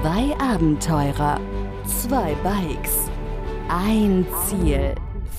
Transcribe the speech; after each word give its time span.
Zwei 0.00 0.32
Abenteurer, 0.38 1.40
zwei 1.84 2.36
Bikes, 2.44 3.10
ein 3.68 4.24
Ziel. 4.46 4.94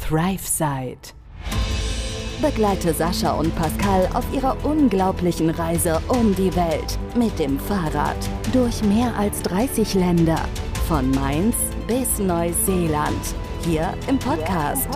ThriveSide. 0.06 1.14
Begleite 2.42 2.94
Sascha 2.94 3.40
und 3.40 3.56
Pascal 3.56 4.10
auf 4.14 4.26
ihrer 4.34 4.58
unglaublichen 4.66 5.50
Reise 5.52 6.02
um 6.10 6.36
die 6.36 6.54
Welt 6.58 7.00
mit 7.16 7.40
dem 7.40 7.58
Fahrrad 7.58 8.18
durch 8.52 8.84
mehr 8.84 9.16
als 9.16 9.42
30 9.44 9.94
Länder. 9.94 10.42
Von 10.90 11.10
Mainz 11.12 11.56
bis 11.88 12.20
Neuseeland. 12.20 13.34
Hier 13.62 13.94
im 14.10 14.20
Podcast 14.20 14.90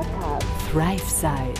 ThriveSide. 0.74 1.54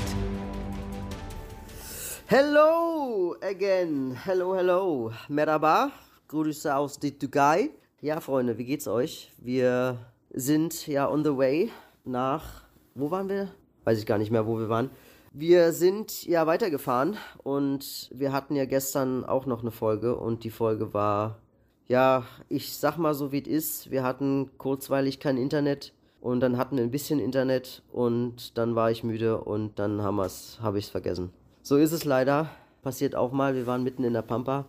Hello 2.26 3.38
again. 3.42 4.18
Hello, 4.26 4.56
hello. 4.56 5.12
Merhaba. 5.30 5.90
Grüße 6.28 6.76
aus 6.76 7.00
die 7.00 7.18
Türkei. 7.18 7.70
Ja, 8.04 8.20
Freunde, 8.20 8.58
wie 8.58 8.66
geht's 8.66 8.90
euch? 8.90 9.32
Wir 9.38 9.98
sind 10.30 10.88
ja 10.88 11.10
on 11.10 11.24
the 11.24 11.38
way 11.38 11.72
nach. 12.04 12.66
Wo 12.96 13.12
waren 13.12 13.30
wir? 13.30 13.48
Weiß 13.86 13.98
ich 13.98 14.06
gar 14.06 14.18
nicht 14.18 14.30
mehr, 14.30 14.46
wo 14.46 14.60
wir 14.60 14.68
waren. 14.68 14.90
Wir 15.32 15.72
sind 15.72 16.26
ja 16.26 16.46
weitergefahren 16.46 17.16
und 17.44 18.10
wir 18.14 18.34
hatten 18.34 18.58
ja 18.58 18.66
gestern 18.66 19.24
auch 19.24 19.46
noch 19.46 19.62
eine 19.62 19.72
Folge 19.72 20.18
und 20.18 20.44
die 20.44 20.50
Folge 20.50 20.94
war, 20.94 21.40
ja, 21.88 22.26
ich 22.50 22.76
sag 22.76 22.98
mal 22.98 23.14
so 23.14 23.32
wie 23.32 23.42
es 23.42 23.48
ist. 23.48 23.90
Wir 23.90 24.04
hatten 24.04 24.52
kurzweilig 24.58 25.22
kein 25.22 25.38
Internet 25.38 25.94
und 26.20 26.42
dann 26.42 26.58
hatten 26.58 26.76
wir 26.76 26.84
ein 26.84 26.92
bisschen 26.92 27.20
Internet 27.20 27.84
und 27.94 28.58
dann 28.58 28.76
war 28.76 28.92
ich 28.92 29.06
müde 29.06 29.38
und 29.38 29.80
dann 29.80 30.02
habe 30.02 30.28
ich 30.28 30.86
es 30.86 30.90
vergessen. 30.90 31.32
So 31.62 31.78
ist 31.78 31.94
es 31.94 32.04
leider. 32.04 32.50
Passiert 32.82 33.16
auch 33.16 33.32
mal. 33.32 33.56
Wir 33.56 33.66
waren 33.66 33.82
mitten 33.82 34.04
in 34.04 34.12
der 34.12 34.24
Pampa. 34.24 34.66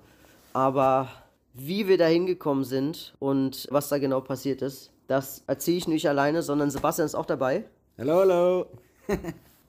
Aber 0.52 1.08
wie 1.54 1.88
wir 1.88 1.96
da 1.96 2.06
hingekommen 2.06 2.64
sind 2.64 3.14
und 3.20 3.68
was 3.70 3.88
da 3.88 3.98
genau 3.98 4.20
passiert 4.20 4.60
ist, 4.60 4.90
das 5.06 5.42
erzähle 5.46 5.76
ich 5.78 5.88
nicht 5.88 6.08
alleine, 6.08 6.42
sondern 6.42 6.70
Sebastian 6.70 7.06
ist 7.06 7.14
auch 7.14 7.26
dabei. 7.26 7.64
Hallo, 7.96 8.18
hallo. 8.18 8.66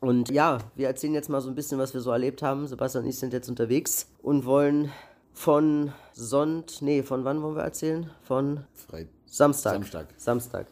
Und 0.01 0.29
ja, 0.29 0.59
wir 0.75 0.87
erzählen 0.87 1.15
jetzt 1.15 1.29
mal 1.29 1.41
so 1.41 1.49
ein 1.49 1.55
bisschen, 1.55 1.79
was 1.79 1.93
wir 1.95 2.01
so 2.01 2.11
erlebt 2.11 2.43
haben. 2.43 2.67
Sebastian 2.67 3.05
und 3.05 3.09
ich 3.09 3.17
sind 3.17 3.33
jetzt 3.33 3.49
unterwegs 3.49 4.07
und 4.21 4.45
wollen 4.45 4.91
von 5.33 5.93
Sonnt, 6.13 6.81
nee, 6.81 7.01
von 7.01 7.23
wann 7.23 7.41
wollen 7.41 7.55
wir 7.55 7.63
erzählen? 7.63 8.11
Von 8.21 8.65
Frei. 8.73 9.07
Samstag. 9.25 9.73
Samstag. 9.73 10.07
Samstag. 10.15 10.67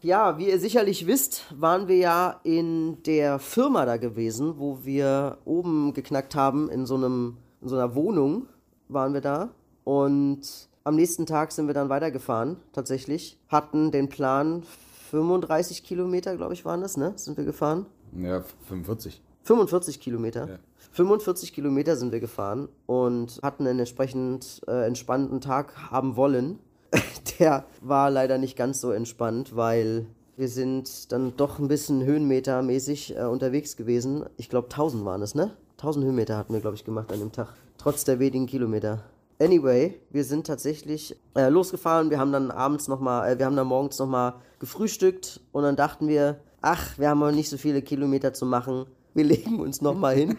Ja, 0.00 0.38
wie 0.38 0.48
ihr 0.48 0.58
sicherlich 0.58 1.06
wisst, 1.06 1.44
waren 1.54 1.88
wir 1.88 1.96
ja 1.96 2.40
in 2.42 3.02
der 3.02 3.38
Firma 3.38 3.84
da 3.84 3.98
gewesen, 3.98 4.58
wo 4.58 4.78
wir 4.82 5.36
oben 5.44 5.92
geknackt 5.92 6.34
haben, 6.34 6.70
in 6.70 6.86
so, 6.86 6.94
einem, 6.94 7.36
in 7.60 7.68
so 7.68 7.76
einer 7.76 7.94
Wohnung 7.94 8.46
waren 8.88 9.12
wir 9.12 9.20
da. 9.20 9.50
Und 9.84 10.68
am 10.84 10.96
nächsten 10.96 11.26
Tag 11.26 11.52
sind 11.52 11.66
wir 11.66 11.74
dann 11.74 11.88
weitergefahren, 11.88 12.56
tatsächlich. 12.72 13.38
Hatten 13.48 13.90
den 13.90 14.08
Plan, 14.08 14.62
35 15.10 15.84
Kilometer, 15.84 16.36
glaube 16.36 16.54
ich, 16.54 16.64
waren 16.64 16.80
das, 16.80 16.96
ne? 16.96 17.12
Sind 17.16 17.36
wir 17.36 17.44
gefahren? 17.44 17.86
Ja, 18.16 18.42
45. 18.68 19.22
45 19.42 20.00
Kilometer. 20.00 20.48
Ja. 20.48 20.58
45 20.92 21.52
Kilometer 21.52 21.96
sind 21.96 22.12
wir 22.12 22.20
gefahren 22.20 22.68
und 22.86 23.40
hatten 23.42 23.66
einen 23.66 23.80
entsprechend 23.80 24.60
äh, 24.66 24.86
entspannten 24.86 25.40
Tag 25.40 25.90
haben 25.90 26.16
wollen. 26.16 26.58
Der 27.38 27.64
war 27.80 28.10
leider 28.10 28.38
nicht 28.38 28.56
ganz 28.56 28.80
so 28.80 28.90
entspannt, 28.90 29.54
weil 29.54 30.06
wir 30.36 30.48
sind 30.48 31.12
dann 31.12 31.36
doch 31.36 31.58
ein 31.58 31.68
bisschen 31.68 32.04
höhenmetermäßig 32.04 33.16
äh, 33.16 33.24
unterwegs 33.24 33.76
gewesen. 33.76 34.24
Ich 34.36 34.48
glaube 34.48 34.68
1000 34.68 35.04
waren 35.04 35.22
es, 35.22 35.34
ne? 35.34 35.52
1000 35.78 36.04
Höhenmeter 36.06 36.36
hatten 36.36 36.52
wir, 36.52 36.60
glaube 36.60 36.76
ich, 36.76 36.84
gemacht 36.84 37.12
an 37.12 37.20
dem 37.20 37.32
Tag. 37.32 37.54
Trotz 37.78 38.04
der 38.04 38.18
wenigen 38.18 38.46
Kilometer. 38.46 39.04
Anyway, 39.40 39.98
wir 40.10 40.24
sind 40.24 40.46
tatsächlich 40.46 41.16
äh, 41.34 41.48
losgefahren. 41.48 42.10
Wir 42.10 42.18
haben 42.18 42.30
dann 42.30 42.50
abends 42.50 42.88
nochmal, 42.88 43.32
äh, 43.32 43.38
wir 43.38 43.46
haben 43.46 43.56
dann 43.56 43.68
morgens 43.68 43.98
nochmal 43.98 44.34
gefrühstückt 44.58 45.40
und 45.52 45.62
dann 45.62 45.76
dachten 45.76 46.08
wir, 46.08 46.40
ach, 46.60 46.98
wir 46.98 47.08
haben 47.08 47.20
noch 47.20 47.32
nicht 47.32 47.48
so 47.48 47.56
viele 47.56 47.80
Kilometer 47.80 48.34
zu 48.34 48.44
machen. 48.44 48.84
Wir 49.14 49.24
legen 49.34 49.58
uns 49.58 49.80
nochmal 49.80 50.14
hin. 50.14 50.36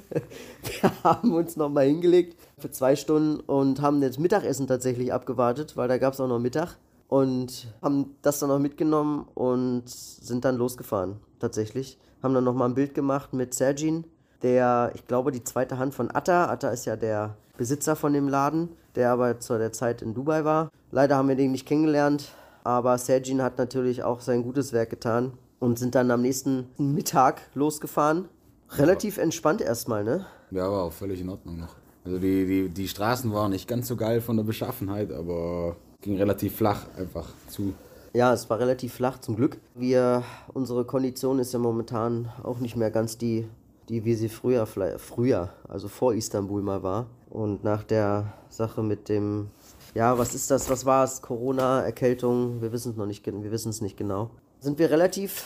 wir 0.82 0.92
haben 1.02 1.32
uns 1.32 1.56
nochmal 1.56 1.86
hingelegt 1.86 2.36
für 2.58 2.70
zwei 2.70 2.94
Stunden 2.94 3.40
und 3.40 3.80
haben 3.80 4.02
das 4.02 4.18
Mittagessen 4.18 4.66
tatsächlich 4.66 5.14
abgewartet, 5.14 5.78
weil 5.78 5.88
da 5.88 5.96
gab 5.96 6.12
es 6.12 6.20
auch 6.20 6.28
noch 6.28 6.38
Mittag. 6.38 6.76
Und 7.08 7.68
haben 7.80 8.16
das 8.20 8.38
dann 8.38 8.50
noch 8.50 8.58
mitgenommen 8.58 9.26
und 9.34 9.88
sind 9.88 10.44
dann 10.44 10.56
losgefahren, 10.58 11.16
tatsächlich. 11.38 11.98
Haben 12.22 12.34
dann 12.34 12.44
nochmal 12.44 12.68
ein 12.68 12.74
Bild 12.74 12.94
gemacht 12.94 13.32
mit 13.32 13.54
Sergin, 13.54 14.04
der, 14.42 14.92
ich 14.94 15.06
glaube, 15.06 15.32
die 15.32 15.42
zweite 15.42 15.78
Hand 15.78 15.94
von 15.94 16.10
Atta. 16.10 16.50
Atta 16.50 16.68
ist 16.68 16.84
ja 16.84 16.96
der 16.96 17.36
Besitzer 17.60 17.94
von 17.94 18.14
dem 18.14 18.26
Laden, 18.26 18.70
der 18.94 19.10
aber 19.10 19.38
zu 19.38 19.58
der 19.58 19.70
Zeit 19.70 20.00
in 20.00 20.14
Dubai 20.14 20.46
war. 20.46 20.70
Leider 20.92 21.16
haben 21.16 21.28
wir 21.28 21.36
den 21.36 21.52
nicht 21.52 21.66
kennengelernt, 21.66 22.32
aber 22.64 22.96
Sergin 22.96 23.42
hat 23.42 23.58
natürlich 23.58 24.02
auch 24.02 24.22
sein 24.22 24.42
gutes 24.42 24.72
Werk 24.72 24.88
getan 24.88 25.34
und 25.58 25.78
sind 25.78 25.94
dann 25.94 26.10
am 26.10 26.22
nächsten 26.22 26.68
Mittag 26.78 27.42
losgefahren. 27.52 28.30
Relativ 28.70 29.18
entspannt 29.18 29.60
erstmal, 29.60 30.04
ne? 30.04 30.24
Ja, 30.50 30.72
war 30.72 30.84
auch 30.84 30.92
völlig 30.94 31.20
in 31.20 31.28
Ordnung 31.28 31.58
noch. 31.58 31.76
Also 32.02 32.16
die, 32.16 32.46
die, 32.46 32.68
die 32.70 32.88
Straßen 32.88 33.30
waren 33.30 33.50
nicht 33.50 33.68
ganz 33.68 33.88
so 33.88 33.96
geil 33.96 34.22
von 34.22 34.38
der 34.38 34.44
Beschaffenheit, 34.44 35.12
aber 35.12 35.76
ging 36.00 36.16
relativ 36.16 36.56
flach 36.56 36.86
einfach 36.96 37.28
zu. 37.48 37.74
Ja, 38.14 38.32
es 38.32 38.48
war 38.48 38.58
relativ 38.58 38.94
flach, 38.94 39.18
zum 39.18 39.36
Glück. 39.36 39.58
Wir, 39.74 40.24
unsere 40.54 40.86
Kondition 40.86 41.38
ist 41.38 41.52
ja 41.52 41.58
momentan 41.58 42.32
auch 42.42 42.58
nicht 42.58 42.76
mehr 42.76 42.90
ganz 42.90 43.18
die, 43.18 43.46
die 43.90 44.06
wie 44.06 44.14
sie 44.14 44.30
früher, 44.30 44.66
früher, 44.66 45.50
also 45.68 45.88
vor 45.88 46.14
Istanbul 46.14 46.62
mal 46.62 46.82
war. 46.82 47.06
Und 47.30 47.62
nach 47.62 47.84
der 47.84 48.32
Sache 48.48 48.82
mit 48.82 49.08
dem, 49.08 49.50
ja, 49.94 50.18
was 50.18 50.34
ist 50.34 50.50
das, 50.50 50.68
was 50.68 50.84
war 50.84 51.04
es, 51.04 51.22
Corona, 51.22 51.82
Erkältung, 51.82 52.60
wir 52.60 52.72
wissen 52.72 52.90
es 52.90 52.96
noch 52.96 53.06
nicht, 53.06 53.24
wir 53.24 53.50
wissen 53.52 53.70
es 53.70 53.80
nicht 53.80 53.96
genau. 53.96 54.30
Sind 54.58 54.78
wir 54.78 54.90
relativ 54.90 55.44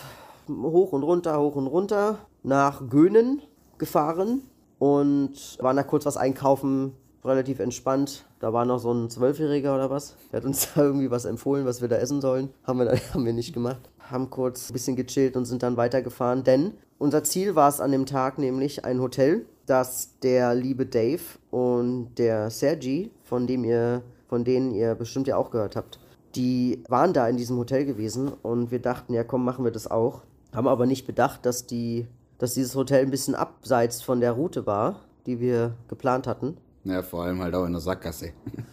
hoch 0.49 0.93
und 0.93 1.03
runter, 1.03 1.39
hoch 1.39 1.57
und 1.57 1.67
runter 1.67 2.19
nach 2.43 2.89
Gönen 2.89 3.43
gefahren 3.79 4.43
und 4.79 5.59
waren 5.61 5.77
da 5.77 5.83
kurz 5.83 6.07
was 6.07 6.17
einkaufen, 6.17 6.95
relativ 7.25 7.59
entspannt. 7.61 8.25
Da 8.41 8.53
war 8.53 8.65
noch 8.65 8.79
so 8.79 8.93
ein 8.93 9.11
Zwölfjähriger 9.11 9.75
oder 9.75 9.91
was. 9.91 10.17
Der 10.33 10.39
hat 10.41 10.47
uns 10.47 10.69
da 10.75 10.83
irgendwie 10.83 11.11
was 11.11 11.25
empfohlen, 11.25 11.67
was 11.67 11.81
wir 11.81 11.89
da 11.89 11.97
essen 11.97 12.21
sollen. 12.21 12.51
Haben 12.65 12.81
wir, 12.81 12.87
haben 13.15 13.25
wir 13.25 13.33
nicht 13.33 13.53
gemacht. 13.53 13.91
Haben 13.99 14.31
kurz 14.31 14.71
ein 14.71 14.73
bisschen 14.73 14.97
gechillt 14.97 15.37
und 15.37 15.47
sind 15.47 15.63
dann 15.63 15.77
weitergefahren, 15.77 16.45
denn 16.45 16.75
unser 16.99 17.25
Ziel 17.25 17.55
war 17.55 17.69
es 17.69 17.81
an 17.81 17.91
dem 17.91 18.07
Tag 18.07 18.39
nämlich 18.39 18.85
ein 18.85 19.01
Hotel, 19.01 19.47
das 19.67 20.19
der 20.21 20.55
liebe 20.55 20.87
Dave 20.87 21.23
und 21.51 22.15
der 22.17 22.51
Sergi, 22.51 23.11
von 23.23 23.47
dem 23.47 23.65
ihr, 23.65 24.03
von 24.29 24.45
denen 24.45 24.73
ihr 24.73 24.95
bestimmt 24.95 25.27
ja 25.27 25.37
auch 25.37 25.51
gehört 25.51 25.75
habt, 25.75 25.99
die 26.37 26.83
waren 26.89 27.13
da 27.13 27.29
in 27.29 27.37
diesem 27.37 27.57
Hotel 27.59 27.85
gewesen 27.85 28.33
und 28.43 28.71
wir 28.71 28.81
dachten, 28.81 29.15
ja 29.15 29.25
komm, 29.25 29.45
machen 29.45 29.65
wir 29.65 29.73
das 29.73 29.91
auch. 29.91 30.23
Haben 30.55 30.69
aber 30.69 30.87
nicht 30.87 31.07
bedacht, 31.07 31.45
dass 31.47 31.67
die, 31.67 32.07
dass 32.39 32.55
dieses 32.55 32.75
Hotel 32.75 33.03
ein 33.03 33.11
bisschen 33.11 33.35
abseits 33.35 34.03
von 34.03 34.21
der 34.21 34.33
Route 34.33 34.67
war, 34.67 35.01
die 35.27 35.41
wir 35.41 35.75
geplant 35.89 36.27
hatten. 36.27 36.57
Ja, 36.85 37.03
vor 37.03 37.25
allem 37.25 37.41
halt 37.41 37.55
auch 37.55 37.65
in 37.65 37.73
der 37.73 37.81
Sackgasse. 37.81 38.31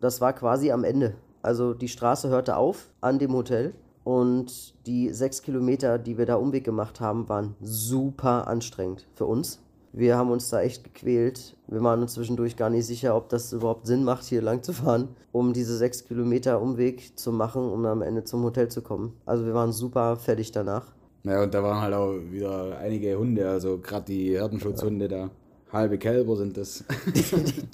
Das 0.00 0.22
war 0.22 0.32
quasi 0.32 0.72
am 0.72 0.82
Ende. 0.82 1.12
Also 1.42 1.74
die 1.74 1.88
Straße 1.88 2.30
hörte 2.30 2.56
auf 2.56 2.88
an 3.02 3.18
dem 3.18 3.34
Hotel 3.34 3.74
und 4.02 4.74
die 4.86 5.12
sechs 5.12 5.42
Kilometer, 5.42 5.98
die 5.98 6.16
wir 6.16 6.24
da 6.24 6.36
Umweg 6.36 6.64
gemacht 6.64 7.00
haben, 7.00 7.28
waren 7.28 7.54
super 7.60 8.48
anstrengend 8.48 9.06
für 9.14 9.26
uns. 9.26 9.60
Wir 9.92 10.16
haben 10.16 10.30
uns 10.30 10.48
da 10.48 10.62
echt 10.62 10.84
gequält. 10.84 11.56
Wir 11.66 11.82
waren 11.82 12.00
uns 12.00 12.14
zwischendurch 12.14 12.56
gar 12.56 12.70
nicht 12.70 12.86
sicher, 12.86 13.16
ob 13.16 13.28
das 13.28 13.52
überhaupt 13.52 13.86
Sinn 13.86 14.04
macht, 14.04 14.24
hier 14.24 14.40
lang 14.40 14.62
zu 14.62 14.72
fahren, 14.72 15.08
um 15.32 15.52
diese 15.52 15.76
sechs 15.76 16.04
Kilometer 16.04 16.62
Umweg 16.62 17.18
zu 17.18 17.32
machen, 17.32 17.70
um 17.70 17.84
am 17.84 18.00
Ende 18.00 18.24
zum 18.24 18.42
Hotel 18.44 18.68
zu 18.68 18.82
kommen. 18.82 19.12
Also 19.26 19.44
wir 19.44 19.52
waren 19.52 19.72
super 19.72 20.16
fertig 20.16 20.52
danach. 20.52 20.86
Ja, 21.24 21.42
und 21.42 21.52
da 21.52 21.62
waren 21.62 21.80
halt 21.82 21.92
auch 21.92 22.14
wieder 22.30 22.78
einige 22.78 23.18
Hunde, 23.18 23.48
also 23.48 23.78
gerade 23.78 24.06
die 24.06 24.38
Herdenschutzhunde 24.38 25.08
da. 25.08 25.30
Halbe 25.72 25.98
Kälber 25.98 26.36
sind 26.36 26.56
das. 26.56 26.84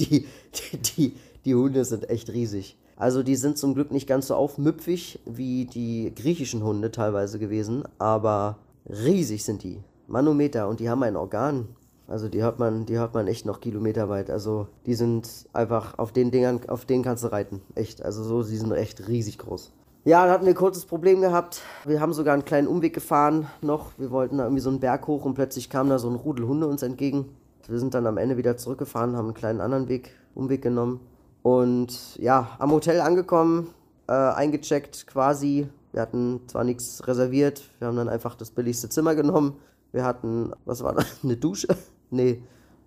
die, 0.00 0.26
die, 0.54 0.76
die, 0.78 1.12
die 1.44 1.54
Hunde 1.54 1.84
sind 1.84 2.10
echt 2.10 2.30
riesig. 2.30 2.76
Also 2.96 3.22
die 3.22 3.36
sind 3.36 3.58
zum 3.58 3.74
Glück 3.74 3.90
nicht 3.90 4.06
ganz 4.06 4.28
so 4.28 4.34
aufmüpfig 4.34 5.20
wie 5.26 5.66
die 5.66 6.12
griechischen 6.14 6.64
Hunde 6.64 6.90
teilweise 6.90 7.38
gewesen, 7.38 7.84
aber 7.98 8.58
riesig 8.88 9.44
sind 9.44 9.62
die. 9.62 9.82
Manometer 10.06 10.68
und 10.68 10.80
die 10.80 10.88
haben 10.88 11.02
ein 11.02 11.16
Organ. 11.16 11.68
Also 12.08 12.28
die 12.28 12.42
hört 12.42 12.58
man, 12.58 12.86
die 12.86 12.96
hört 12.96 13.14
man 13.14 13.26
echt 13.26 13.46
noch 13.46 13.60
kilometerweit. 13.60 14.30
Also 14.30 14.68
die 14.86 14.94
sind 14.94 15.28
einfach 15.52 15.98
auf 15.98 16.12
den 16.12 16.30
Dingern, 16.30 16.60
auf 16.68 16.84
denen 16.84 17.02
kannst 17.02 17.24
du 17.24 17.28
reiten. 17.28 17.60
Echt. 17.74 18.02
Also 18.02 18.22
so, 18.22 18.42
die 18.42 18.56
sind 18.56 18.72
echt 18.72 19.08
riesig 19.08 19.38
groß. 19.38 19.72
Ja, 20.04 20.22
dann 20.22 20.30
hatten 20.30 20.44
wir 20.44 20.52
ein 20.52 20.56
kurzes 20.56 20.84
Problem 20.84 21.20
gehabt. 21.20 21.62
Wir 21.84 22.00
haben 22.00 22.12
sogar 22.12 22.34
einen 22.34 22.44
kleinen 22.44 22.68
Umweg 22.68 22.94
gefahren 22.94 23.48
noch. 23.60 23.90
Wir 23.98 24.12
wollten 24.12 24.38
da 24.38 24.44
irgendwie 24.44 24.62
so 24.62 24.70
einen 24.70 24.78
Berg 24.78 25.08
hoch 25.08 25.24
und 25.24 25.34
plötzlich 25.34 25.68
kam 25.68 25.88
da 25.88 25.98
so 25.98 26.08
ein 26.08 26.14
Rudel 26.14 26.46
Hunde 26.46 26.68
uns 26.68 26.82
entgegen. 26.82 27.26
Wir 27.68 27.78
sind 27.78 27.94
dann 27.94 28.06
am 28.06 28.18
Ende 28.18 28.36
wieder 28.36 28.56
zurückgefahren, 28.56 29.16
haben 29.16 29.26
einen 29.26 29.34
kleinen 29.34 29.60
anderen 29.60 29.88
Weg, 29.88 30.10
Umweg 30.34 30.62
genommen. 30.62 31.00
Und 31.42 32.16
ja, 32.16 32.56
am 32.58 32.72
Hotel 32.72 33.00
angekommen, 33.00 33.68
äh, 34.08 34.12
eingecheckt 34.12 35.06
quasi. 35.06 35.68
Wir 35.92 36.02
hatten 36.02 36.40
zwar 36.46 36.64
nichts 36.64 37.06
reserviert, 37.06 37.62
wir 37.78 37.88
haben 37.88 37.96
dann 37.96 38.08
einfach 38.08 38.34
das 38.34 38.50
billigste 38.50 38.88
Zimmer 38.88 39.14
genommen. 39.14 39.56
Wir 39.92 40.04
hatten, 40.04 40.52
was 40.64 40.82
war 40.82 40.94
das, 40.94 41.06
eine 41.22 41.36
Dusche? 41.36 41.68
Nee, 42.10 42.42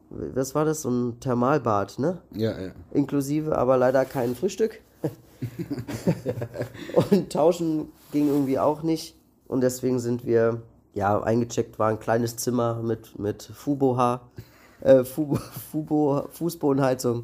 was 0.09 0.55
war 0.55 0.65
das? 0.65 0.81
So 0.81 0.89
ein 0.89 1.19
Thermalbad, 1.19 1.99
ne? 1.99 2.19
ja, 2.31 2.59
ja. 2.59 2.71
Inklusive, 2.91 3.57
aber 3.57 3.77
leider 3.77 4.05
kein 4.05 4.35
Frühstück. 4.35 4.81
und 7.11 7.31
tauschen 7.31 7.89
ging 8.11 8.27
irgendwie 8.27 8.59
auch 8.59 8.83
nicht. 8.83 9.15
Und 9.47 9.61
deswegen 9.61 9.99
sind 9.99 10.25
wir, 10.25 10.61
ja, 10.93 11.21
eingecheckt 11.21 11.79
war 11.79 11.89
ein 11.89 11.99
kleines 11.99 12.37
Zimmer 12.37 12.81
mit, 12.83 13.17
mit 13.17 13.43
Fuboha, 13.43 14.21
äh, 14.81 15.03
Fubo, 15.03 15.35
Fubo, 15.71 16.27
Fußbodenheizung. 16.31 17.23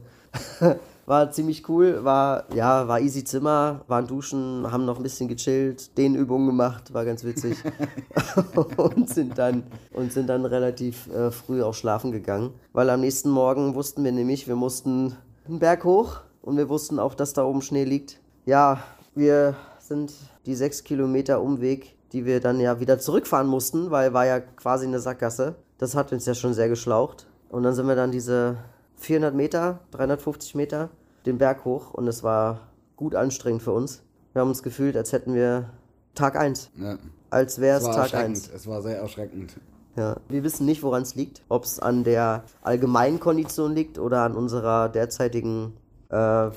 war 1.05 1.31
ziemlich 1.31 1.67
cool, 1.69 2.03
war, 2.03 2.45
ja, 2.53 2.87
war 2.87 2.99
easy 2.99 3.23
Zimmer, 3.23 3.81
waren 3.87 4.07
duschen, 4.07 4.71
haben 4.71 4.85
noch 4.85 4.97
ein 4.97 5.03
bisschen 5.03 5.27
gechillt, 5.27 5.97
Dehnübungen 5.97 6.47
gemacht, 6.47 6.93
war 6.93 7.05
ganz 7.05 7.23
witzig. 7.23 7.57
und 8.77 9.09
sind 9.09 9.37
dann, 9.37 9.63
und 9.93 10.11
sind 10.11 10.27
dann 10.27 10.45
relativ 10.45 11.07
äh, 11.13 11.31
früh 11.31 11.61
auch 11.61 11.73
schlafen 11.73 12.11
gegangen. 12.11 12.51
Weil 12.73 12.89
am 12.89 13.01
nächsten 13.01 13.29
Morgen 13.29 13.75
wussten 13.75 14.03
wir 14.03 14.11
nämlich, 14.11 14.47
wir 14.47 14.55
mussten 14.55 15.15
einen 15.47 15.59
Berg 15.59 15.83
hoch 15.83 16.21
und 16.41 16.57
wir 16.57 16.69
wussten 16.69 16.99
auch, 16.99 17.13
dass 17.13 17.33
da 17.33 17.45
oben 17.45 17.61
Schnee 17.61 17.83
liegt. 17.83 18.19
Ja, 18.45 18.83
wir 19.13 19.55
sind 19.79 20.13
die 20.45 20.55
sechs 20.55 20.83
Kilometer 20.83 21.41
Umweg, 21.41 21.95
die 22.11 22.25
wir 22.25 22.39
dann 22.39 22.59
ja 22.59 22.79
wieder 22.79 22.99
zurückfahren 22.99 23.47
mussten, 23.47 23.91
weil 23.91 24.13
war 24.13 24.25
ja 24.25 24.39
quasi 24.39 24.85
eine 24.85 24.99
Sackgasse. 24.99 25.55
Das 25.77 25.95
hat 25.95 26.11
uns 26.11 26.25
ja 26.25 26.33
schon 26.33 26.53
sehr 26.53 26.69
geschlaucht. 26.69 27.27
Und 27.55 27.63
dann 27.63 27.73
sind 27.73 27.87
wir 27.87 27.95
dann 27.95 28.11
diese 28.11 28.57
400 28.97 29.33
Meter, 29.33 29.79
350 29.91 30.55
Meter 30.55 30.89
den 31.25 31.37
Berg 31.37 31.63
hoch 31.63 31.93
und 31.93 32.05
es 32.05 32.21
war 32.21 32.67
gut 32.97 33.15
anstrengend 33.15 33.63
für 33.63 33.71
uns. 33.71 34.03
Wir 34.33 34.41
haben 34.41 34.49
uns 34.49 34.61
gefühlt, 34.61 34.97
als 34.97 35.13
hätten 35.13 35.33
wir 35.35 35.69
Tag 36.15 36.35
1. 36.35 36.71
Ja. 36.75 36.97
Als 37.29 37.61
wäre 37.61 37.77
es 37.77 37.85
Tag 37.85 37.95
erschreckend. 37.95 38.35
1. 38.35 38.51
Es 38.53 38.67
war 38.67 38.81
sehr 38.81 38.97
erschreckend. 38.97 39.55
Ja. 39.95 40.17
Wir 40.27 40.43
wissen 40.43 40.65
nicht, 40.65 40.83
woran 40.83 41.03
es 41.03 41.15
liegt. 41.15 41.43
Ob 41.47 41.63
es 41.63 41.79
an 41.79 42.03
der 42.03 42.43
allgemeinen 42.61 43.21
Kondition 43.21 43.73
liegt 43.73 43.99
oder 43.99 44.23
an 44.23 44.35
unserer 44.35 44.89
derzeitigen 44.89 45.77
äh. 46.09 46.49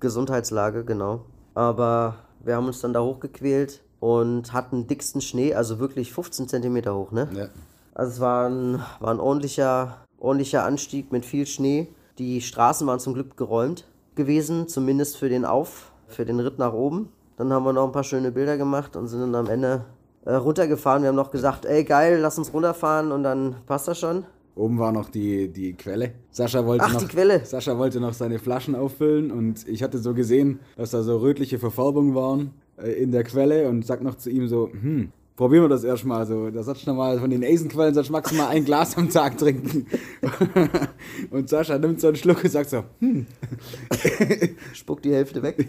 Gesundheitslage, 0.00 0.86
genau. 0.86 1.26
Aber 1.52 2.14
wir 2.42 2.56
haben 2.56 2.66
uns 2.66 2.80
dann 2.80 2.94
da 2.94 3.02
hochgequält 3.02 3.82
und 3.98 4.54
hatten 4.54 4.86
dicksten 4.86 5.20
Schnee, 5.20 5.52
also 5.52 5.78
wirklich 5.80 6.14
15 6.14 6.48
Zentimeter 6.48 6.94
hoch, 6.94 7.12
ne? 7.12 7.28
Ja. 7.34 7.48
Also 7.92 8.12
es 8.12 8.20
war 8.20 8.48
ein, 8.48 8.82
war 9.00 9.10
ein 9.10 9.20
ordentlicher, 9.20 9.98
ordentlicher 10.20 10.64
Anstieg 10.64 11.10
mit 11.10 11.24
viel 11.24 11.46
Schnee. 11.46 11.88
Die 12.18 12.40
Straßen 12.40 12.86
waren 12.86 13.00
zum 13.00 13.14
Glück 13.14 13.36
geräumt 13.36 13.86
gewesen, 14.14 14.68
zumindest 14.68 15.16
für 15.16 15.28
den 15.28 15.44
Auf, 15.44 15.90
für 16.06 16.24
den 16.24 16.38
Ritt 16.38 16.58
nach 16.58 16.72
oben. 16.72 17.08
Dann 17.36 17.52
haben 17.52 17.64
wir 17.64 17.72
noch 17.72 17.86
ein 17.86 17.92
paar 17.92 18.04
schöne 18.04 18.30
Bilder 18.30 18.56
gemacht 18.58 18.96
und 18.96 19.08
sind 19.08 19.20
dann 19.20 19.34
am 19.34 19.48
Ende 19.48 19.84
äh, 20.24 20.34
runtergefahren. 20.34 21.02
Wir 21.02 21.08
haben 21.08 21.16
noch 21.16 21.30
gesagt, 21.30 21.64
ey 21.64 21.84
geil, 21.84 22.18
lass 22.20 22.36
uns 22.36 22.52
runterfahren 22.52 23.12
und 23.12 23.22
dann 23.22 23.56
passt 23.66 23.88
das 23.88 23.98
schon. 23.98 24.24
Oben 24.56 24.78
war 24.78 24.92
noch 24.92 25.08
die, 25.08 25.48
die 25.48 25.72
Quelle. 25.72 26.12
Sascha 26.30 26.66
wollte 26.66 26.84
Ach, 26.84 26.92
noch, 26.92 27.00
die 27.00 27.06
Quelle. 27.06 27.44
Sascha 27.44 27.78
wollte 27.78 28.00
noch 28.00 28.12
seine 28.12 28.38
Flaschen 28.38 28.74
auffüllen 28.74 29.30
und 29.30 29.66
ich 29.66 29.82
hatte 29.82 29.98
so 29.98 30.12
gesehen, 30.12 30.60
dass 30.76 30.90
da 30.90 31.02
so 31.02 31.16
rötliche 31.18 31.58
Verfärbungen 31.58 32.14
waren 32.14 32.50
äh, 32.76 32.90
in 32.90 33.12
der 33.12 33.24
Quelle 33.24 33.68
und 33.68 33.86
sag 33.86 34.02
noch 34.02 34.16
zu 34.16 34.28
ihm 34.28 34.48
so, 34.48 34.68
hm, 34.70 35.12
probieren 35.40 35.64
wir 35.64 35.68
das 35.70 35.84
erstmal 35.84 36.26
so. 36.26 36.50
Da 36.50 36.62
sollst 36.62 36.86
du 36.86 36.90
noch 36.90 36.98
mal 36.98 37.18
von 37.18 37.30
den 37.30 37.42
Eisenquellen, 37.42 37.94
sollst 37.94 38.10
du 38.10 38.12
maximal 38.12 38.48
ein 38.48 38.62
Glas 38.62 38.98
am 38.98 39.08
Tag 39.08 39.38
trinken. 39.38 39.86
und 41.30 41.48
Sascha 41.48 41.78
nimmt 41.78 41.98
so 41.98 42.08
einen 42.08 42.16
Schluck 42.16 42.44
und 42.44 42.50
sagt 42.50 42.68
so, 42.68 42.84
hm, 42.98 43.26
Spuckt 44.74 45.02
die 45.06 45.14
Hälfte 45.14 45.42
weg. 45.42 45.66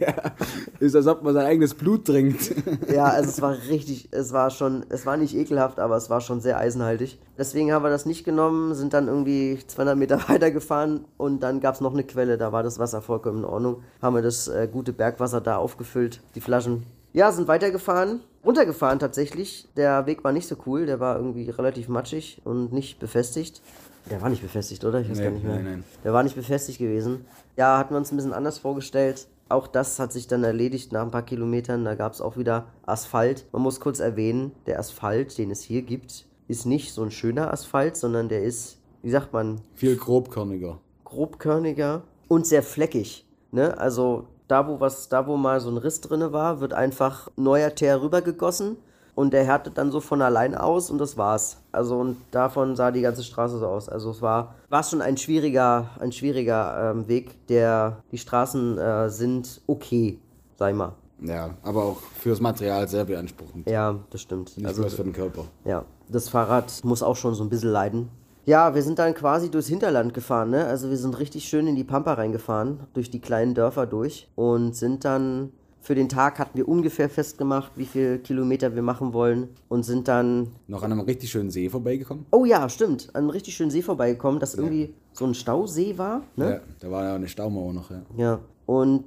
ist 0.81 0.93
als 0.93 1.07
ob 1.07 1.23
man 1.23 1.33
sein 1.33 1.45
eigenes 1.45 1.73
Blut 1.73 2.03
trinkt. 2.03 2.53
Ja, 2.93 3.05
also 3.05 3.29
es 3.29 3.41
war 3.41 3.55
richtig, 3.69 4.09
es 4.11 4.33
war 4.33 4.49
schon, 4.49 4.83
es 4.89 5.05
war 5.05 5.15
nicht 5.15 5.33
ekelhaft, 5.35 5.79
aber 5.79 5.95
es 5.95 6.09
war 6.09 6.19
schon 6.19 6.41
sehr 6.41 6.57
eisenhaltig. 6.57 7.17
Deswegen 7.37 7.71
haben 7.71 7.83
wir 7.83 7.89
das 7.89 8.05
nicht 8.05 8.25
genommen, 8.25 8.75
sind 8.75 8.93
dann 8.93 9.07
irgendwie 9.07 9.57
200 9.65 9.97
Meter 9.97 10.19
weitergefahren 10.27 11.05
und 11.15 11.43
dann 11.43 11.61
gab 11.61 11.75
es 11.75 11.81
noch 11.81 11.93
eine 11.93 12.03
Quelle, 12.03 12.37
da 12.37 12.51
war 12.51 12.63
das 12.63 12.77
Wasser 12.77 13.01
vollkommen 13.01 13.39
in 13.39 13.45
Ordnung. 13.45 13.83
Haben 14.01 14.15
wir 14.15 14.21
das 14.21 14.49
äh, 14.49 14.67
gute 14.69 14.91
Bergwasser 14.91 15.39
da 15.39 15.55
aufgefüllt, 15.55 16.19
die 16.35 16.41
Flaschen. 16.41 16.83
Ja, 17.13 17.31
sind 17.31 17.47
weitergefahren, 17.47 18.21
runtergefahren 18.45 18.99
tatsächlich. 18.99 19.67
Der 19.75 20.05
Weg 20.05 20.23
war 20.23 20.31
nicht 20.31 20.47
so 20.47 20.55
cool, 20.65 20.85
der 20.85 20.99
war 20.99 21.17
irgendwie 21.17 21.49
relativ 21.49 21.87
matschig 21.89 22.41
und 22.45 22.71
nicht 22.71 22.99
befestigt. 22.99 23.61
Der 24.09 24.21
war 24.21 24.29
nicht 24.29 24.41
befestigt, 24.41 24.83
oder? 24.85 24.99
Ich 25.01 25.09
weiß 25.09 25.17
Nee, 25.17 25.23
gar 25.25 25.31
nicht 25.31 25.43
mehr. 25.43 25.55
nein, 25.55 25.63
nein. 25.65 25.83
Der 26.03 26.13
war 26.13 26.23
nicht 26.23 26.35
befestigt 26.35 26.79
gewesen. 26.79 27.25
Ja, 27.57 27.77
hatten 27.77 27.93
wir 27.93 27.97
uns 27.97 28.11
ein 28.11 28.15
bisschen 28.15 28.33
anders 28.33 28.57
vorgestellt. 28.57 29.27
Auch 29.49 29.67
das 29.67 29.99
hat 29.99 30.13
sich 30.13 30.27
dann 30.27 30.43
erledigt 30.45 30.91
nach 30.93 31.01
ein 31.03 31.11
paar 31.11 31.21
Kilometern. 31.25 31.83
Da 31.83 31.95
gab 31.95 32.13
es 32.13 32.21
auch 32.21 32.37
wieder 32.37 32.67
Asphalt. 32.85 33.45
Man 33.51 33.61
muss 33.61 33.79
kurz 33.81 33.99
erwähnen, 33.99 34.53
der 34.65 34.79
Asphalt, 34.79 35.37
den 35.37 35.51
es 35.51 35.61
hier 35.61 35.81
gibt, 35.81 36.25
ist 36.47 36.65
nicht 36.65 36.93
so 36.93 37.03
ein 37.03 37.11
schöner 37.11 37.51
Asphalt, 37.53 37.97
sondern 37.97 38.29
der 38.29 38.43
ist, 38.43 38.77
wie 39.03 39.11
sagt 39.11 39.33
man, 39.33 39.59
Viel 39.75 39.97
grobkörniger. 39.97 40.79
grobkörniger 41.03 42.03
und 42.27 42.47
sehr 42.47 42.63
fleckig. 42.63 43.25
Ne? 43.51 43.77
Also 43.77 44.27
da 44.51 44.67
wo, 44.67 44.79
was, 44.79 45.07
da, 45.07 45.27
wo 45.27 45.37
mal 45.37 45.61
so 45.61 45.69
ein 45.69 45.77
Riss 45.77 46.01
drinne 46.01 46.33
war, 46.33 46.59
wird 46.59 46.73
einfach 46.73 47.29
neuer 47.37 47.73
Teer 47.73 48.01
rübergegossen 48.01 48.75
und 49.15 49.31
der 49.33 49.45
härtet 49.45 49.77
dann 49.77 49.91
so 49.91 50.01
von 50.01 50.21
allein 50.21 50.55
aus 50.55 50.89
und 50.89 50.97
das 50.97 51.17
war's. 51.17 51.57
Also 51.71 51.97
und 51.97 52.17
davon 52.31 52.75
sah 52.75 52.91
die 52.91 53.01
ganze 53.01 53.23
Straße 53.23 53.59
so 53.59 53.67
aus. 53.67 53.87
Also 53.87 54.11
es 54.11 54.21
war, 54.21 54.55
war 54.69 54.83
schon 54.83 55.01
ein 55.01 55.15
schwieriger, 55.15 55.89
ein 55.99 56.11
schwieriger 56.11 56.91
ähm, 56.91 57.07
Weg. 57.07 57.47
Der, 57.47 58.03
die 58.11 58.17
Straßen 58.17 58.77
äh, 58.77 59.09
sind 59.09 59.61
okay, 59.67 60.19
sag 60.57 60.71
ich 60.71 60.77
mal. 60.77 60.93
Ja, 61.21 61.51
aber 61.63 61.83
auch 61.83 62.01
fürs 62.19 62.41
Material 62.41 62.87
sehr 62.87 63.05
beanspruchend. 63.05 63.69
Ja, 63.69 63.99
das 64.09 64.21
stimmt. 64.21 64.57
Nicht 64.57 64.65
Also 64.65 64.81
bloß 64.81 64.95
für 64.95 65.03
den 65.03 65.13
Körper. 65.13 65.45
Ja, 65.63 65.85
das 66.09 66.29
Fahrrad 66.29 66.83
muss 66.83 67.03
auch 67.03 67.15
schon 67.15 67.35
so 67.35 67.43
ein 67.43 67.49
bisschen 67.49 67.71
leiden. 67.71 68.09
Ja, 68.51 68.75
wir 68.75 68.83
sind 68.83 68.99
dann 68.99 69.13
quasi 69.13 69.49
durchs 69.49 69.69
Hinterland 69.69 70.13
gefahren, 70.13 70.49
ne? 70.49 70.65
Also 70.65 70.89
wir 70.89 70.97
sind 70.97 71.17
richtig 71.17 71.45
schön 71.45 71.67
in 71.67 71.77
die 71.77 71.85
Pampa 71.85 72.15
reingefahren, 72.15 72.81
durch 72.93 73.09
die 73.09 73.21
kleinen 73.21 73.53
Dörfer 73.53 73.85
durch 73.85 74.27
und 74.35 74.75
sind 74.75 75.05
dann 75.05 75.53
für 75.79 75.95
den 75.95 76.09
Tag 76.09 76.37
hatten 76.37 76.57
wir 76.57 76.67
ungefähr 76.67 77.07
festgemacht, 77.07 77.71
wie 77.77 77.85
viel 77.85 78.19
Kilometer 78.19 78.75
wir 78.75 78.81
machen 78.81 79.13
wollen 79.13 79.47
und 79.69 79.83
sind 79.83 80.09
dann 80.09 80.49
Noch 80.67 80.83
an 80.83 80.91
einem 80.91 80.99
richtig 80.99 81.31
schönen 81.31 81.49
See 81.49 81.69
vorbeigekommen. 81.69 82.25
Oh 82.31 82.43
ja, 82.43 82.67
stimmt, 82.67 83.07
an 83.13 83.21
einem 83.21 83.29
richtig 83.29 83.55
schönen 83.55 83.71
See 83.71 83.81
vorbeigekommen, 83.81 84.41
das 84.41 84.55
irgendwie 84.55 84.95
so 85.13 85.23
ein 85.23 85.33
Stausee 85.33 85.97
war, 85.97 86.23
ne? 86.35 86.55
Ja, 86.55 86.59
da 86.81 86.91
war 86.91 87.05
ja 87.05 87.15
eine 87.15 87.29
Staumauer 87.29 87.71
noch, 87.71 87.89
ja. 87.89 88.01
Ja, 88.17 88.39
und 88.65 89.05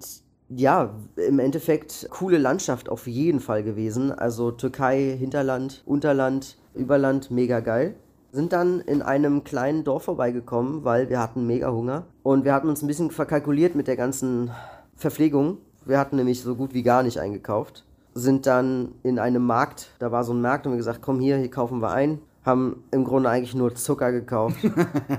ja, 0.49 0.95
im 1.17 1.39
Endeffekt 1.39 2.07
coole 2.09 2.39
Landschaft 2.39 2.89
auf 2.89 3.07
jeden 3.07 3.41
Fall 3.41 3.63
gewesen. 3.63 4.11
Also 4.11 4.53
Türkei, 4.53 5.15
Hinterland, 5.19 5.83
Unterland, 5.85 6.57
Überland, 6.75 7.31
mega 7.31 7.61
geil. 7.61 7.95
Sind 8.35 8.53
dann 8.53 8.81
in 8.81 9.01
einem 9.01 9.45
kleinen 9.45 9.85
Dorf 9.85 10.03
vorbeigekommen, 10.03 10.83
weil 10.83 11.09
wir 11.09 11.21
hatten 11.21 11.47
mega 11.47 11.71
Hunger. 11.71 12.07
Und 12.25 12.45
wir 12.45 12.53
hatten 12.53 12.69
uns 12.69 12.83
ein 12.83 12.89
bisschen 12.89 13.13
verkalkuliert 13.13 13.77
mit 13.77 13.87
der 13.87 13.95
ganzen 13.95 14.51
Verpflegung. 14.97 15.59
Wir 15.85 16.01
hatten 16.01 16.17
nämlich 16.17 16.43
so 16.43 16.57
gut 16.57 16.75
wie 16.75 16.83
gar 16.83 17.05
nicht 17.05 17.21
eingekauft. 17.21 17.85
Sind 18.13 18.47
dann 18.47 18.97
in 19.05 19.21
einem 19.21 19.47
Markt, 19.47 19.91
da 20.01 20.11
war 20.11 20.25
so 20.25 20.33
ein 20.33 20.41
Markt 20.41 20.67
und 20.67 20.73
wir 20.73 20.79
gesagt, 20.79 21.01
komm 21.01 21.21
hier, 21.21 21.37
hier 21.37 21.49
kaufen 21.49 21.81
wir 21.81 21.93
ein. 21.93 22.19
Haben 22.45 22.83
im 22.91 23.05
Grunde 23.05 23.31
eigentlich 23.31 23.55
nur 23.55 23.73
Zucker 23.77 24.11
gekauft. 24.11 24.57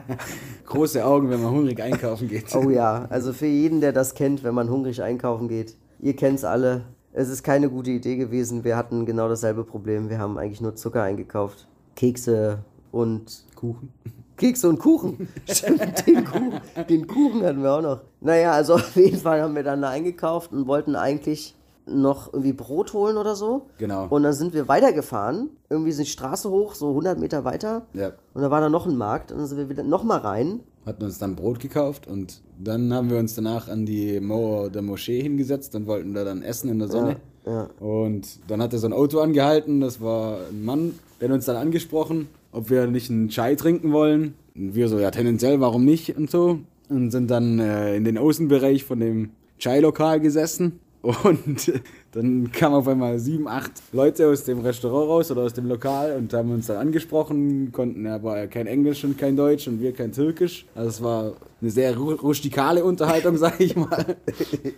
Große 0.66 1.06
Augen, 1.06 1.30
wenn 1.30 1.42
man 1.42 1.54
hungrig 1.54 1.82
einkaufen 1.82 2.28
geht. 2.28 2.54
Oh 2.54 2.70
ja, 2.70 3.06
also 3.10 3.32
für 3.32 3.46
jeden, 3.46 3.80
der 3.80 3.94
das 3.94 4.16
kennt, 4.16 4.44
wenn 4.44 4.54
man 4.54 4.70
hungrig 4.70 5.02
einkaufen 5.02 5.48
geht. 5.48 5.78
Ihr 6.02 6.18
kennt's 6.18 6.44
alle. 6.44 6.82
Es 7.14 7.30
ist 7.30 7.44
keine 7.44 7.70
gute 7.70 7.92
Idee 7.92 8.18
gewesen. 8.18 8.66
Wir 8.66 8.76
hatten 8.76 9.06
genau 9.06 9.30
dasselbe 9.30 9.64
Problem. 9.64 10.10
Wir 10.10 10.20
haben 10.20 10.38
eigentlich 10.38 10.60
nur 10.60 10.76
Zucker 10.76 11.04
eingekauft. 11.04 11.70
Kekse 11.96 12.66
und 12.96 13.44
Kuchen. 13.56 13.92
Kekse 14.38 14.70
und 14.70 14.80
Kuchen. 14.80 15.28
Stimmt, 15.50 16.08
den 16.08 16.24
Kuchen. 16.24 16.62
Den 16.90 17.08
Kuchen 17.08 17.44
hatten 17.44 17.62
wir 17.62 17.74
auch 17.74 17.82
noch. 17.82 18.00
Naja, 18.22 18.52
also 18.54 18.76
auf 18.76 18.96
jeden 18.96 19.20
Fall 19.20 19.42
haben 19.42 19.56
wir 19.56 19.64
dann 19.64 19.82
da 19.82 19.90
eingekauft 19.90 20.52
und 20.54 20.66
wollten 20.68 20.96
eigentlich 20.96 21.56
noch 21.86 22.34
irgendwie 22.34 22.54
Brot 22.54 22.94
holen 22.94 23.18
oder 23.18 23.36
so. 23.36 23.68
Genau. 23.78 24.08
Und 24.10 24.24
dann 24.24 24.34
sind 24.34 24.54
wir 24.54 24.68
weitergefahren. 24.68 25.50
Irgendwie 25.70 25.92
sind 25.92 26.08
die 26.08 26.12
Straße 26.12 26.50
hoch, 26.50 26.74
so 26.74 26.90
100 26.90 27.20
Meter 27.20 27.44
weiter. 27.46 27.86
Ja. 27.94 28.14
Und 28.34 28.42
da 28.42 28.50
war 28.50 28.60
da 28.62 28.70
noch 28.70 28.88
ein 28.88 28.98
Markt. 28.98 29.32
Und 29.32 29.40
dann 29.40 29.48
sind 29.48 29.58
wir 29.58 29.70
wieder 29.70 29.84
nochmal 29.84 30.20
rein. 30.20 30.62
Hatten 30.86 31.04
uns 31.04 31.18
dann 31.18 31.36
Brot 31.36 31.60
gekauft 31.60 32.08
und 32.08 32.42
dann 32.64 32.94
haben 32.94 33.10
wir 33.10 33.18
uns 33.18 33.36
danach 33.36 33.68
an 33.68 33.86
die 33.86 34.20
Mauer 34.20 34.70
der 34.70 34.84
Moschee 34.84 35.22
hingesetzt 35.22 35.76
und 35.76 35.88
wollten 35.88 36.14
da 36.14 36.24
dann 36.24 36.44
essen 36.44 36.70
in 36.70 36.80
der 36.80 36.88
Sonne. 36.88 37.18
ja. 37.46 37.68
Und 37.80 38.40
dann 38.48 38.62
hat 38.62 38.72
er 38.72 38.80
so 38.80 38.88
ein 38.88 38.94
Auto 38.94 39.20
angehalten, 39.20 39.82
das 39.82 40.00
war 40.00 40.42
ein 40.50 40.64
Mann, 40.64 41.00
der 41.20 41.30
hat 41.30 41.36
uns 41.36 41.46
dann 41.46 41.56
angesprochen, 41.56 42.28
ob 42.56 42.70
wir 42.70 42.88
nicht 42.88 43.10
einen 43.10 43.30
Chai 43.30 43.56
trinken 43.56 43.92
wollen. 43.92 44.34
Und 44.56 44.76
wir 44.76 44.88
so, 44.88 45.00
ja 45.00 45.12
tendenziell, 45.12 45.60
warum 45.60 45.86
nicht 45.86 46.16
und 46.16 46.32
so. 46.32 46.60
Und 46.90 47.12
sind 47.12 47.30
dann 47.30 47.60
äh, 47.60 47.96
in 47.96 48.04
den 48.04 48.18
Außenbereich 48.18 48.84
von 48.84 49.00
dem 49.00 49.32
Chai-Lokal 49.60 50.20
gesessen. 50.20 50.80
Und 51.24 51.72
dann 52.16 52.52
kamen 52.52 52.76
auf 52.76 52.88
einmal 52.88 53.20
sieben, 53.20 53.48
acht 53.48 53.72
Leute 53.92 54.28
aus 54.30 54.44
dem 54.46 54.60
Restaurant 54.62 55.10
raus 55.10 55.32
oder 55.32 55.42
aus 55.42 55.54
dem 55.54 55.68
Lokal 55.68 56.16
und 56.18 56.34
haben 56.34 56.50
uns 56.52 56.68
dann 56.68 56.78
angesprochen, 56.78 57.72
konnten 57.72 58.08
aber 58.08 58.48
kein 58.48 58.68
Englisch 58.68 59.04
und 59.04 59.18
kein 59.18 59.36
Deutsch 59.36 59.68
und 59.68 59.82
wir 59.82 59.92
kein 59.94 60.12
Türkisch. 60.14 60.66
Also 60.74 60.90
es 60.90 61.04
war 61.04 61.34
eine 61.62 61.70
sehr 61.70 61.96
ru- 61.96 62.20
rustikale 62.20 62.84
Unterhaltung, 62.86 63.38
sag 63.46 63.60
ich 63.60 63.76
mal. 63.76 64.16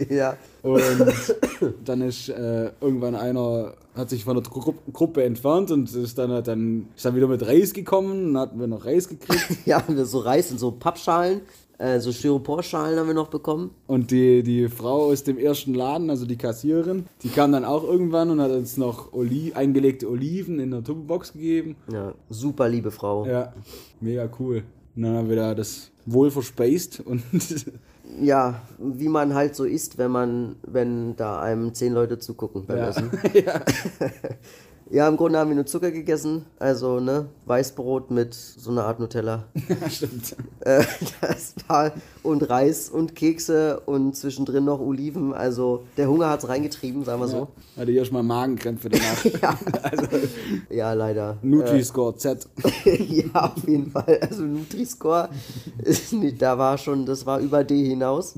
Ja. 0.09 0.35
Und 0.63 0.81
dann 1.85 2.01
ist 2.01 2.29
äh, 2.29 2.71
irgendwann 2.81 3.15
einer, 3.15 3.73
hat 3.95 4.09
sich 4.09 4.23
von 4.25 4.35
der 4.35 4.43
Gru 4.43 4.73
Gruppe 4.91 5.23
entfernt 5.23 5.69
und 5.71 5.93
ist 5.93 6.17
dann, 6.17 6.31
hat 6.31 6.47
dann, 6.47 6.87
ist 6.95 7.05
dann 7.05 7.15
wieder 7.15 7.27
mit 7.27 7.45
Reis 7.45 7.73
gekommen, 7.73 8.33
dann 8.33 8.41
hatten 8.41 8.59
wir 8.59 8.67
noch 8.67 8.83
Reis 8.85 9.07
gekriegt. 9.07 9.45
Ja, 9.65 9.77
haben 9.85 9.95
wir 9.95 10.05
so 10.05 10.19
Reis 10.19 10.49
in 10.51 10.57
so 10.57 10.71
Pappschalen 10.71 11.41
Äh, 11.79 11.99
so 11.99 12.11
Styroporschalen 12.11 12.97
haben 12.97 13.07
wir 13.07 13.13
noch 13.13 13.27
bekommen. 13.27 13.71
Und 13.85 14.09
die, 14.11 14.41
die 14.41 14.67
Frau 14.67 15.05
aus 15.11 15.23
dem 15.23 15.37
ersten 15.37 15.73
Laden, 15.75 16.09
also 16.09 16.25
die 16.25 16.37
Kassiererin, 16.37 17.05
die 17.21 17.29
kam 17.29 17.51
dann 17.51 17.65
auch 17.65 17.83
irgendwann 17.83 18.31
und 18.31 18.41
hat 18.41 18.51
uns 18.51 18.77
noch 18.77 19.13
Oli 19.13 19.53
eingelegte 19.53 20.09
Oliven 20.09 20.59
in 20.59 20.71
der 20.71 20.83
Tupperbox 20.83 21.33
gegeben. 21.33 21.75
Ja, 21.91 22.13
super 22.29 22.67
liebe 22.67 22.89
Frau. 22.89 23.25
Ja, 23.27 23.53
mega 23.99 24.27
cool. 24.39 24.63
Und 24.95 25.03
dann 25.03 25.15
haben 25.15 25.29
wir 25.29 25.35
da 25.35 25.53
das 25.53 25.91
wohl 26.07 26.31
verspaced 26.31 27.01
und 27.05 27.21
Ja, 28.21 28.61
wie 28.79 29.09
man 29.09 29.33
halt 29.33 29.55
so 29.55 29.65
isst, 29.65 29.97
wenn 29.97 30.11
man, 30.11 30.55
wenn 30.65 31.15
da 31.17 31.41
einem 31.41 31.73
zehn 31.73 31.93
Leute 31.93 32.17
zugucken 32.17 32.65
beim 32.65 32.77
Ja. 32.77 32.89
Essen. 32.89 33.11
ja. 33.33 33.61
Ja, 34.89 35.07
im 35.07 35.17
Grunde 35.17 35.37
haben 35.37 35.49
wir 35.49 35.55
nur 35.55 35.65
Zucker 35.65 35.91
gegessen. 35.91 36.45
Also, 36.59 36.99
ne, 37.01 37.25
Weißbrot 37.45 38.09
mit 38.09 38.33
so 38.33 38.71
einer 38.71 38.85
Art 38.85 38.99
Nutella. 38.99 39.43
ja, 39.67 39.89
stimmt. 39.89 40.35
Äh, 40.61 40.83
das 41.21 41.55
war 41.67 41.91
und 42.23 42.49
Reis 42.49 42.89
und 42.89 43.13
Kekse 43.15 43.81
und 43.85 44.15
zwischendrin 44.15 44.63
noch 44.65 44.79
Oliven. 44.79 45.33
Also 45.33 45.83
der 45.97 46.07
Hunger 46.09 46.29
hat's 46.29 46.47
reingetrieben, 46.47 47.03
sagen 47.03 47.19
wir 47.21 47.27
so. 47.27 47.49
Hatte 47.77 47.91
ich 47.91 47.97
erstmal 47.97 48.23
Magenkrämpfe 48.23 48.89
danach. 48.89 49.25
Ja, 49.41 49.57
ja 50.69 50.93
leider. 50.93 51.37
Nutri-Score 51.41 52.15
Z. 52.15 52.47
ja, 52.85 53.53
auf 53.55 53.67
jeden 53.67 53.91
Fall. 53.91 54.19
Also 54.21 54.43
Nutri-Score, 54.43 55.29
ist 55.83 56.13
nicht- 56.13 56.41
da 56.41 56.57
war 56.57 56.77
schon, 56.77 57.05
das 57.05 57.25
war 57.25 57.39
über 57.39 57.63
D 57.63 57.83
hinaus. 57.85 58.35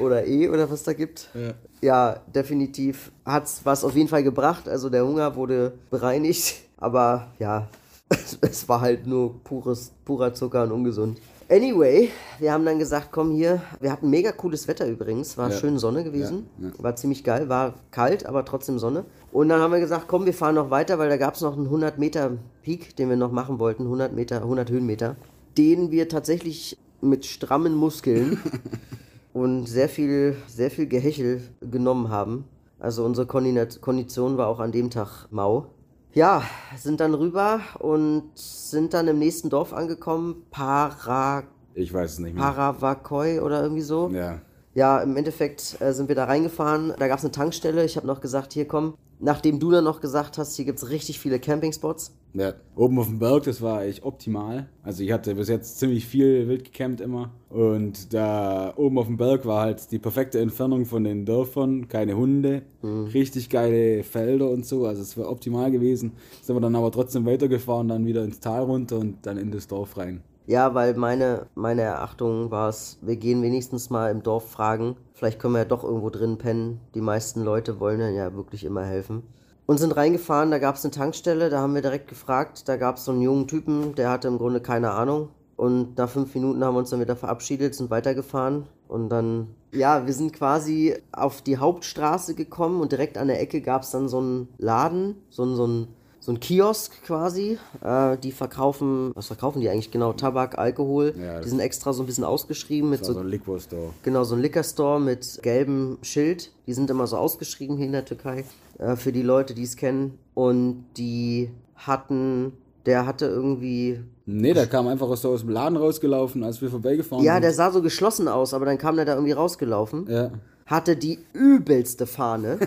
Oder 0.00 0.26
E 0.26 0.48
oder 0.48 0.70
was 0.70 0.82
da 0.84 0.92
gibt. 0.94 1.28
Ja. 1.34 1.52
Ja, 1.84 2.20
definitiv 2.34 3.12
hat's 3.26 3.60
was 3.64 3.84
auf 3.84 3.94
jeden 3.94 4.08
Fall 4.08 4.22
gebracht. 4.22 4.68
Also 4.70 4.88
der 4.88 5.04
Hunger 5.06 5.36
wurde 5.36 5.74
bereinigt. 5.90 6.54
Aber 6.78 7.26
ja, 7.38 7.68
es 8.40 8.66
war 8.70 8.80
halt 8.80 9.06
nur 9.06 9.38
pures, 9.44 9.92
purer 10.06 10.32
Zucker 10.32 10.62
und 10.62 10.72
ungesund. 10.72 11.20
Anyway, 11.50 12.08
wir 12.38 12.52
haben 12.54 12.64
dann 12.64 12.78
gesagt, 12.78 13.08
komm 13.12 13.32
hier, 13.32 13.60
wir 13.80 13.92
hatten 13.92 14.08
mega 14.08 14.32
cooles 14.32 14.66
Wetter 14.66 14.86
übrigens, 14.88 15.36
war 15.36 15.50
Ja. 15.50 15.56
schön 15.58 15.78
Sonne 15.78 16.02
gewesen, 16.02 16.46
Ja, 16.58 16.68
ja. 16.68 16.72
war 16.82 16.96
ziemlich 16.96 17.22
geil, 17.22 17.50
war 17.50 17.74
kalt, 17.90 18.24
aber 18.24 18.46
trotzdem 18.46 18.78
Sonne. 18.78 19.04
Und 19.30 19.50
dann 19.50 19.60
haben 19.60 19.70
wir 19.72 19.80
gesagt, 19.80 20.06
komm, 20.08 20.24
wir 20.24 20.32
fahren 20.32 20.54
noch 20.54 20.70
weiter, 20.70 20.98
weil 20.98 21.10
da 21.10 21.18
gab 21.18 21.34
es 21.34 21.42
noch 21.42 21.54
einen 21.54 21.66
100 21.66 21.98
Meter 21.98 22.32
Peak, 22.62 22.96
den 22.96 23.10
wir 23.10 23.16
noch 23.18 23.30
machen 23.30 23.58
wollten, 23.58 23.82
100 23.82 24.14
Meter, 24.14 24.36
100 24.38 24.70
Höhenmeter, 24.70 25.16
den 25.58 25.90
wir 25.90 26.08
tatsächlich 26.08 26.78
mit 27.02 27.26
strammen 27.26 27.74
Muskeln 27.74 28.40
und 29.34 29.66
sehr 29.66 29.90
viel, 29.90 30.36
sehr 30.46 30.70
viel 30.70 30.86
Gehechel 30.86 31.42
genommen 31.60 32.08
haben. 32.08 32.44
Also 32.78 33.04
unsere 33.04 33.26
Kondition 33.26 34.38
war 34.38 34.46
auch 34.46 34.60
an 34.60 34.72
dem 34.72 34.88
Tag 34.88 35.26
mau. 35.30 35.66
Ja, 36.14 36.44
sind 36.76 37.00
dann 37.00 37.12
rüber 37.12 37.60
und 37.80 38.30
sind 38.34 38.94
dann 38.94 39.08
im 39.08 39.18
nächsten 39.18 39.50
Dorf 39.50 39.72
angekommen, 39.72 40.44
Para, 40.50 41.42
Ich 41.74 41.92
weiß 41.92 42.12
es 42.12 42.18
nicht 42.20 42.34
mehr. 42.34 42.44
Paravakoi 42.44 43.40
oder 43.40 43.62
irgendwie 43.62 43.82
so. 43.82 44.08
Ja. 44.10 44.40
Ja, 44.74 45.00
im 45.00 45.16
Endeffekt 45.16 45.80
äh, 45.80 45.92
sind 45.92 46.08
wir 46.08 46.14
da 46.14 46.24
reingefahren. 46.24 46.94
Da 46.98 47.08
gab 47.08 47.18
es 47.18 47.24
eine 47.24 47.32
Tankstelle. 47.32 47.84
Ich 47.84 47.96
habe 47.96 48.06
noch 48.06 48.20
gesagt, 48.20 48.52
hier 48.52 48.66
komm. 48.66 48.94
Nachdem 49.24 49.58
du 49.58 49.70
dann 49.70 49.84
noch 49.84 50.02
gesagt 50.02 50.36
hast, 50.36 50.54
hier 50.54 50.66
gibt 50.66 50.82
es 50.82 50.90
richtig 50.90 51.18
viele 51.18 51.40
Campingspots. 51.40 52.14
ja. 52.34 52.52
Oben 52.76 52.98
auf 52.98 53.06
dem 53.06 53.18
Berg, 53.20 53.44
das 53.44 53.62
war 53.62 53.82
echt 53.84 54.04
optimal. 54.04 54.68
Also 54.82 55.02
ich 55.02 55.12
hatte 55.12 55.34
bis 55.34 55.48
jetzt 55.48 55.78
ziemlich 55.78 56.04
viel 56.04 56.46
wild 56.46 56.64
gecampt 56.64 57.00
immer. 57.00 57.30
Und 57.48 58.12
da 58.12 58.74
oben 58.76 58.98
auf 58.98 59.06
dem 59.06 59.16
Berg 59.16 59.46
war 59.46 59.62
halt 59.62 59.90
die 59.92 59.98
perfekte 59.98 60.40
Entfernung 60.40 60.84
von 60.84 61.04
den 61.04 61.24
Dörfern. 61.24 61.88
Keine 61.88 62.18
Hunde, 62.18 62.62
richtig 62.82 63.48
geile 63.48 64.02
Felder 64.02 64.50
und 64.50 64.66
so. 64.66 64.84
Also 64.84 65.00
es 65.00 65.16
war 65.16 65.30
optimal 65.30 65.70
gewesen. 65.70 66.12
Sind 66.42 66.54
wir 66.54 66.60
dann 66.60 66.76
aber 66.76 66.92
trotzdem 66.92 67.24
weitergefahren, 67.24 67.88
dann 67.88 68.04
wieder 68.04 68.24
ins 68.24 68.40
Tal 68.40 68.64
runter 68.64 68.98
und 68.98 69.24
dann 69.24 69.38
in 69.38 69.50
das 69.50 69.68
Dorf 69.68 69.96
rein. 69.96 70.20
Ja, 70.46 70.74
weil 70.74 70.94
meine, 70.94 71.46
meine 71.54 71.82
Erachtung 71.82 72.50
war 72.50 72.68
es, 72.68 72.98
wir 73.00 73.16
gehen 73.16 73.42
wenigstens 73.42 73.88
mal 73.88 74.10
im 74.10 74.22
Dorf 74.22 74.50
fragen. 74.50 74.96
Vielleicht 75.14 75.38
können 75.38 75.54
wir 75.54 75.60
ja 75.60 75.64
doch 75.64 75.84
irgendwo 75.84 76.10
drin 76.10 76.36
pennen. 76.36 76.80
Die 76.94 77.00
meisten 77.00 77.42
Leute 77.42 77.80
wollen 77.80 78.00
dann 78.00 78.14
ja 78.14 78.34
wirklich 78.34 78.64
immer 78.64 78.84
helfen. 78.84 79.22
Und 79.66 79.78
sind 79.78 79.96
reingefahren, 79.96 80.50
da 80.50 80.58
gab 80.58 80.74
es 80.74 80.84
eine 80.84 80.90
Tankstelle, 80.90 81.48
da 81.48 81.60
haben 81.60 81.74
wir 81.74 81.80
direkt 81.80 82.08
gefragt. 82.08 82.68
Da 82.68 82.76
gab 82.76 82.96
es 82.96 83.06
so 83.06 83.12
einen 83.12 83.22
jungen 83.22 83.48
Typen, 83.48 83.94
der 83.94 84.10
hatte 84.10 84.28
im 84.28 84.36
Grunde 84.36 84.60
keine 84.60 84.90
Ahnung. 84.90 85.30
Und 85.56 85.96
nach 85.96 86.10
fünf 86.10 86.34
Minuten 86.34 86.62
haben 86.62 86.74
wir 86.74 86.80
uns 86.80 86.90
dann 86.90 87.00
wieder 87.00 87.16
verabschiedet, 87.16 87.74
sind 87.74 87.90
weitergefahren. 87.90 88.66
Und 88.88 89.08
dann, 89.08 89.54
ja, 89.72 90.06
wir 90.06 90.12
sind 90.12 90.34
quasi 90.34 90.94
auf 91.12 91.40
die 91.40 91.56
Hauptstraße 91.56 92.34
gekommen 92.34 92.82
und 92.82 92.92
direkt 92.92 93.16
an 93.16 93.28
der 93.28 93.40
Ecke 93.40 93.62
gab 93.62 93.82
es 93.82 93.90
dann 93.90 94.08
so 94.08 94.18
einen 94.18 94.48
Laden, 94.58 95.16
so 95.30 95.44
ein, 95.44 95.56
so 95.56 95.66
ein, 95.66 95.88
so 96.24 96.32
ein 96.32 96.40
Kiosk 96.40 97.02
quasi. 97.02 97.58
Äh, 97.82 98.16
die 98.16 98.32
verkaufen, 98.32 99.12
was 99.14 99.26
verkaufen 99.26 99.60
die 99.60 99.68
eigentlich 99.68 99.90
genau? 99.90 100.14
Tabak, 100.14 100.56
Alkohol. 100.56 101.12
Ja, 101.20 101.40
die 101.42 101.48
sind 101.50 101.60
extra 101.60 101.92
so 101.92 102.02
ein 102.02 102.06
bisschen 102.06 102.24
ausgeschrieben 102.24 102.88
mit 102.88 103.04
so 103.04 103.12
so 103.12 103.18
ein 103.20 103.28
Liquor 103.28 103.60
Store. 103.60 103.90
Genau, 104.02 104.24
so 104.24 104.34
ein 104.34 104.40
Liquor 104.40 104.62
Store 104.62 104.98
mit 104.98 105.38
gelbem 105.42 105.98
Schild. 106.00 106.50
Die 106.66 106.72
sind 106.72 106.88
immer 106.88 107.06
so 107.06 107.18
ausgeschrieben 107.18 107.76
hier 107.76 107.84
in 107.86 107.92
der 107.92 108.06
Türkei. 108.06 108.44
Äh, 108.78 108.96
für 108.96 109.12
die 109.12 109.20
Leute, 109.20 109.52
die 109.52 109.64
es 109.64 109.76
kennen. 109.76 110.18
Und 110.32 110.86
die 110.96 111.50
hatten, 111.76 112.54
der 112.86 113.04
hatte 113.04 113.26
irgendwie. 113.26 114.00
Nee, 114.24 114.54
der 114.54 114.66
kam 114.66 114.86
einfach 114.88 115.14
so 115.18 115.28
aus 115.32 115.40
dem 115.40 115.50
Laden 115.50 115.76
rausgelaufen, 115.76 116.42
als 116.42 116.62
wir 116.62 116.70
vorbeigefahren 116.70 117.22
Ja, 117.22 117.34
sind. 117.34 117.42
der 117.42 117.52
sah 117.52 117.70
so 117.70 117.82
geschlossen 117.82 118.28
aus, 118.28 118.54
aber 118.54 118.64
dann 118.64 118.78
kam 118.78 118.96
der 118.96 119.04
da 119.04 119.12
irgendwie 119.12 119.32
rausgelaufen. 119.32 120.06
Ja. 120.08 120.30
Hatte 120.66 120.96
die 120.96 121.18
übelste 121.32 122.06
Fahne. 122.06 122.58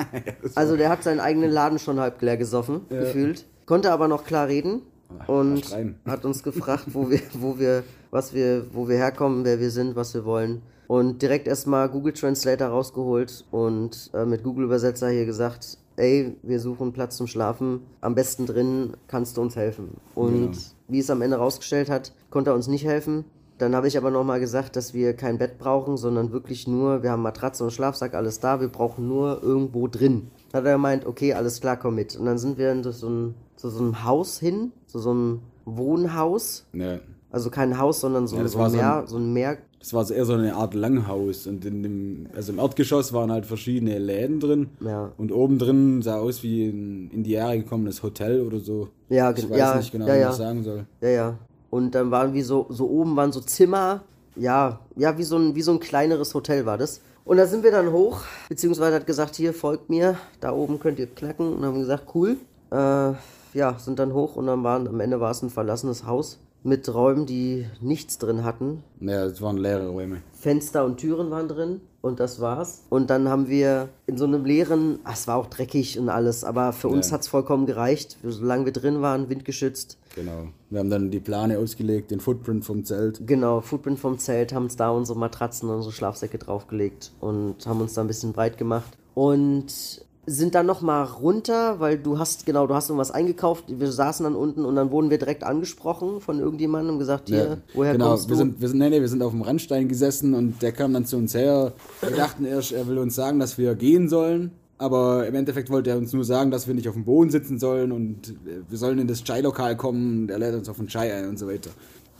also 0.54 0.76
der 0.76 0.88
hat 0.90 1.02
seinen 1.02 1.20
eigenen 1.20 1.50
Laden 1.50 1.78
schon 1.78 1.98
halb 2.00 2.20
leer 2.22 2.36
gesoffen, 2.36 2.82
gefühlt. 2.88 3.46
Konnte 3.64 3.90
aber 3.92 4.08
noch 4.08 4.24
klar 4.24 4.48
reden. 4.48 4.82
Und 5.26 5.74
hat 6.04 6.24
uns 6.24 6.42
gefragt, 6.42 6.84
wo 6.88 7.08
wir, 7.10 7.20
wo 7.34 7.58
wir, 7.58 7.84
was 8.10 8.34
wir, 8.34 8.66
wo 8.72 8.88
wir 8.88 8.96
herkommen, 8.96 9.44
wer 9.44 9.60
wir 9.60 9.70
sind, 9.70 9.96
was 9.96 10.12
wir 10.14 10.24
wollen. 10.24 10.62
Und 10.88 11.22
direkt 11.22 11.48
erstmal 11.48 11.88
Google 11.88 12.12
Translator 12.12 12.68
rausgeholt 12.68 13.44
und 13.50 14.10
äh, 14.14 14.24
mit 14.24 14.42
Google 14.44 14.64
Übersetzer 14.66 15.08
hier 15.08 15.24
gesagt, 15.26 15.78
ey, 15.96 16.36
wir 16.42 16.60
suchen 16.60 16.92
Platz 16.92 17.16
zum 17.16 17.26
Schlafen, 17.26 17.80
am 18.00 18.14
besten 18.14 18.46
drin, 18.46 18.92
kannst 19.08 19.36
du 19.36 19.40
uns 19.42 19.56
helfen. 19.56 19.96
Und 20.14 20.52
Genau. 20.52 20.58
wie 20.88 20.98
es 21.00 21.10
am 21.10 21.22
Ende 21.22 21.36
rausgestellt 21.38 21.88
hat, 21.88 22.12
konnte 22.30 22.50
er 22.50 22.54
uns 22.54 22.68
nicht 22.68 22.84
helfen. 22.84 23.24
Dann 23.58 23.74
habe 23.74 23.88
ich 23.88 23.96
aber 23.96 24.10
nochmal 24.10 24.38
gesagt, 24.40 24.76
dass 24.76 24.92
wir 24.92 25.14
kein 25.14 25.38
Bett 25.38 25.58
brauchen, 25.58 25.96
sondern 25.96 26.30
wirklich 26.32 26.68
nur, 26.68 27.02
wir 27.02 27.10
haben 27.10 27.22
Matratze 27.22 27.64
und 27.64 27.70
Schlafsack, 27.72 28.14
alles 28.14 28.38
da, 28.40 28.60
wir 28.60 28.68
brauchen 28.68 29.08
nur 29.08 29.42
irgendwo 29.42 29.88
drin. 29.88 30.28
Dann 30.52 30.60
hat 30.60 30.66
er 30.66 30.72
gemeint, 30.74 31.06
okay, 31.06 31.32
alles 31.32 31.60
klar, 31.60 31.76
komm 31.78 31.94
mit. 31.94 32.16
Und 32.16 32.26
dann 32.26 32.36
sind 32.38 32.58
wir 32.58 32.70
in 32.72 32.82
so 32.82 33.08
ein, 33.08 33.34
zu 33.56 33.70
so 33.70 33.78
einem 33.82 34.04
Haus 34.04 34.38
hin, 34.38 34.72
zu 34.86 34.98
so 34.98 35.10
einem 35.10 35.40
Wohnhaus. 35.64 36.66
ja. 36.72 36.98
Also 37.32 37.50
kein 37.50 37.76
Haus, 37.78 38.00
sondern 38.00 38.26
so, 38.28 38.36
Ja, 38.36 38.46
so, 38.48 38.58
war 38.58 38.66
ein 38.66 38.70
so 38.70 38.76
Meer, 38.76 38.96
ein- 39.00 39.06
so 39.08 39.16
ein 39.18 39.32
Meer. 39.32 39.58
Das 39.80 39.92
war 39.92 40.04
so 40.04 40.14
eher 40.14 40.24
so 40.24 40.32
eine 40.34 40.54
Art 40.54 40.74
Langhaus 40.74 41.46
und 41.46 41.64
in 41.66 41.82
dem, 41.82 42.26
also 42.34 42.52
im 42.52 42.58
Erdgeschoss 42.58 43.12
waren 43.12 43.30
halt 43.30 43.44
verschiedene 43.46 43.98
Läden 43.98 44.40
drin 44.40 44.68
Ja. 44.80 45.12
und 45.18 45.32
oben 45.32 45.58
drin 45.58 46.00
sah 46.02 46.16
aus 46.18 46.42
wie 46.42 46.66
ein 46.68 47.10
in 47.10 47.24
die 47.24 47.32
Jahre 47.32 47.58
gekommenes 47.58 48.02
Hotel 48.02 48.40
oder 48.40 48.58
so. 48.60 48.88
Ja, 49.10 49.32
ich 49.32 49.50
weiß 49.50 49.58
ja, 49.58 49.76
nicht 49.76 49.92
genau, 49.92 50.06
ja, 50.06 50.14
wie 50.14 50.18
ja. 50.18 50.22
ich 50.22 50.28
das 50.28 50.36
sagen 50.38 50.62
soll. 50.62 50.86
Ja, 51.02 51.08
ja. 51.08 51.38
Und 51.76 51.94
dann 51.94 52.10
waren 52.10 52.32
wie 52.32 52.40
so, 52.40 52.66
so 52.70 52.88
oben 52.88 53.16
waren 53.16 53.32
so 53.32 53.40
Zimmer. 53.40 54.00
Ja, 54.34 54.80
ja, 54.96 55.18
wie 55.18 55.24
so 55.24 55.36
ein, 55.36 55.54
wie 55.54 55.60
so 55.60 55.72
ein 55.72 55.80
kleineres 55.80 56.32
Hotel 56.34 56.64
war 56.64 56.78
das. 56.78 57.02
Und 57.26 57.36
da 57.36 57.46
sind 57.46 57.64
wir 57.64 57.70
dann 57.70 57.92
hoch, 57.92 58.22
beziehungsweise 58.48 58.96
hat 58.96 59.06
gesagt, 59.06 59.36
hier 59.36 59.52
folgt 59.52 59.90
mir, 59.90 60.16
da 60.40 60.52
oben 60.52 60.80
könnt 60.80 60.98
ihr 60.98 61.06
knacken. 61.06 61.48
Und 61.48 61.56
dann 61.56 61.66
haben 61.66 61.74
wir 61.74 61.82
gesagt, 61.82 62.14
cool. 62.14 62.38
Äh, 62.70 63.12
ja, 63.52 63.78
sind 63.78 63.98
dann 63.98 64.14
hoch 64.14 64.36
und 64.36 64.46
dann 64.46 64.64
waren, 64.64 64.88
am 64.88 65.00
Ende 65.00 65.20
war 65.20 65.30
es 65.30 65.42
ein 65.42 65.50
verlassenes 65.50 66.06
Haus 66.06 66.38
mit 66.62 66.92
Räumen, 66.92 67.26
die 67.26 67.66
nichts 67.80 68.16
drin 68.16 68.42
hatten. 68.42 68.82
Ja, 69.00 69.26
das 69.26 69.42
waren 69.42 69.58
leere 69.58 69.88
Räume. 69.88 70.22
Fenster 70.32 70.84
und 70.84 70.96
Türen 70.96 71.30
waren 71.30 71.48
drin 71.48 71.82
und 72.06 72.20
das 72.20 72.40
war's. 72.40 72.82
Und 72.88 73.10
dann 73.10 73.28
haben 73.28 73.48
wir 73.48 73.88
in 74.06 74.16
so 74.16 74.24
einem 74.24 74.44
leeren, 74.44 74.98
ach, 75.04 75.14
es 75.14 75.26
war 75.28 75.36
auch 75.36 75.46
dreckig 75.46 75.98
und 75.98 76.08
alles, 76.08 76.44
aber 76.44 76.72
für 76.72 76.88
uns 76.88 77.08
Ja. 77.08 77.14
hat's 77.14 77.28
vollkommen 77.28 77.66
gereicht. 77.66 78.16
Solange 78.22 78.64
wir 78.64 78.72
drin 78.72 79.02
waren, 79.02 79.28
windgeschützt. 79.28 79.98
Genau. 80.14 80.48
Wir 80.70 80.80
haben 80.80 80.90
dann 80.90 81.10
die 81.10 81.20
Plane 81.20 81.58
ausgelegt, 81.58 82.10
den 82.10 82.20
Footprint 82.20 82.64
vom 82.64 82.84
Zelt. 82.84 83.20
Genau, 83.26 83.60
Footprint 83.60 83.98
vom 83.98 84.18
Zelt, 84.18 84.54
haben 84.54 84.64
uns 84.64 84.76
da 84.76 84.90
unsere 84.90 85.18
Matratzen 85.18 85.68
unsere 85.68 85.92
Schlafsäcke 85.92 86.38
draufgelegt 86.38 87.12
und 87.20 87.66
haben 87.66 87.80
uns 87.80 87.94
da 87.94 88.00
ein 88.00 88.06
bisschen 88.06 88.32
breit 88.32 88.56
gemacht. 88.56 88.96
Und 89.14 90.04
sind 90.26 90.54
dann 90.56 90.66
nochmal 90.66 91.04
runter, 91.04 91.78
weil 91.78 91.98
du 91.98 92.18
hast, 92.18 92.46
genau, 92.46 92.66
du 92.66 92.74
hast 92.74 92.88
irgendwas 92.90 93.10
eingekauft. 93.12 93.64
Wir 93.68 93.90
saßen 93.92 94.24
dann 94.24 94.34
unten 94.34 94.64
und 94.64 94.74
dann 94.76 94.90
wurden 94.90 95.08
wir 95.10 95.18
direkt 95.18 95.44
angesprochen 95.44 96.20
von 96.20 96.40
irgendjemandem 96.40 96.94
und 96.94 96.98
gesagt, 96.98 97.28
hier, 97.28 97.38
Ja, 97.44 97.56
woher 97.74 97.92
genau, 97.92 98.10
kommst 98.10 98.28
wir 98.28 98.34
du? 98.34 98.38
sind, 98.38 98.60
wir 98.60 98.68
sind, 98.68 98.78
nee, 98.78 98.90
nee, 98.90 99.00
wir 99.00 99.08
sind 99.08 99.22
auf 99.22 99.30
dem 99.32 99.42
Randstein 99.42 99.88
gesessen 99.88 100.34
und 100.34 100.60
der 100.62 100.72
kam 100.72 100.92
dann 100.92 101.06
zu 101.06 101.16
uns 101.16 101.34
her. 101.34 101.72
Wir 102.00 102.16
dachten 102.16 102.44
erst, 102.44 102.72
er 102.72 102.86
will 102.88 102.98
uns 102.98 103.14
sagen, 103.14 103.38
dass 103.38 103.56
wir 103.56 103.74
gehen 103.76 104.08
sollen. 104.08 104.50
Aber 104.78 105.26
im 105.26 105.34
Endeffekt 105.34 105.70
wollte 105.70 105.88
er 105.90 105.96
uns 105.96 106.12
nur 106.12 106.24
sagen, 106.24 106.50
dass 106.50 106.66
wir 106.66 106.74
nicht 106.74 106.86
auf 106.88 106.94
dem 106.94 107.04
Boden 107.04 107.30
sitzen 107.30 107.58
sollen 107.58 107.92
und 107.92 108.28
äh, 108.28 108.60
wir 108.68 108.76
sollen 108.76 108.98
in 108.98 109.06
das 109.08 109.24
Chai-Lokal 109.24 109.74
kommen. 109.76 110.28
Er 110.28 110.38
lädt 110.38 110.54
uns 110.54 110.68
auf 110.68 110.76
den 110.76 110.86
Chai 110.88 111.14
ein 111.14 111.28
und 111.30 111.38
so 111.38 111.48
weiter. 111.48 111.70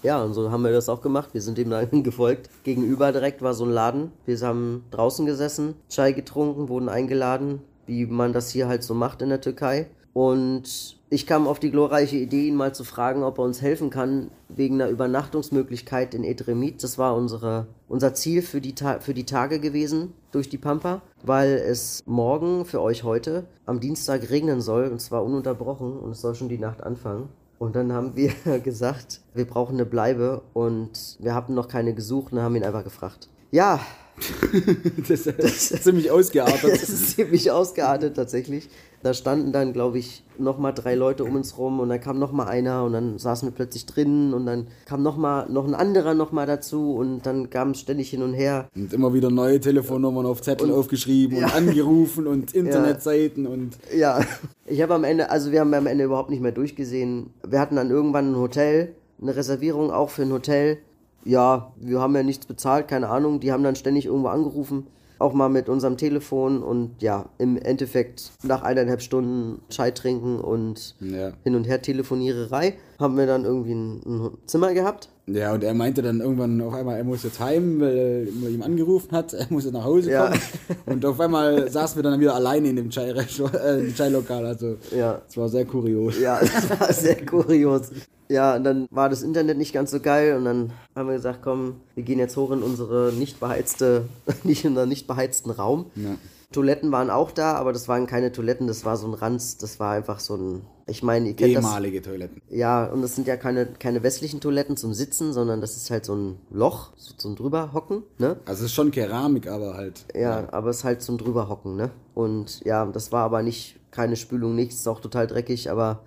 Ja, 0.03 0.23
und 0.23 0.33
so 0.33 0.51
haben 0.51 0.63
wir 0.63 0.71
das 0.73 0.89
auch 0.89 1.03
gemacht. 1.03 1.31
Wir 1.33 1.43
sind 1.43 1.59
ihm 1.59 1.69
dann 1.69 2.03
gefolgt. 2.03 2.49
Gegenüber 2.65 3.13
direkt 3.13 3.43
war 3.43 3.53
so 3.53 3.65
ein 3.65 3.71
Laden. 3.73 4.13
Wir 4.25 4.39
haben 4.41 4.85
draußen 4.91 5.27
gesessen, 5.27 5.75
Chai 5.91 6.13
getrunken, 6.13 6.69
wurden 6.71 6.89
eingeladen, 6.89 7.61
wie 7.87 8.07
man 8.07 8.33
das 8.33 8.51
hier 8.51 8.69
halt 8.69 8.83
so 8.83 8.95
macht 8.95 9.23
in 9.23 9.29
der 9.29 9.41
Türkei. 9.41 9.89
Und 10.13 10.97
ich 11.11 11.27
kam 11.27 11.47
auf 11.47 11.61
die 11.61 11.71
glorreiche 11.71 12.17
Idee, 12.17 12.49
ihn 12.49 12.57
mal 12.57 12.75
zu 12.75 12.85
fragen, 12.85 13.23
ob 13.23 13.39
er 13.39 13.45
uns 13.45 13.61
helfen 13.61 13.91
kann 13.91 14.31
wegen 14.49 14.81
einer 14.81 14.91
Übernachtungsmöglichkeit 14.91 16.15
in 16.15 16.25
Edremit. 16.25 16.83
Das 16.83 16.97
war 16.97 17.15
unsere, 17.15 17.67
unser 17.87 18.15
Ziel 18.15 18.41
für 18.41 18.63
die, 18.63 18.75
für 19.01 19.13
die 19.13 19.27
Tage 19.27 19.61
gewesen 19.61 20.15
durch 20.33 20.49
die 20.49 20.57
Pampa, 20.57 21.03
weil 21.23 21.53
es 21.53 22.03
morgen 22.07 22.65
für 22.65 22.81
euch 22.81 23.05
heute 23.05 23.45
am 23.67 23.79
Dienstag 23.79 24.31
regnen 24.31 24.63
soll 24.63 24.89
und 24.89 25.01
zwar 25.01 25.23
ununterbrochen 25.23 25.99
und 25.99 26.13
es 26.13 26.23
soll 26.23 26.35
schon 26.35 26.49
die 26.49 26.59
Nacht 26.59 26.83
anfangen. 26.83 27.29
Und 27.59 27.77
dann 27.77 27.93
haben 27.93 28.17
wir 28.17 28.33
gesagt, 28.65 29.21
wir 29.35 29.45
brauchen 29.45 29.75
eine 29.75 29.87
Bleibe 29.87 30.43
und 30.55 31.19
wir 31.21 31.35
hatten 31.35 31.55
noch 31.55 31.69
keine 31.69 31.95
gesucht 31.95 32.33
und 32.33 32.41
haben 32.41 32.57
ihn 32.57 32.65
einfach 32.65 32.85
gefragt. 32.85 33.29
Ja. 33.51 33.81
das, 35.09 35.27
ist 35.27 35.85
ziemlich 35.85 36.11
ausgeartet. 36.11 36.73
Das 36.73 36.89
ist 36.89 37.17
ziemlich 37.17 37.51
ausgeartet 37.51 38.17
tatsächlich. 38.17 38.69
Da 39.03 39.13
standen 39.13 39.53
dann, 39.53 39.73
glaube 39.73 39.99
ich, 39.99 40.25
nochmal 40.39 40.73
drei 40.73 40.95
Leute 40.95 41.25
um 41.25 41.37
uns 41.37 41.59
rum 41.59 41.81
und 41.81 41.91
dann 41.91 42.01
kam 42.01 42.19
nochmal 42.19 42.49
einer 42.49 42.85
und 42.85 42.93
dann 42.93 43.19
saßen 43.19 43.49
wir 43.49 43.55
plötzlich 43.55 43.85
drin 43.87 44.33
und 44.33 44.47
dann 44.47 44.69
kam 44.87 45.03
nochmal 45.03 45.49
noch 45.51 45.67
ein 45.67 45.75
anderer 45.75 46.15
nochmal 46.15 46.47
dazu 46.47 46.95
und 46.95 47.27
dann 47.27 47.51
kam 47.51 47.73
es 47.73 47.81
ständig 47.81 48.11
hin 48.11 48.23
und 48.23 48.33
her. 48.33 48.69
Und 48.75 48.93
immer 48.93 49.13
wieder 49.13 49.31
neue 49.31 49.61
Telefonnummern 49.61 50.25
auf 50.25 50.41
Zettel 50.41 50.71
und, 50.71 50.79
aufgeschrieben 50.79 51.39
ja. 51.39 51.47
und 51.47 51.55
angerufen 51.55 52.27
und 52.27 52.55
Internetseiten 52.55 53.45
ja. 53.45 53.51
und. 53.51 53.79
Ja, 53.95 54.21
ich 54.65 54.81
habe 54.81 54.95
am 54.95 55.05
Ende, 55.05 55.31
also 55.31 55.53
wir 55.53 55.61
haben 55.61 55.75
am 55.75 55.87
Ende 55.87 56.05
überhaupt 56.05 56.31
nicht 56.31 56.43
mehr 56.43 56.53
durchgesehen. 56.53 57.31
Wir 57.47 57.61
hatten 57.61 57.77
dann 57.77 57.91
irgendwann 57.91 58.33
ein 58.33 58.37
Hotel, 58.37 58.95
eine 59.21 59.37
Reservierung 59.37 59.91
auch 59.91 60.11
für 60.11 60.23
ein 60.23 60.33
Hotel. 60.33 60.79
Ja, 61.27 61.73
wir 61.77 62.01
haben 62.01 62.15
ja 62.15 62.23
nichts 62.23 62.47
bezahlt, 62.47 62.89
keine 62.89 63.09
Ahnung. 63.09 63.41
Die 63.41 63.53
haben 63.53 63.63
dann 63.63 63.77
ständig 63.77 64.07
irgendwo 64.07 64.29
angerufen 64.29 64.87
auch 65.19 65.33
mal 65.33 65.49
mit 65.49 65.69
unserem 65.69 65.97
Telefon 65.97 66.63
und 66.63 67.01
ja, 67.01 67.27
im 67.39 67.57
Endeffekt 67.57 68.33
nach 68.43 68.63
eineinhalb 68.63 69.01
Stunden 69.01 69.63
Chai 69.71 69.91
trinken 69.91 70.41
und 70.41 70.95
ja. 71.01 71.33
hin 71.43 71.55
und 71.55 71.65
her 71.65 71.81
Telefoniererei 71.81 72.75
haben 72.99 73.17
wir 73.17 73.27
dann 73.27 73.45
irgendwie 73.45 73.75
ein, 73.75 74.03
ein, 74.05 74.31
Zimmer 74.47 74.75
gehabt. 74.75 75.09
Ja, 75.29 75.55
und 75.55 75.65
er 75.65 75.75
meinte 75.75 76.03
dann 76.03 76.21
irgendwann 76.21 76.61
auf 76.61 76.73
einmal, 76.73 76.99
er 76.99 77.05
muss 77.05 77.25
jetzt 77.25 77.41
heim, 77.41 77.81
weil 77.81 78.29
er 78.43 78.49
ihm 78.49 78.63
angerufen 78.63 79.11
hat, 79.11 79.33
er 79.35 79.47
muss 79.51 79.65
jetzt 79.65 79.73
nach 79.73 79.85
Hause 79.85 80.13
kommen. 80.13 80.35
Ja. 80.35 80.77
Und 80.87 81.05
auf 81.05 81.19
einmal 81.19 81.69
saßen 81.71 81.97
wir 81.97 82.05
dann 82.05 82.21
wieder 82.21 82.35
alleine 82.35 82.69
in 82.69 82.77
dem 82.77 82.91
äh, 82.91 83.93
Chai-Lokal. 83.93 84.45
Äh, 84.45 84.47
also, 84.47 84.77
ja. 84.97 85.21
es 85.29 85.37
war 85.37 85.49
sehr 85.49 85.65
kurios. 85.65 86.21
Ja, 86.21 86.39
es 86.43 86.71
war 86.71 86.93
sehr 86.93 87.27
kurios. 87.27 87.91
Ja, 88.29 88.57
und 88.57 88.65
dann 88.65 88.87
war 88.91 89.09
das 89.09 89.23
Internet 89.23 89.59
nicht 89.59 89.73
ganz 89.73 89.91
so 89.91 90.01
geil 90.01 90.37
und 90.37 90.45
dann 90.45 90.73
haben 90.95 91.09
wir 91.09 91.17
gesagt, 91.17 91.41
komm, 91.43 91.81
wir 91.95 92.05
gehen 92.05 92.19
jetzt 92.19 92.37
hoch 92.37 92.51
in 92.53 92.63
unsere 92.63 93.13
nicht 93.13 93.41
beheizte, 93.41 94.05
nicht 94.45 94.65
in 94.65 94.71
unseren 94.71 94.89
nicht 94.89 95.07
beheizten 95.07 95.51
Raum. 95.51 95.87
Ja. 95.97 96.17
Toiletten 96.53 96.93
waren 96.93 97.11
auch 97.11 97.33
da, 97.33 97.55
aber 97.55 97.73
das 97.73 97.89
waren 97.89 98.07
keine 98.07 98.31
Toiletten, 98.31 98.67
das 98.67 98.85
war 98.85 98.97
so 98.97 99.07
ein 99.07 99.15
Ranz, 99.15 99.57
das 99.57 99.81
war 99.81 99.93
einfach 99.93 100.21
so 100.21 100.37
ein, 100.37 100.63
ich 100.87 101.03
meine, 101.03 101.29
ihr 101.29 101.35
kennt 101.35 101.51
Ehemalige 101.51 102.01
das, 102.01 102.09
Toiletten. 102.09 102.41
Ja, 102.49 102.85
und 102.85 103.03
das 103.03 103.17
sind 103.17 103.27
ja 103.27 103.37
keine, 103.37 103.67
keine 103.67 104.03
westlichen 104.03 104.41
Toiletten 104.41 104.77
zum 104.77 104.95
Sitzen, 104.95 105.33
sondern 105.33 105.61
das 105.61 105.77
ist 105.77 105.91
halt 105.91 106.05
so 106.05 106.15
ein 106.15 106.39
Loch, 106.51 106.93
so 106.97 107.15
zum 107.15 107.35
drüberhocken, 107.35 108.05
ne? 108.19 108.37
Also 108.45 108.65
es 108.65 108.71
ist 108.71 108.75
schon 108.75 108.93
Keramik, 108.93 109.49
aber 109.49 109.75
halt. 109.75 110.05
Ja, 110.15 110.21
ja, 110.21 110.53
aber 110.53 110.71
es 110.71 110.79
ist 110.79 110.85
halt 110.85 111.03
zum 111.03 111.19
drüberhocken, 111.19 111.75
ne? 111.75 111.91
Und 112.15 112.65
ja, 112.65 112.87
das 112.87 113.11
war 113.11 113.25
aber 113.25 113.43
nicht, 113.43 113.77
keine 113.91 114.15
Spülung, 114.15 114.55
nichts, 114.55 114.77
ist 114.77 114.89
auch 114.89 115.01
total 115.01 115.27
dreckig, 115.27 115.69
aber 115.69 116.05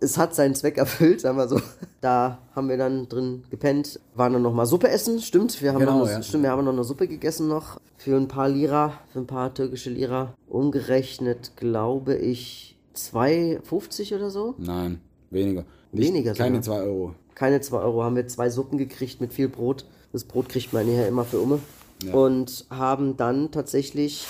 es 0.00 0.16
hat 0.16 0.34
seinen 0.34 0.54
Zweck 0.54 0.78
erfüllt, 0.78 1.20
sagen 1.20 1.36
wir 1.36 1.48
so. 1.48 1.60
Da 2.00 2.38
haben 2.56 2.68
wir 2.68 2.78
dann 2.78 3.08
drin 3.08 3.44
gepennt, 3.50 4.00
waren 4.14 4.32
dann 4.32 4.42
nochmal 4.42 4.66
Suppe 4.66 4.88
essen, 4.88 5.20
stimmt. 5.20 5.60
Wir 5.60 5.74
haben, 5.74 5.80
genau, 5.80 5.98
noch, 5.98 6.08
ja. 6.08 6.22
stimmt, 6.22 6.44
wir 6.44 6.50
haben 6.50 6.64
noch 6.64 6.72
eine 6.72 6.84
Suppe 6.84 7.06
gegessen 7.06 7.46
noch 7.46 7.78
für 8.02 8.16
ein 8.16 8.26
paar 8.26 8.48
Lira, 8.48 8.94
für 9.12 9.20
ein 9.20 9.26
paar 9.26 9.54
türkische 9.54 9.90
Lira. 9.90 10.34
Umgerechnet, 10.48 11.52
glaube 11.56 12.16
ich, 12.16 12.76
2,50 12.96 14.16
oder 14.16 14.30
so? 14.30 14.54
Nein, 14.58 15.00
weniger. 15.30 15.64
Nicht, 15.92 16.08
weniger 16.08 16.34
Keine 16.34 16.60
2 16.60 16.82
Euro. 16.82 17.14
Keine 17.34 17.60
2 17.60 17.78
Euro. 17.78 18.02
Haben 18.02 18.16
wir 18.16 18.26
zwei 18.26 18.50
Suppen 18.50 18.76
gekriegt 18.76 19.20
mit 19.20 19.32
viel 19.32 19.48
Brot. 19.48 19.86
Das 20.12 20.24
Brot 20.24 20.48
kriegt 20.48 20.72
man 20.72 20.86
hier 20.86 21.06
immer 21.06 21.24
für 21.24 21.38
Umme. 21.38 21.60
Ja. 22.04 22.14
Und 22.14 22.66
haben 22.70 23.16
dann 23.16 23.52
tatsächlich 23.52 24.26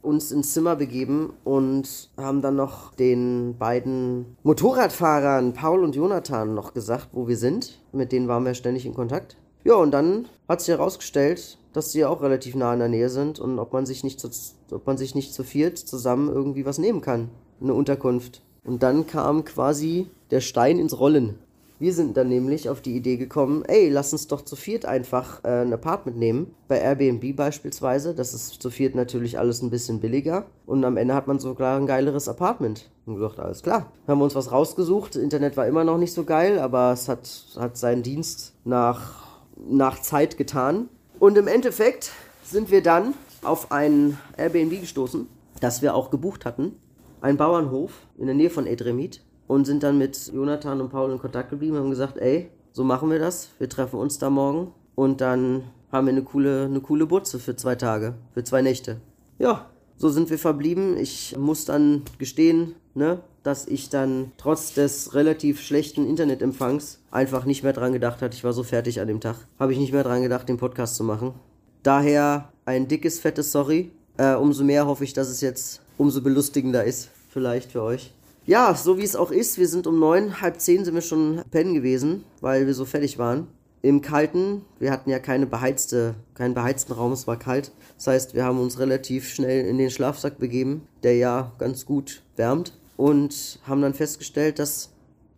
uns 0.00 0.32
ins 0.32 0.54
Zimmer 0.54 0.76
begeben 0.76 1.34
und 1.44 2.08
haben 2.16 2.40
dann 2.40 2.56
noch 2.56 2.94
den 2.94 3.56
beiden 3.58 4.36
Motorradfahrern 4.44 5.52
Paul 5.52 5.84
und 5.84 5.94
Jonathan 5.94 6.54
noch 6.54 6.72
gesagt, 6.72 7.08
wo 7.12 7.28
wir 7.28 7.36
sind. 7.36 7.80
Mit 7.92 8.12
denen 8.12 8.28
waren 8.28 8.46
wir 8.46 8.54
ständig 8.54 8.86
in 8.86 8.94
Kontakt. 8.94 9.36
Ja, 9.62 9.74
und 9.74 9.90
dann 9.90 10.26
hat 10.48 10.62
sich 10.62 10.70
herausgestellt, 10.70 11.58
dass 11.72 11.92
sie 11.92 12.04
auch 12.04 12.22
relativ 12.22 12.54
nah 12.54 12.72
in 12.72 12.80
der 12.80 12.88
Nähe 12.88 13.08
sind 13.08 13.38
und 13.38 13.58
ob 13.58 13.72
man 13.72 13.86
sich 13.86 14.04
nicht 14.04 14.20
zu, 14.20 14.30
ob 14.72 14.86
man 14.86 14.98
sich 14.98 15.14
nicht 15.14 15.32
zu 15.32 15.44
viert 15.44 15.78
zusammen 15.78 16.28
irgendwie 16.28 16.64
was 16.64 16.78
nehmen 16.78 17.00
kann. 17.00 17.30
Eine 17.60 17.74
Unterkunft. 17.74 18.42
Und 18.64 18.82
dann 18.82 19.06
kam 19.06 19.44
quasi 19.44 20.06
der 20.30 20.40
Stein 20.40 20.78
ins 20.78 20.98
Rollen. 20.98 21.38
Wir 21.80 21.94
sind 21.94 22.18
dann 22.18 22.28
nämlich 22.28 22.68
auf 22.68 22.82
die 22.82 22.94
Idee 22.94 23.16
gekommen, 23.16 23.64
ey, 23.64 23.88
lass 23.88 24.12
uns 24.12 24.26
doch 24.26 24.42
zu 24.42 24.54
viert 24.54 24.84
einfach 24.84 25.42
äh, 25.44 25.62
ein 25.62 25.72
Apartment 25.72 26.18
nehmen. 26.18 26.54
Bei 26.68 26.78
Airbnb 26.78 27.34
beispielsweise. 27.34 28.14
Das 28.14 28.34
ist 28.34 28.60
zu 28.60 28.68
viert 28.68 28.94
natürlich 28.94 29.38
alles 29.38 29.62
ein 29.62 29.70
bisschen 29.70 29.98
billiger. 29.98 30.44
Und 30.66 30.84
am 30.84 30.98
Ende 30.98 31.14
hat 31.14 31.26
man 31.26 31.38
sogar 31.38 31.78
ein 31.78 31.86
geileres 31.86 32.28
Apartment. 32.28 32.90
Und 33.06 33.14
gedacht, 33.14 33.40
alles 33.40 33.62
klar. 33.62 33.90
Haben 34.06 34.20
wir 34.20 34.24
uns 34.24 34.34
was 34.34 34.52
rausgesucht. 34.52 35.16
Internet 35.16 35.56
war 35.56 35.66
immer 35.66 35.84
noch 35.84 35.96
nicht 35.96 36.12
so 36.12 36.24
geil, 36.24 36.58
aber 36.58 36.92
es 36.92 37.08
hat, 37.08 37.30
hat 37.58 37.78
seinen 37.78 38.02
Dienst 38.02 38.52
nach, 38.64 39.40
nach 39.56 40.02
Zeit 40.02 40.36
getan. 40.36 40.90
Und 41.20 41.36
im 41.36 41.48
Endeffekt 41.48 42.12
sind 42.42 42.70
wir 42.70 42.82
dann 42.82 43.12
auf 43.42 43.70
ein 43.72 44.16
Airbnb 44.38 44.80
gestoßen, 44.80 45.28
das 45.60 45.82
wir 45.82 45.94
auch 45.94 46.10
gebucht 46.10 46.46
hatten. 46.46 46.76
Ein 47.20 47.36
Bauernhof 47.36 47.92
in 48.16 48.24
der 48.24 48.34
Nähe 48.34 48.48
von 48.48 48.66
Edremit 48.66 49.20
und 49.46 49.66
sind 49.66 49.82
dann 49.82 49.98
mit 49.98 50.32
Jonathan 50.32 50.80
und 50.80 50.88
Paul 50.88 51.12
in 51.12 51.18
Kontakt 51.18 51.50
geblieben 51.50 51.76
und 51.76 51.82
haben 51.82 51.90
gesagt, 51.90 52.16
ey, 52.16 52.48
so 52.72 52.84
machen 52.84 53.10
wir 53.10 53.18
das, 53.18 53.50
wir 53.58 53.68
treffen 53.68 54.00
uns 54.00 54.18
da 54.18 54.30
morgen 54.30 54.72
und 54.94 55.20
dann 55.20 55.64
haben 55.92 56.06
wir 56.06 56.12
eine 56.12 56.22
coole, 56.22 56.64
eine 56.64 56.80
coole 56.80 57.04
Butze 57.04 57.38
für 57.38 57.54
zwei 57.54 57.74
Tage, 57.74 58.14
für 58.32 58.42
zwei 58.42 58.62
Nächte. 58.62 58.96
Ja, 59.38 59.66
so 59.98 60.08
sind 60.08 60.30
wir 60.30 60.38
verblieben. 60.38 60.96
Ich 60.96 61.36
muss 61.36 61.66
dann 61.66 62.02
gestehen, 62.16 62.76
ne, 62.94 63.20
dass 63.42 63.66
ich 63.66 63.88
dann 63.88 64.32
trotz 64.36 64.74
des 64.74 65.14
relativ 65.14 65.60
schlechten 65.60 66.06
Internetempfangs 66.06 67.00
einfach 67.10 67.44
nicht 67.44 67.62
mehr 67.62 67.72
dran 67.72 67.92
gedacht 67.92 68.22
hatte. 68.22 68.36
Ich 68.36 68.44
war 68.44 68.52
so 68.52 68.62
fertig 68.62 69.00
an 69.00 69.08
dem 69.08 69.20
Tag. 69.20 69.36
Habe 69.58 69.72
ich 69.72 69.78
nicht 69.78 69.92
mehr 69.92 70.04
dran 70.04 70.22
gedacht, 70.22 70.48
den 70.48 70.58
Podcast 70.58 70.96
zu 70.96 71.04
machen. 71.04 71.34
Daher 71.82 72.52
ein 72.64 72.88
dickes, 72.88 73.20
fettes 73.20 73.52
Sorry. 73.52 73.90
Äh, 74.16 74.34
umso 74.34 74.64
mehr 74.64 74.86
hoffe 74.86 75.04
ich, 75.04 75.12
dass 75.12 75.28
es 75.28 75.40
jetzt 75.40 75.80
umso 75.96 76.20
belustigender 76.20 76.84
ist. 76.84 77.08
Vielleicht 77.30 77.72
für 77.72 77.82
euch. 77.82 78.12
Ja, 78.46 78.74
so 78.74 78.98
wie 78.98 79.04
es 79.04 79.16
auch 79.16 79.30
ist, 79.30 79.58
wir 79.58 79.68
sind 79.68 79.86
um 79.86 79.98
neun, 79.98 80.40
halb 80.40 80.60
zehn 80.60 80.84
sind 80.84 80.94
wir 80.94 81.02
schon 81.02 81.42
pennen 81.50 81.74
gewesen, 81.74 82.24
weil 82.40 82.66
wir 82.66 82.74
so 82.74 82.84
fertig 82.84 83.18
waren. 83.18 83.46
Im 83.82 84.02
Kalten, 84.02 84.62
wir 84.78 84.90
hatten 84.90 85.08
ja 85.08 85.18
keine 85.18 85.46
beheizte, 85.46 86.14
keinen 86.34 86.54
beheizten 86.54 86.92
Raum, 86.92 87.12
es 87.12 87.26
war 87.26 87.38
kalt. 87.38 87.72
Das 87.96 88.08
heißt, 88.08 88.34
wir 88.34 88.44
haben 88.44 88.58
uns 88.58 88.78
relativ 88.78 89.28
schnell 89.28 89.66
in 89.66 89.78
den 89.78 89.90
Schlafsack 89.90 90.38
begeben, 90.38 90.82
der 91.02 91.16
ja 91.16 91.52
ganz 91.58 91.86
gut 91.86 92.22
wärmt. 92.36 92.78
Und 93.00 93.60
haben 93.66 93.80
dann 93.80 93.94
festgestellt, 93.94 94.58
dass 94.58 94.90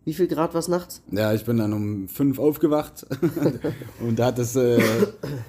wie 0.05 0.13
viel 0.13 0.27
Grad 0.27 0.53
war 0.53 0.59
es 0.59 0.67
nachts? 0.67 1.01
Ja, 1.11 1.33
ich 1.33 1.45
bin 1.45 1.57
dann 1.57 1.71
um 1.71 2.07
fünf 2.07 2.39
aufgewacht 2.39 3.05
und 4.01 4.19
da 4.19 4.27
hat 4.27 4.39
es 4.39 4.55
äh, 4.55 4.81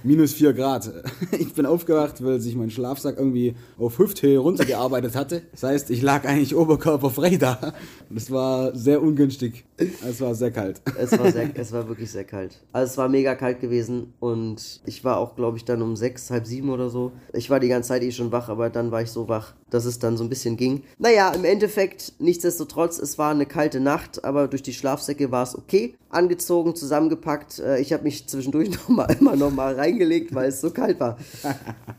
minus 0.03 0.35
vier 0.35 0.53
Grad. 0.53 0.93
Ich 1.39 1.53
bin 1.55 1.67
aufgewacht, 1.67 2.23
weil 2.25 2.41
sich 2.41 2.55
mein 2.55 2.71
Schlafsack 2.71 3.17
irgendwie 3.19 3.55
auf 3.79 3.99
Hüfthöhe 3.99 4.39
runtergearbeitet 4.39 5.15
hatte. 5.17 5.43
Das 5.53 5.63
heißt, 5.63 5.91
ich 5.91 6.03
lag 6.03 6.25
eigentlich 6.25 6.55
oberkörperfrei 6.55 7.37
da. 7.37 7.75
Und 8.09 8.17
es 8.17 8.31
war 8.31 8.75
sehr 8.77 9.03
ungünstig. 9.03 9.65
Es 9.77 10.21
war 10.21 10.35
sehr 10.35 10.51
kalt. 10.51 10.81
Es 10.99 11.19
war, 11.19 11.31
sehr, 11.31 11.51
es 11.55 11.73
war 11.73 11.89
wirklich 11.89 12.11
sehr 12.11 12.25
kalt. 12.25 12.61
Also 12.73 12.93
es 12.93 12.99
war 12.99 13.09
mega 13.09 13.35
kalt 13.35 13.61
gewesen 13.61 14.15
und 14.21 14.81
ich 14.87 15.05
war 15.05 15.19
auch, 15.19 15.35
glaube 15.35 15.57
ich, 15.57 15.65
dann 15.65 15.83
um 15.83 15.97
sechs, 15.97 16.31
halb 16.31 16.47
sieben 16.47 16.71
oder 16.71 16.89
so. 16.89 17.13
Ich 17.33 17.51
war 17.51 17.61
die 17.61 17.69
ganze 17.69 17.89
Zeit 17.89 18.03
eh 18.03 18.13
schon 18.13 18.33
wach, 18.33 18.49
aber 18.49 18.71
dann 18.71 18.91
war 18.91 19.03
ich 19.03 19.11
so 19.11 19.29
wach, 19.29 19.55
dass 19.71 19.85
es 19.85 19.99
dann 19.99 20.17
so 20.17 20.25
ein 20.25 20.29
bisschen 20.29 20.57
ging. 20.57 20.85
Naja, 20.99 21.33
im 21.33 21.45
Endeffekt, 21.45 22.15
nichtsdestotrotz, 22.19 22.99
es 22.99 23.19
war 23.19 23.33
eine 23.33 23.47
kalte 23.47 23.81
Nacht, 23.81 24.25
aber 24.25 24.44
durch 24.49 24.63
die 24.63 24.73
Schlafsäcke 24.73 25.31
war 25.31 25.43
es 25.43 25.57
okay. 25.57 25.95
Angezogen, 26.11 26.75
zusammengepackt. 26.75 27.59
Äh, 27.59 27.81
ich 27.81 27.93
habe 27.93 28.05
mich 28.05 28.27
zwischendurch 28.27 28.71
noch 28.89 28.89
mal, 28.89 29.07
immer 29.19 29.37
noch 29.37 29.51
mal 29.51 29.75
reingelegt, 29.75 30.35
weil 30.35 30.49
es 30.49 30.61
so 30.61 30.71
kalt 30.71 31.01
war. 31.01 31.19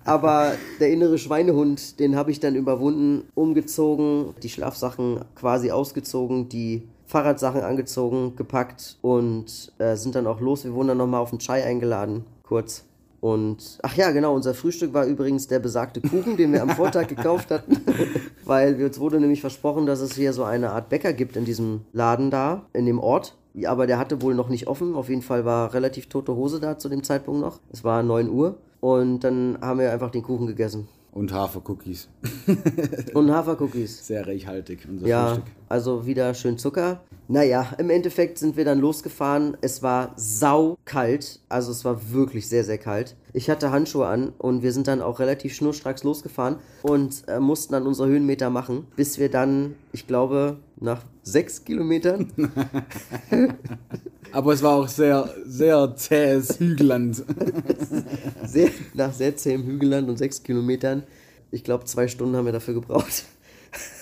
Aber 0.04 0.54
der 0.80 0.90
innere 0.92 1.18
Schweinehund, 1.18 2.00
den 2.00 2.16
habe 2.16 2.32
ich 2.32 2.40
dann 2.40 2.56
überwunden, 2.56 3.28
umgezogen, 3.36 4.34
die 4.44 4.50
Schlafsachen 4.50 5.26
quasi 5.36 5.72
ausgezogen, 5.72 6.50
die 6.50 6.84
Fahrradsachen 7.06 7.62
angezogen, 7.62 8.36
gepackt 8.36 8.98
und 9.02 9.72
äh, 9.78 9.96
sind 9.96 10.16
dann 10.16 10.28
auch 10.28 10.40
los. 10.40 10.64
Wir 10.64 10.74
wurden 10.74 10.90
dann 10.90 10.98
nochmal 10.98 11.22
auf 11.22 11.30
den 11.30 11.40
Chai 11.40 11.64
eingeladen, 11.64 12.26
kurz. 12.44 12.84
Und 13.26 13.80
ach 13.82 13.96
ja, 13.96 14.12
genau, 14.12 14.36
unser 14.36 14.54
Frühstück 14.54 14.94
war 14.94 15.08
übrigens 15.08 15.48
der 15.48 15.58
besagte 15.58 16.00
Kuchen, 16.00 16.38
den 16.38 16.54
wir 16.54 16.62
am 16.62 16.70
Vortag 16.70 17.08
gekauft 17.08 17.50
hatten, 17.50 17.82
weil 18.46 18.80
uns 18.84 19.00
wurde 19.00 19.20
nämlich 19.20 19.42
versprochen, 19.42 19.88
dass 19.88 20.00
es 20.00 20.14
hier 20.14 20.32
so 20.32 20.44
eine 20.44 20.70
Art 20.70 20.90
Bäcker 20.90 21.12
gibt 21.12 21.36
in 21.36 21.44
diesem 21.44 21.82
Laden 21.92 22.30
da, 22.30 22.68
in 22.74 22.86
dem 22.86 23.00
Ort. 23.00 23.36
Ja, 23.56 23.72
aber 23.72 23.88
der 23.88 23.98
hatte 23.98 24.22
wohl 24.22 24.36
noch 24.36 24.50
nicht 24.50 24.68
offen. 24.68 24.94
Auf 24.94 25.10
jeden 25.10 25.24
Fall 25.24 25.44
war 25.44 25.74
relativ 25.74 26.08
tote 26.08 26.36
Hose 26.36 26.60
da 26.60 26.78
zu 26.78 26.88
dem 26.88 27.02
Zeitpunkt 27.02 27.42
noch. 27.42 27.60
Es 27.74 27.84
war 27.84 28.04
9 28.04 28.30
Uhr 28.30 28.60
und 28.80 29.22
dann 29.22 29.58
haben 29.60 29.80
wir 29.80 29.92
einfach 29.92 30.12
den 30.12 30.22
Kuchen 30.22 30.46
gegessen. 30.46 30.88
Und 31.16 31.32
Hafercookies. 31.32 32.10
Und 33.14 33.32
Hafercookies. 33.32 34.06
Sehr 34.06 34.28
reichhaltig, 34.28 34.86
unser 34.90 35.08
Ja, 35.08 35.28
Frühstück. 35.28 35.46
also 35.70 36.06
wieder 36.06 36.34
schön 36.34 36.58
Zucker. 36.58 37.00
Naja, 37.30 37.68
im 37.78 37.90
Endeffekt 37.90 38.38
sind 38.38 38.58
wir 38.58 38.66
dann 38.66 38.80
losgefahren. 38.80 39.56
Es 39.62 39.82
war 39.82 40.12
saukalt. 40.18 41.40
Also 41.48 41.72
es 41.72 41.86
war 41.86 42.12
wirklich 42.12 42.50
sehr, 42.50 42.66
sehr 42.66 42.78
kalt. 42.78 43.16
Ich 43.32 43.50
hatte 43.50 43.72
Handschuhe 43.72 44.08
an 44.08 44.34
und 44.38 44.62
wir 44.62 44.74
sind 44.74 44.88
dann 44.90 45.02
auch 45.02 45.20
relativ 45.20 45.56
schnurstracks 45.56 46.04
losgefahren 46.04 46.58
und 46.84 47.24
äh, 47.30 47.40
mussten 47.40 47.72
dann 47.72 47.88
unsere 47.88 48.10
Höhenmeter 48.10 48.50
machen, 48.50 48.86
bis 48.98 49.18
wir 49.18 49.32
dann, 49.32 49.76
ich 49.94 50.08
glaube, 50.08 50.58
nach 50.82 51.02
sechs 51.24 51.64
Kilometern 51.64 52.30
Aber 54.32 54.54
es 54.54 54.64
war 54.64 54.76
auch 54.76 54.88
sehr, 54.88 55.30
sehr 55.46 55.96
zähes 55.96 56.60
Hügelland. 56.60 57.24
sehr, 58.46 58.70
nach 58.94 59.14
sehr 59.14 59.36
zähem 59.38 59.64
Hügelland 59.64 60.10
und 60.10 60.18
sechs 60.18 60.44
Kilometern, 60.44 61.04
ich 61.52 61.64
glaube 61.64 61.86
zwei 61.86 62.08
Stunden 62.08 62.36
haben 62.36 62.46
wir 62.46 62.52
dafür 62.52 62.74
gebraucht, 62.74 63.26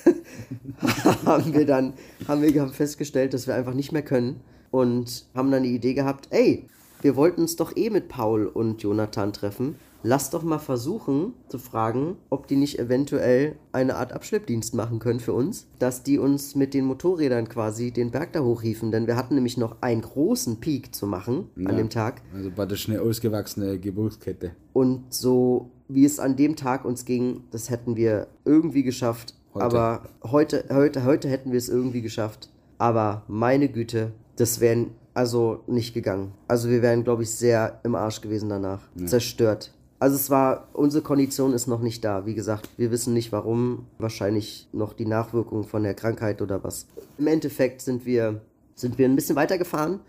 haben 1.25 1.53
wir 1.53 1.65
dann 1.65 1.93
haben 2.27 2.41
wir 2.41 2.67
festgestellt, 2.69 3.33
dass 3.33 3.47
wir 3.47 3.55
einfach 3.55 3.73
nicht 3.73 3.91
mehr 3.91 4.01
können 4.01 4.41
und 4.71 5.25
haben 5.35 5.51
dann 5.51 5.63
die 5.63 5.75
Idee 5.75 5.93
gehabt, 5.93 6.27
ey, 6.31 6.67
wir 7.01 7.15
wollten 7.15 7.41
uns 7.41 7.55
doch 7.55 7.75
eh 7.75 7.89
mit 7.89 8.07
Paul 8.07 8.47
und 8.47 8.81
Jonathan 8.81 9.33
treffen. 9.33 9.75
Lass 10.05 10.29
doch 10.29 10.43
mal 10.43 10.59
versuchen 10.59 11.33
zu 11.47 11.57
fragen, 11.57 12.17
ob 12.29 12.47
die 12.47 12.57
nicht 12.57 12.77
eventuell 12.77 13.55
eine 13.71 13.95
Art 13.95 14.11
Abschleppdienst 14.11 14.73
machen 14.73 14.99
können 14.99 15.21
für 15.21 15.31
uns, 15.31 15.67
dass 15.79 16.03
die 16.03 16.19
uns 16.19 16.55
mit 16.55 16.73
den 16.73 16.83
Motorrädern 16.83 17.47
quasi 17.47 17.91
den 17.91 18.11
Berg 18.11 18.33
da 18.33 18.41
hochriefen, 18.41 18.91
denn 18.91 19.07
wir 19.07 19.15
hatten 19.15 19.35
nämlich 19.35 19.57
noch 19.57 19.77
einen 19.81 20.01
großen 20.01 20.59
Peak 20.59 20.93
zu 20.93 21.07
machen 21.07 21.47
an 21.55 21.63
Ja. 21.63 21.71
dem 21.71 21.89
Tag. 21.89 22.21
Also 22.35 22.51
praktisch 22.51 22.89
eine 22.89 23.01
ausgewachsene 23.01 23.79
Gebirgskette. 23.79 24.51
Und 24.73 25.13
so 25.13 25.71
wie 25.87 26.03
es 26.03 26.19
an 26.19 26.35
dem 26.35 26.57
Tag 26.57 26.83
uns 26.83 27.05
ging, 27.05 27.45
das 27.51 27.69
hätten 27.69 27.95
wir 27.95 28.27
irgendwie 28.43 28.83
geschafft. 28.83 29.35
Heute. 29.53 29.65
Aber 29.65 30.09
heute, 30.23 30.65
heute, 30.69 31.05
heute 31.05 31.29
hätten 31.29 31.51
wir 31.51 31.57
es 31.57 31.69
irgendwie 31.69 32.01
geschafft. 32.01 32.49
Aber 32.77 33.23
meine 33.27 33.69
Güte, 33.69 34.11
das 34.35 34.59
wären 34.59 34.91
also 35.13 35.59
nicht 35.67 35.93
gegangen. 35.93 36.33
Also 36.47 36.69
wir 36.69 36.81
wären, 36.81 37.03
glaube 37.03 37.23
ich, 37.23 37.29
sehr 37.29 37.79
im 37.83 37.95
Arsch 37.95 38.19
gewesen 38.19 38.49
danach. 38.49 38.81
Zerstört. 39.05 39.71
Also 40.03 40.17
es 40.17 40.29
war, 40.29 40.67
unsere 40.73 41.01
Kondition 41.01 41.53
ist 41.53 41.67
noch 41.67 41.79
nicht 41.79 42.03
da. 42.03 42.25
Wie 42.25 42.33
gesagt, 42.33 42.67
wir 42.75 42.91
wissen 42.91 43.13
nicht 43.13 43.31
warum. 43.31 43.85
Wahrscheinlich 43.99 44.67
noch 44.73 44.91
die 44.91 45.05
Nachwirkungen 45.05 45.63
von 45.63 45.81
der 45.83 45.93
Krankheit 45.93 46.41
oder 46.41 46.61
was. 46.61 46.87
Im 47.17 47.27
Endeffekt 47.27 47.79
sind 47.79 48.05
wir, 48.05 48.41
sind 48.75 48.97
wir 48.97 49.07
ein 49.07 49.15
bisschen 49.15 49.37
weitergefahren. 49.37 50.01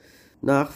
Nach 0.42 0.72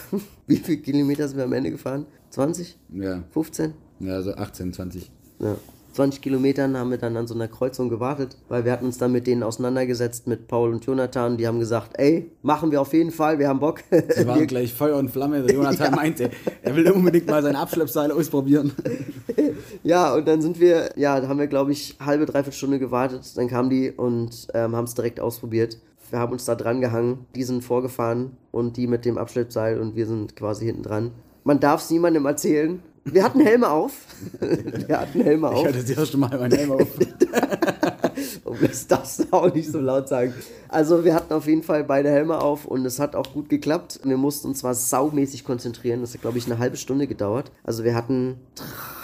wie 0.48 0.56
viel 0.56 0.78
Kilometer 0.78 1.28
sind 1.28 1.36
wir 1.36 1.44
am 1.44 1.52
Ende 1.52 1.70
gefahren? 1.70 2.06
20? 2.30 2.76
Ja, 2.88 3.22
15? 3.30 3.72
ja 4.00 4.20
so 4.20 4.34
18, 4.34 4.72
20. 4.72 5.12
Ja. 5.38 5.56
20 5.96 6.20
Kilometern 6.20 6.76
haben 6.76 6.90
wir 6.90 6.98
dann 6.98 7.16
an 7.16 7.26
so 7.26 7.34
einer 7.34 7.48
Kreuzung 7.48 7.88
gewartet, 7.88 8.36
weil 8.50 8.66
wir 8.66 8.72
hatten 8.72 8.84
uns 8.84 8.98
dann 8.98 9.12
mit 9.12 9.26
denen 9.26 9.42
auseinandergesetzt, 9.42 10.26
mit 10.26 10.46
Paul 10.46 10.70
und 10.74 10.84
Jonathan. 10.84 11.38
Die 11.38 11.46
haben 11.46 11.58
gesagt, 11.58 11.92
ey, 11.98 12.30
machen 12.42 12.70
wir 12.70 12.82
auf 12.82 12.92
jeden 12.92 13.10
Fall, 13.10 13.38
wir 13.38 13.48
haben 13.48 13.60
Bock. 13.60 13.80
Sie 14.14 14.26
waren 14.26 14.46
gleich 14.46 14.74
Feuer 14.74 14.98
und 14.98 15.10
Flamme. 15.10 15.42
Der 15.42 15.54
Jonathan 15.54 15.94
meinte, 15.94 16.30
er 16.60 16.76
will 16.76 16.90
unbedingt 16.90 17.26
mal 17.28 17.42
sein 17.42 17.56
Abschleppseil 17.56 18.12
ausprobieren. 18.12 18.72
ja, 19.82 20.14
und 20.14 20.28
dann 20.28 20.42
sind 20.42 20.60
wir, 20.60 20.90
ja, 20.96 21.18
da 21.18 21.28
haben 21.28 21.38
wir, 21.38 21.46
glaube 21.46 21.72
ich, 21.72 21.96
halbe, 21.98 22.26
dreiviertel 22.26 22.52
Stunde 22.52 22.78
gewartet. 22.78 23.34
Dann 23.34 23.48
kamen 23.48 23.70
die 23.70 23.90
und 23.90 24.48
ähm, 24.52 24.76
haben 24.76 24.84
es 24.84 24.94
direkt 24.94 25.18
ausprobiert. 25.18 25.78
Wir 26.10 26.18
haben 26.18 26.32
uns 26.32 26.44
da 26.44 26.56
dran 26.56 26.82
gehangen, 26.82 27.24
die 27.34 27.42
sind 27.42 27.64
vorgefahren 27.64 28.36
und 28.52 28.76
die 28.76 28.86
mit 28.86 29.06
dem 29.06 29.16
Abschleppseil 29.16 29.80
und 29.80 29.96
wir 29.96 30.06
sind 30.06 30.36
quasi 30.36 30.66
hinten 30.66 30.82
dran. 30.82 31.12
Man 31.42 31.58
darf 31.58 31.82
es 31.82 31.90
niemandem 31.90 32.26
erzählen. 32.26 32.82
Wir 33.06 33.22
hatten 33.22 33.40
Helme 33.40 33.70
auf. 33.70 33.92
wir 34.40 35.00
hatten 35.00 35.22
Helme 35.22 35.48
auf. 35.48 35.60
Ich 35.60 35.66
hatte 35.66 35.82
das 35.82 35.90
erste 35.90 36.16
Mal 36.18 36.36
meinen 36.38 36.56
Helm 36.56 36.72
auf. 36.72 36.88
Und 38.44 38.62
das 38.62 38.86
darfst 38.86 39.20
du 39.20 39.24
auch 39.32 39.52
nicht 39.52 39.70
so 39.70 39.80
laut 39.80 40.08
sagen. 40.08 40.34
Also 40.68 41.04
wir 41.04 41.14
hatten 41.14 41.32
auf 41.32 41.46
jeden 41.46 41.62
Fall 41.62 41.84
beide 41.84 42.10
Helme 42.10 42.40
auf 42.40 42.64
und 42.64 42.84
es 42.86 42.98
hat 42.98 43.14
auch 43.14 43.32
gut 43.32 43.48
geklappt. 43.48 44.00
Wir 44.04 44.16
mussten 44.16 44.48
uns 44.48 44.60
zwar 44.60 44.74
saumäßig 44.74 45.44
konzentrieren. 45.44 46.00
Das 46.00 46.14
hat, 46.14 46.22
glaube 46.22 46.38
ich, 46.38 46.46
eine 46.46 46.58
halbe 46.58 46.76
Stunde 46.76 47.06
gedauert. 47.06 47.52
Also 47.62 47.84
wir 47.84 47.94
hatten 47.94 48.36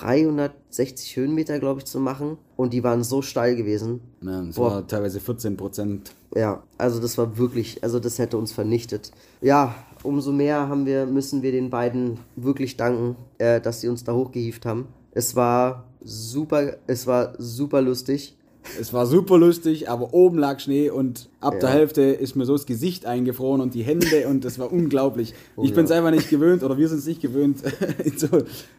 360 0.01 1.17
Höhenmeter, 1.17 1.59
glaube 1.59 1.81
ich, 1.81 1.87
zu 1.87 2.01
machen. 2.01 2.39
Und 2.57 2.73
die 2.73 2.83
waren 2.83 3.05
so 3.05 3.23
steil 3.23 3.57
gewesen. 3.57 4.01
Ja, 4.23 4.43
es 4.43 4.57
Boah. 4.57 4.71
war 4.71 4.87
teilweise 4.87 5.21
14 5.21 5.57
Prozent. 5.57 6.13
Ja, 6.35 6.63
also 6.79 7.01
das 7.01 7.19
war 7.19 7.37
wirklich, 7.37 7.83
also 7.85 8.01
das 8.01 8.19
hätte 8.19 8.39
uns 8.39 8.53
vernichtet. 8.53 9.13
Ja, 9.41 9.75
umso 10.03 10.33
mehr 10.33 10.69
haben 10.69 10.87
wir, 10.87 11.07
müssen 11.07 11.43
wir 11.43 11.53
den 11.53 11.71
beiden 11.71 12.19
wirklich 12.37 12.77
danken, 12.77 13.17
äh, 13.39 13.61
dass 13.61 13.81
sie 13.81 13.89
uns 13.89 14.05
da 14.05 14.13
hochgehievt 14.13 14.67
haben. 14.67 14.89
Es 15.13 15.37
war 15.37 15.85
super, 16.03 16.77
es 16.87 17.07
war 17.07 17.35
super 17.39 17.83
lustig. 17.83 18.37
Es 18.81 18.93
war 18.93 19.07
super 19.07 19.39
lustig, 19.39 19.89
aber 19.91 20.15
oben 20.15 20.39
lag 20.39 20.61
Schnee 20.61 20.91
und 20.91 21.29
ab 21.41 21.59
der 21.61 21.69
Ja. 21.69 21.75
Hälfte 21.75 22.03
ist 22.03 22.37
mir 22.37 22.45
so 22.45 22.53
das 22.53 22.67
Gesicht 22.67 23.07
eingefroren 23.07 23.61
und 23.61 23.75
die 23.75 23.83
Hände 23.83 24.29
und 24.29 24.45
das 24.45 24.59
war 24.59 24.73
unglaublich. 24.73 25.35
Oh 25.57 25.63
ich 25.63 25.71
ja. 25.71 25.77
bin 25.77 25.85
es 25.85 25.91
einfach 25.91 26.11
nicht 26.11 26.31
gewöhnt 26.31 26.63
oder 26.63 26.79
wir 26.79 26.89
sind 26.89 26.99
es 26.99 27.07
nicht 27.07 27.21
gewöhnt, 27.21 27.59
in 28.05 28.19
so, 28.19 28.29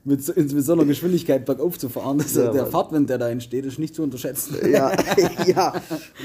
mit, 0.04 0.24
so, 0.24 0.34
mit 0.36 0.50
so 0.50 0.74
einer 0.74 0.86
Geschwindigkeit 0.86 1.46
bergauf 1.46 1.78
zu 1.78 1.89
fahren. 1.89 2.17
Das, 2.17 2.34
Ja, 2.36 2.52
der. 2.52 2.65
Fahrtwind, 2.65 3.10
der 3.10 3.17
da 3.17 3.30
entsteht, 3.30 3.65
ist 3.65 3.80
nicht 3.80 3.96
zu 3.96 4.04
unterschätzen. 4.04 4.58
Ja, 4.72 4.91
ja. 5.46 5.74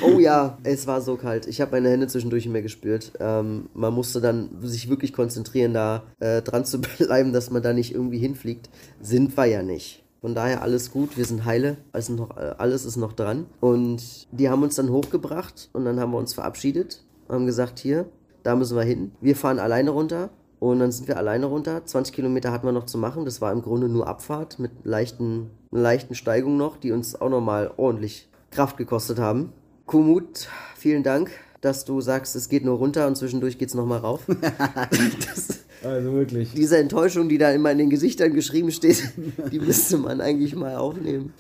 Oh 0.03 0.18
ja, 0.18 0.59
es 0.62 0.87
war 0.87 1.01
so 1.01 1.16
kalt. 1.16 1.47
Ich 1.47 1.61
habe 1.61 1.73
meine 1.73 1.90
Hände 1.90 2.07
zwischendurch 2.07 2.44
nicht 2.44 2.53
mehr 2.53 2.62
gespürt. 2.62 3.12
Ähm, 3.21 3.68
man 3.75 3.92
musste 3.92 4.21
dann 4.21 4.51
sich 4.62 4.88
wirklich 4.88 5.12
konzentrieren, 5.12 5.75
da 5.75 6.05
äh, 6.21 6.42
dran 6.42 6.64
zu 6.64 6.81
bleiben, 6.81 7.33
dass 7.33 7.51
man 7.51 7.62
da 7.62 7.73
nicht 7.73 7.94
irgendwie 7.94 8.18
hinfliegt. 8.18 8.71
Sind 9.01 9.37
wir 9.37 9.47
ja 9.47 9.62
nicht. 9.62 10.05
Von 10.20 10.35
daher 10.35 10.62
alles 10.62 10.90
gut, 10.90 11.16
wir 11.16 11.24
sind 11.24 11.44
heile, 11.44 11.76
alles, 11.92 12.09
noch, 12.09 12.37
äh, 12.37 12.54
alles 12.59 12.85
ist 12.85 12.96
noch 12.96 13.12
dran. 13.12 13.46
Und 13.61 14.26
die 14.33 14.48
haben 14.48 14.62
uns 14.62 14.74
dann 14.74 14.90
hochgebracht 14.90 15.70
und 15.72 15.85
dann 15.85 16.00
haben 16.00 16.12
wir 16.12 16.18
uns 16.18 16.35
verabschiedet, 16.35 17.04
haben 17.28 17.46
gesagt, 17.46 17.78
hier, 17.78 18.07
da 18.42 18.57
müssen 18.57 18.76
wir 18.76 18.83
hin. 18.83 19.12
Wir 19.20 19.37
fahren 19.37 19.59
alleine 19.59 19.90
runter 19.90 20.31
und 20.59 20.81
dann 20.81 20.90
sind 20.90 21.07
wir 21.07 21.18
alleine 21.18 21.46
runter. 21.46 21.85
20 21.85 22.14
Kilometer 22.14 22.50
hatten 22.50 22.66
wir 22.66 22.72
noch 22.72 22.87
zu 22.87 22.98
machen. 22.98 23.24
Das 23.24 23.40
war 23.40 23.52
im 23.52 23.62
Grunde 23.62 23.88
nur 23.88 24.09
Abfahrt 24.09 24.59
mit 24.59 24.72
leichten, 24.85 25.50
einer 25.70 25.83
leichten 25.83 26.14
Steigung 26.14 26.57
noch, 26.57 26.76
die 26.76 26.90
uns 26.90 27.20
auch 27.20 27.31
nochmal 27.31 27.70
ordentlich 27.76 28.28
Kraft 28.50 28.76
gekostet 28.76 29.18
haben. 29.18 29.52
Kumut, 29.87 30.48
vielen 30.76 31.02
Dank, 31.02 31.31
dass 31.61 31.85
du 31.85 32.00
sagst, 32.00 32.35
es 32.37 32.48
geht 32.48 32.64
nur 32.64 32.78
runter 32.78 33.07
und 33.07 33.16
zwischendurch 33.16 33.57
geht 33.57 33.68
es 33.68 33.74
nochmal 33.74 34.00
rauf. 34.00 34.22
das, 34.40 35.61
Also 35.85 36.12
wirklich. 36.12 36.53
diese 36.55 36.79
Enttäuschung, 36.79 37.29
die 37.29 37.38
da 37.38 37.51
immer 37.51 37.71
in 37.73 37.79
den 37.79 37.91
Gesichtern 37.91 38.33
geschrieben 38.35 38.71
steht, 38.71 39.03
die 39.53 39.61
müsste 39.61 39.99
man 39.99 40.21
eigentlich 40.21 40.55
mal 40.55 40.77
aufnehmen. 40.77 41.33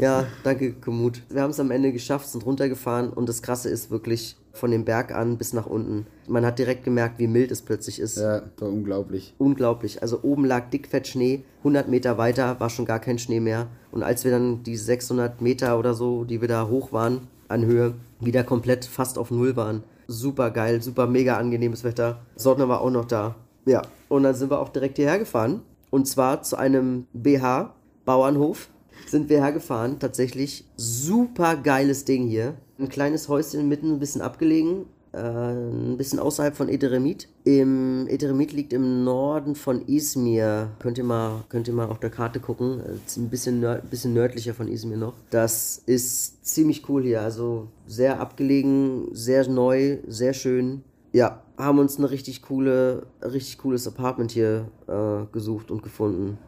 Ja, 0.00 0.26
danke, 0.44 0.72
Kumut. 0.72 1.20
Wir 1.28 1.42
haben 1.42 1.50
es 1.50 1.60
am 1.60 1.70
Ende 1.70 1.92
geschafft, 1.92 2.28
sind 2.28 2.46
runtergefahren 2.46 3.10
und 3.10 3.28
das 3.28 3.42
Krasse 3.42 3.68
ist 3.68 3.90
wirklich 3.90 4.36
von 4.52 4.70
dem 4.70 4.84
Berg 4.84 5.14
an 5.14 5.36
bis 5.36 5.52
nach 5.52 5.66
unten. 5.66 6.06
Man 6.26 6.44
hat 6.46 6.58
direkt 6.58 6.84
gemerkt, 6.84 7.18
wie 7.18 7.26
mild 7.26 7.50
es 7.50 7.62
plötzlich 7.62 8.00
ist. 8.00 8.16
Ja, 8.16 8.42
war 8.58 8.68
unglaublich. 8.68 9.34
Unglaublich. 9.38 10.02
Also 10.02 10.20
oben 10.22 10.44
lag 10.44 10.70
dickfett 10.70 11.06
Schnee, 11.06 11.44
100 11.58 11.88
Meter 11.88 12.18
weiter 12.18 12.58
war 12.60 12.70
schon 12.70 12.86
gar 12.86 12.98
kein 12.98 13.18
Schnee 13.18 13.40
mehr. 13.40 13.68
Und 13.90 14.02
als 14.02 14.24
wir 14.24 14.30
dann 14.30 14.62
die 14.62 14.76
600 14.76 15.40
Meter 15.40 15.78
oder 15.78 15.94
so, 15.94 16.24
die 16.24 16.40
wir 16.40 16.48
da 16.48 16.68
hoch 16.68 16.92
waren 16.92 17.28
an 17.48 17.66
Höhe, 17.66 17.94
wieder 18.20 18.44
komplett 18.44 18.84
fast 18.84 19.18
auf 19.18 19.30
Null 19.30 19.56
waren. 19.56 19.82
Super 20.12 20.50
geil, 20.50 20.82
super 20.82 21.06
mega 21.06 21.36
angenehmes 21.36 21.84
Wetter. 21.84 22.18
Sonne 22.34 22.68
war 22.68 22.80
auch 22.80 22.90
noch 22.90 23.04
da. 23.04 23.36
Ja, 23.64 23.82
und 24.08 24.24
dann 24.24 24.34
sind 24.34 24.50
wir 24.50 24.58
auch 24.58 24.70
direkt 24.70 24.96
hierher 24.96 25.20
gefahren. 25.20 25.62
Und 25.90 26.08
zwar 26.08 26.42
zu 26.42 26.56
einem 26.56 27.06
BH, 27.12 27.72
Bauernhof, 28.04 28.70
sind 29.06 29.28
wir 29.28 29.40
hergefahren. 29.40 30.00
Tatsächlich 30.00 30.64
super 30.76 31.54
geiles 31.54 32.04
Ding 32.06 32.26
hier. 32.26 32.54
Ein 32.80 32.88
kleines 32.88 33.28
Häuschen 33.28 33.68
mitten 33.68 33.92
ein 33.92 34.00
bisschen 34.00 34.20
abgelegen. 34.20 34.86
Äh, 35.12 35.18
ein 35.18 35.96
bisschen 35.96 36.20
außerhalb 36.20 36.56
von 36.56 36.68
Ederemit. 36.68 37.28
Im 37.44 38.06
Ederemit 38.08 38.52
liegt 38.52 38.72
im 38.72 39.02
Norden 39.02 39.56
von 39.56 39.86
Izmir. 39.88 40.70
Könnt 40.78 40.98
ihr 40.98 41.04
mal, 41.04 41.44
könnt 41.48 41.66
ihr 41.66 41.74
mal 41.74 41.88
auf 41.88 41.98
der 41.98 42.10
Karte 42.10 42.38
gucken. 42.38 42.80
Äh, 42.80 43.06
ist 43.06 43.16
ein 43.16 43.28
bisschen, 43.28 43.64
bisschen 43.90 44.14
nördlicher 44.14 44.54
von 44.54 44.68
Izmir 44.68 44.96
noch. 44.96 45.14
Das 45.30 45.82
ist 45.86 46.46
ziemlich 46.46 46.88
cool 46.88 47.02
hier. 47.02 47.22
Also 47.22 47.68
sehr 47.86 48.20
abgelegen, 48.20 49.08
sehr 49.12 49.48
neu, 49.48 49.98
sehr 50.06 50.32
schön. 50.32 50.84
Ja, 51.12 51.42
haben 51.56 51.80
uns 51.80 51.98
eine 51.98 52.10
richtig 52.10 52.42
coole, 52.42 53.06
richtig 53.20 53.58
cooles 53.58 53.88
Apartment 53.88 54.30
hier 54.30 54.68
äh, 54.86 55.26
gesucht 55.32 55.72
und 55.72 55.82
gefunden. 55.82 56.38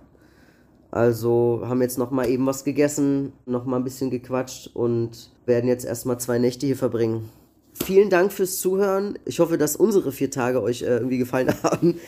Also 0.92 1.62
haben 1.64 1.80
jetzt 1.80 1.98
noch 1.98 2.10
mal 2.10 2.28
eben 2.28 2.46
was 2.46 2.62
gegessen, 2.62 3.32
noch 3.46 3.64
mal 3.64 3.78
ein 3.78 3.84
bisschen 3.84 4.10
gequatscht 4.10 4.70
und 4.74 5.32
werden 5.46 5.66
jetzt 5.66 5.86
erstmal 5.86 6.20
zwei 6.20 6.38
Nächte 6.38 6.66
hier 6.66 6.76
verbringen. 6.76 7.28
Vielen 7.74 8.10
Dank 8.10 8.32
fürs 8.32 8.58
Zuhören. 8.58 9.18
Ich 9.24 9.40
hoffe, 9.40 9.58
dass 9.58 9.76
unsere 9.76 10.12
vier 10.12 10.30
Tage 10.30 10.62
euch 10.62 10.82
äh, 10.82 10.86
irgendwie 10.96 11.18
gefallen 11.18 11.52
haben. 11.62 11.98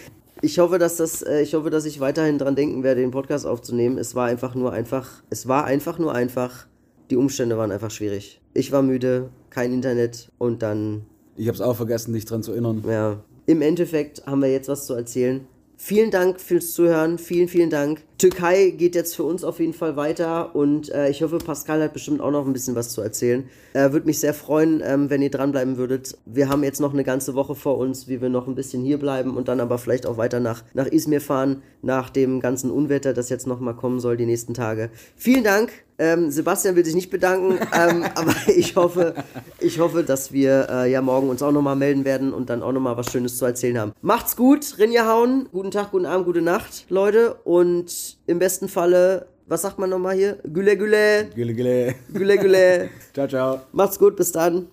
Ich 0.43 0.59
hoffe, 0.59 0.79
dass 0.79 0.97
das, 0.97 1.23
äh, 1.23 1.41
ich 1.43 1.55
hoffe, 1.55 1.71
dass 1.71 1.85
ich 1.85 2.01
weiterhin 2.01 2.39
dran 2.39 2.55
denken 2.55 2.83
werde, 2.83 3.01
den 3.01 3.11
Podcast 3.11 3.47
aufzunehmen. 3.47 3.99
Es 3.99 4.15
war 4.15 4.27
einfach 4.27 4.55
nur 4.55 4.73
einfach, 4.73 5.23
es 5.31 5.49
war 5.49 5.65
einfach 5.65 5.99
nur 5.99 6.15
einfach. 6.15 6.67
Die 7.11 7.17
Umstände 7.17 7.57
waren 7.59 7.71
einfach 7.73 7.91
schwierig. 7.91 8.41
Ich 8.55 8.73
war 8.73 8.83
müde, 8.83 9.31
kein 9.51 9.73
Internet 9.73 10.31
und 10.39 10.63
dann 10.63 11.03
Ich 11.37 11.49
hab's 11.49 11.61
auch 11.61 11.77
vergessen, 11.77 12.13
dich 12.13 12.25
dran 12.25 12.43
zu 12.43 12.53
erinnern. 12.53 12.83
ja, 12.87 13.23
im 13.47 13.61
Endeffekt 13.61 14.25
haben 14.27 14.41
wir 14.41 14.51
jetzt 14.51 14.69
was 14.69 14.87
zu 14.87 14.95
erzählen. 14.95 15.47
Vielen 15.77 16.11
Dank 16.11 16.41
fürs 16.41 16.73
Zuhören. 16.73 17.19
Vielen, 17.19 17.49
vielen 17.49 17.69
Dank. 17.69 18.03
Türkei 18.17 18.71
geht 18.71 18.95
jetzt 18.95 19.17
für 19.17 19.25
uns 19.25 19.43
auf 19.43 19.59
jeden 19.59 19.73
Fall 19.73 19.97
weiter 19.97 20.55
und 20.55 20.91
äh, 20.93 21.09
ich 21.11 21.23
hoffe, 21.23 21.39
Pascal 21.39 21.83
hat 21.83 21.93
bestimmt 21.93 22.21
auch 22.21 22.31
noch 22.31 22.47
ein 22.47 22.53
bisschen 22.53 22.77
was 22.77 22.91
zu 22.91 23.01
erzählen. 23.01 23.49
Äh, 23.73 23.91
Würde 23.91 24.07
mich 24.07 24.21
sehr 24.21 24.35
freuen, 24.35 24.81
ähm, 24.85 25.11
wenn 25.11 25.21
ihr 25.21 25.31
dranbleiben 25.31 25.77
würdet. 25.79 26.17
Wir 26.25 26.49
haben 26.49 26.63
jetzt 26.63 26.81
noch 26.81 26.93
eine 26.93 27.03
ganze 27.03 27.35
Woche 27.35 27.57
vor 27.57 27.77
uns, 27.77 28.07
wie 28.07 28.21
wir 28.21 28.29
noch 28.29 28.47
ein 28.47 28.55
bisschen 28.55 28.85
hier 28.85 28.99
bleiben 28.99 29.37
und 29.37 29.49
dann 29.49 29.59
aber 29.59 29.79
vielleicht 29.79 30.07
auch 30.07 30.17
weiter 30.17 30.39
nach, 30.39 30.63
nach 30.75 30.87
Izmir 30.87 31.21
fahren, 31.21 31.63
nach 31.83 32.09
dem 32.09 32.41
ganzen 32.41 32.71
Unwetter, 32.71 33.15
das 33.15 33.31
jetzt 33.31 33.49
nochmal 33.49 33.75
kommen 33.75 33.99
soll 33.99 34.17
die 34.17 34.27
nächsten 34.27 34.55
Tage. 34.55 34.91
Vielen 35.17 35.43
Dank. 35.43 35.73
Ähm, 35.97 36.31
Sebastian 36.31 36.75
will 36.75 36.85
sich 36.85 36.95
nicht 36.95 37.11
bedanken, 37.11 37.59
ähm, 37.73 38.05
aber 38.15 38.35
ich 38.49 38.75
hoffe, 38.75 39.15
ich 39.61 39.79
hoffe, 39.79 40.03
dass 40.03 40.33
wir 40.33 40.67
äh, 40.69 40.91
ja 40.91 41.01
morgen 41.03 41.29
uns 41.29 41.43
auch 41.43 41.53
nochmal 41.53 41.77
melden 41.77 42.05
werden 42.05 42.33
und 42.33 42.51
dann 42.51 42.63
auch 42.63 42.73
nochmal 42.73 42.97
was 42.97 43.13
Schönes 43.13 43.39
zu 43.39 43.45
erzählen 43.45 43.79
haben. 43.79 43.93
Macht's 44.03 44.35
gut, 44.35 44.77
Rinja 44.79 45.07
hauen. 45.07 45.49
Guten 45.53 45.71
Tag, 45.71 45.93
guten 45.93 46.07
Abend, 46.07 46.27
gute 46.27 46.43
Nacht, 46.43 46.87
Leute. 46.89 47.35
Und 47.45 48.04
im 48.27 48.39
besten 48.39 48.69
Falle, 48.69 49.27
was 49.47 49.63
sagt 49.63 49.79
man 49.79 49.91
nochmal 49.91 50.17
hier? 50.17 50.39
Güle, 50.45 50.77
güle. 50.77 51.29
Gülle, 51.35 51.55
gülle. 51.55 51.95
Güle, 52.13 52.39
güle. 52.39 52.89
Ciao, 53.15 53.29
ciao. 53.29 53.61
Macht's 53.73 53.99
gut, 53.99 54.17
bis 54.17 54.33
dann. 54.33 54.69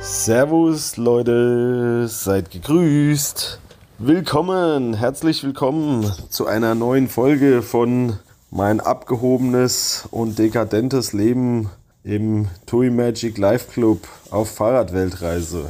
Servus 0.00 0.96
Leute, 0.96 2.08
seid 2.08 2.50
gegrüßt. 2.50 3.60
Willkommen, 3.98 4.94
herzlich 4.94 5.44
willkommen 5.44 6.10
zu 6.30 6.46
einer 6.46 6.74
neuen 6.74 7.08
Folge 7.08 7.60
von 7.60 8.18
Mein 8.50 8.80
abgehobenes 8.80 10.08
und 10.10 10.38
dekadentes 10.38 11.12
Leben 11.12 11.68
im 12.02 12.48
TUI 12.64 12.90
Magic 12.90 13.36
Live 13.36 13.72
Club 13.72 14.08
auf 14.30 14.50
Fahrradweltreise. 14.50 15.66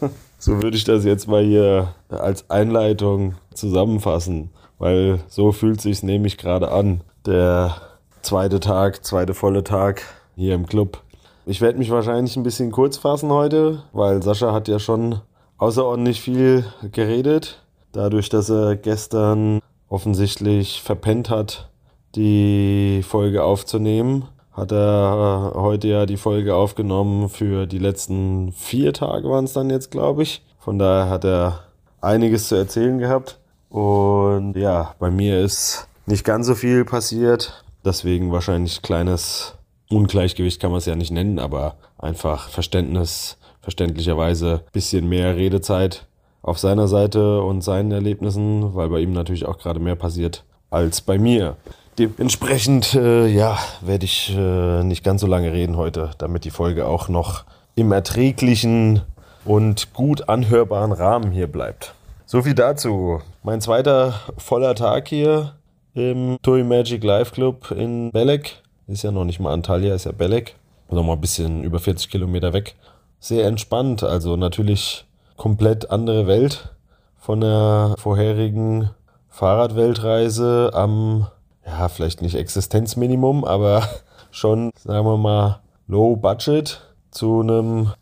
so 0.38 0.62
würde 0.62 0.76
ich 0.76 0.84
das 0.84 1.04
jetzt 1.04 1.28
mal 1.28 1.42
hier 1.42 1.94
als 2.08 2.48
Einleitung 2.48 3.34
zusammenfassen, 3.52 4.50
weil 4.78 5.20
so 5.28 5.52
fühlt 5.52 5.80
sich 5.80 6.02
nämlich 6.02 6.38
gerade 6.38 6.70
an. 6.70 7.02
Der 7.26 7.76
zweite 8.22 8.60
Tag, 8.60 9.04
zweite 9.04 9.34
volle 9.34 9.64
Tag 9.64 10.02
hier 10.36 10.54
im 10.54 10.66
Club. 10.66 11.02
Ich 11.44 11.60
werde 11.60 11.78
mich 11.78 11.90
wahrscheinlich 11.90 12.36
ein 12.36 12.42
bisschen 12.42 12.70
kurz 12.70 12.96
fassen 12.96 13.30
heute, 13.30 13.82
weil 13.92 14.22
Sascha 14.22 14.52
hat 14.52 14.68
ja 14.68 14.78
schon 14.78 15.20
außerordentlich 15.56 16.20
viel 16.20 16.64
geredet. 16.92 17.62
Dadurch, 17.92 18.28
dass 18.28 18.48
er 18.50 18.76
gestern 18.76 19.60
offensichtlich 19.88 20.82
verpennt 20.82 21.30
hat, 21.30 21.70
die 22.14 23.02
Folge 23.02 23.42
aufzunehmen, 23.42 24.26
hat 24.58 24.72
er 24.72 25.52
heute 25.54 25.88
ja 25.88 26.06
die 26.06 26.16
Folge 26.16 26.54
aufgenommen 26.54 27.28
für 27.28 27.66
die 27.66 27.78
letzten 27.78 28.52
vier 28.52 28.92
Tage 28.92 29.30
waren 29.30 29.44
es 29.44 29.52
dann 29.52 29.70
jetzt, 29.70 29.90
glaube 29.90 30.24
ich. 30.24 30.42
Von 30.58 30.78
daher 30.78 31.08
hat 31.08 31.24
er 31.24 31.60
einiges 32.00 32.48
zu 32.48 32.56
erzählen 32.56 32.98
gehabt. 32.98 33.38
Und 33.68 34.56
ja, 34.56 34.94
bei 34.98 35.10
mir 35.10 35.40
ist 35.40 35.86
nicht 36.06 36.24
ganz 36.24 36.46
so 36.46 36.54
viel 36.54 36.84
passiert. 36.84 37.64
Deswegen 37.84 38.32
wahrscheinlich 38.32 38.82
kleines 38.82 39.54
Ungleichgewicht 39.90 40.60
kann 40.60 40.70
man 40.70 40.78
es 40.78 40.86
ja 40.86 40.96
nicht 40.96 41.12
nennen, 41.12 41.38
aber 41.38 41.76
einfach 41.96 42.48
Verständnis, 42.48 43.38
verständlicherweise 43.60 44.64
bisschen 44.72 45.08
mehr 45.08 45.36
Redezeit 45.36 46.06
auf 46.42 46.58
seiner 46.58 46.88
Seite 46.88 47.42
und 47.42 47.62
seinen 47.62 47.92
Erlebnissen, 47.92 48.74
weil 48.74 48.88
bei 48.88 49.00
ihm 49.00 49.12
natürlich 49.12 49.46
auch 49.46 49.58
gerade 49.58 49.80
mehr 49.80 49.96
passiert 49.96 50.44
als 50.70 51.00
bei 51.00 51.18
mir. 51.18 51.56
Dementsprechend, 51.98 52.94
äh, 52.94 53.26
ja, 53.26 53.58
werde 53.80 54.04
ich 54.04 54.32
äh, 54.32 54.84
nicht 54.84 55.02
ganz 55.02 55.20
so 55.20 55.26
lange 55.26 55.52
reden 55.52 55.76
heute, 55.76 56.10
damit 56.18 56.44
die 56.44 56.50
Folge 56.50 56.86
auch 56.86 57.08
noch 57.08 57.44
im 57.74 57.90
erträglichen 57.90 59.02
und 59.44 59.92
gut 59.94 60.28
anhörbaren 60.28 60.92
Rahmen 60.92 61.32
hier 61.32 61.48
bleibt. 61.48 61.94
So 62.24 62.42
viel 62.42 62.54
dazu. 62.54 63.20
Mein 63.42 63.60
zweiter 63.60 64.20
voller 64.36 64.76
Tag 64.76 65.08
hier 65.08 65.54
im 65.94 66.36
Toy 66.42 66.62
Magic 66.62 67.02
Live 67.02 67.32
Club 67.32 67.72
in 67.72 68.12
Belek. 68.12 68.62
Ist 68.86 69.02
ja 69.02 69.10
noch 69.10 69.24
nicht 69.24 69.40
mal 69.40 69.52
Antalya, 69.52 69.94
ist 69.94 70.04
ja 70.04 70.12
Belek. 70.12 70.54
Noch 70.90 71.02
mal 71.02 71.14
ein 71.14 71.20
bisschen 71.20 71.64
über 71.64 71.80
40 71.80 72.10
Kilometer 72.10 72.52
weg. 72.52 72.76
Sehr 73.18 73.46
entspannt, 73.46 74.04
also 74.04 74.36
natürlich 74.36 75.04
komplett 75.36 75.90
andere 75.90 76.26
Welt 76.28 76.74
von 77.18 77.40
der 77.40 77.94
vorherigen 77.98 78.90
Fahrradweltreise 79.28 80.70
am, 80.72 81.26
ja, 81.68 81.88
vielleicht 81.88 82.22
nicht 82.22 82.34
Existenzminimum, 82.34 83.44
aber 83.44 83.86
schon, 84.30 84.70
sagen 84.76 85.06
wir 85.06 85.16
mal, 85.16 85.60
Low 85.86 86.16
Budget 86.16 86.80
zu 87.10 87.40
einem 87.40 87.92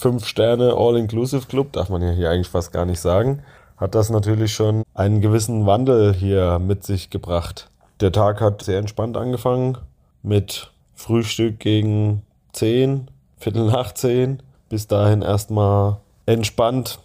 5-Sterne 0.00 0.74
All-Inclusive 0.76 1.46
Club, 1.46 1.72
darf 1.72 1.88
man 1.88 2.02
ja 2.02 2.10
hier 2.10 2.30
eigentlich 2.30 2.48
fast 2.48 2.72
gar 2.72 2.84
nicht 2.84 3.00
sagen, 3.00 3.42
hat 3.76 3.94
das 3.94 4.10
natürlich 4.10 4.54
schon 4.54 4.82
einen 4.94 5.20
gewissen 5.20 5.66
Wandel 5.66 6.14
hier 6.14 6.58
mit 6.58 6.84
sich 6.84 7.10
gebracht. 7.10 7.70
Der 8.00 8.12
Tag 8.12 8.40
hat 8.40 8.62
sehr 8.62 8.78
entspannt 8.78 9.16
angefangen 9.16 9.78
mit 10.22 10.70
Frühstück 10.94 11.60
gegen 11.60 12.22
10, 12.52 13.08
Viertel 13.36 13.66
nach 13.66 13.92
10. 13.92 14.42
Bis 14.68 14.86
dahin 14.86 15.22
erstmal 15.22 15.98
entspannt, 16.26 16.98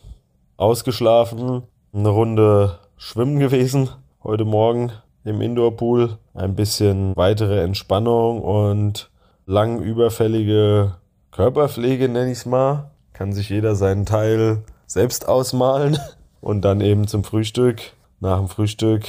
ausgeschlafen, 0.57 1.63
eine 1.93 2.09
Runde 2.09 2.79
schwimmen 2.97 3.39
gewesen 3.39 3.89
heute 4.23 4.45
Morgen 4.45 4.91
im 5.23 5.41
Indoor-Pool. 5.41 6.17
Ein 6.33 6.55
bisschen 6.55 7.15
weitere 7.15 7.61
Entspannung 7.61 8.41
und 8.41 9.09
lang 9.45 9.81
überfällige 9.81 10.95
Körperpflege, 11.31 12.09
nenne 12.09 12.31
ich 12.31 12.39
es 12.39 12.45
mal. 12.45 12.91
Kann 13.13 13.33
sich 13.33 13.49
jeder 13.49 13.75
seinen 13.75 14.05
Teil 14.05 14.63
selbst 14.87 15.27
ausmalen. 15.27 15.97
Und 16.41 16.63
dann 16.63 16.81
eben 16.81 17.07
zum 17.07 17.23
Frühstück. 17.23 17.93
Nach 18.19 18.37
dem 18.37 18.49
Frühstück, 18.49 19.05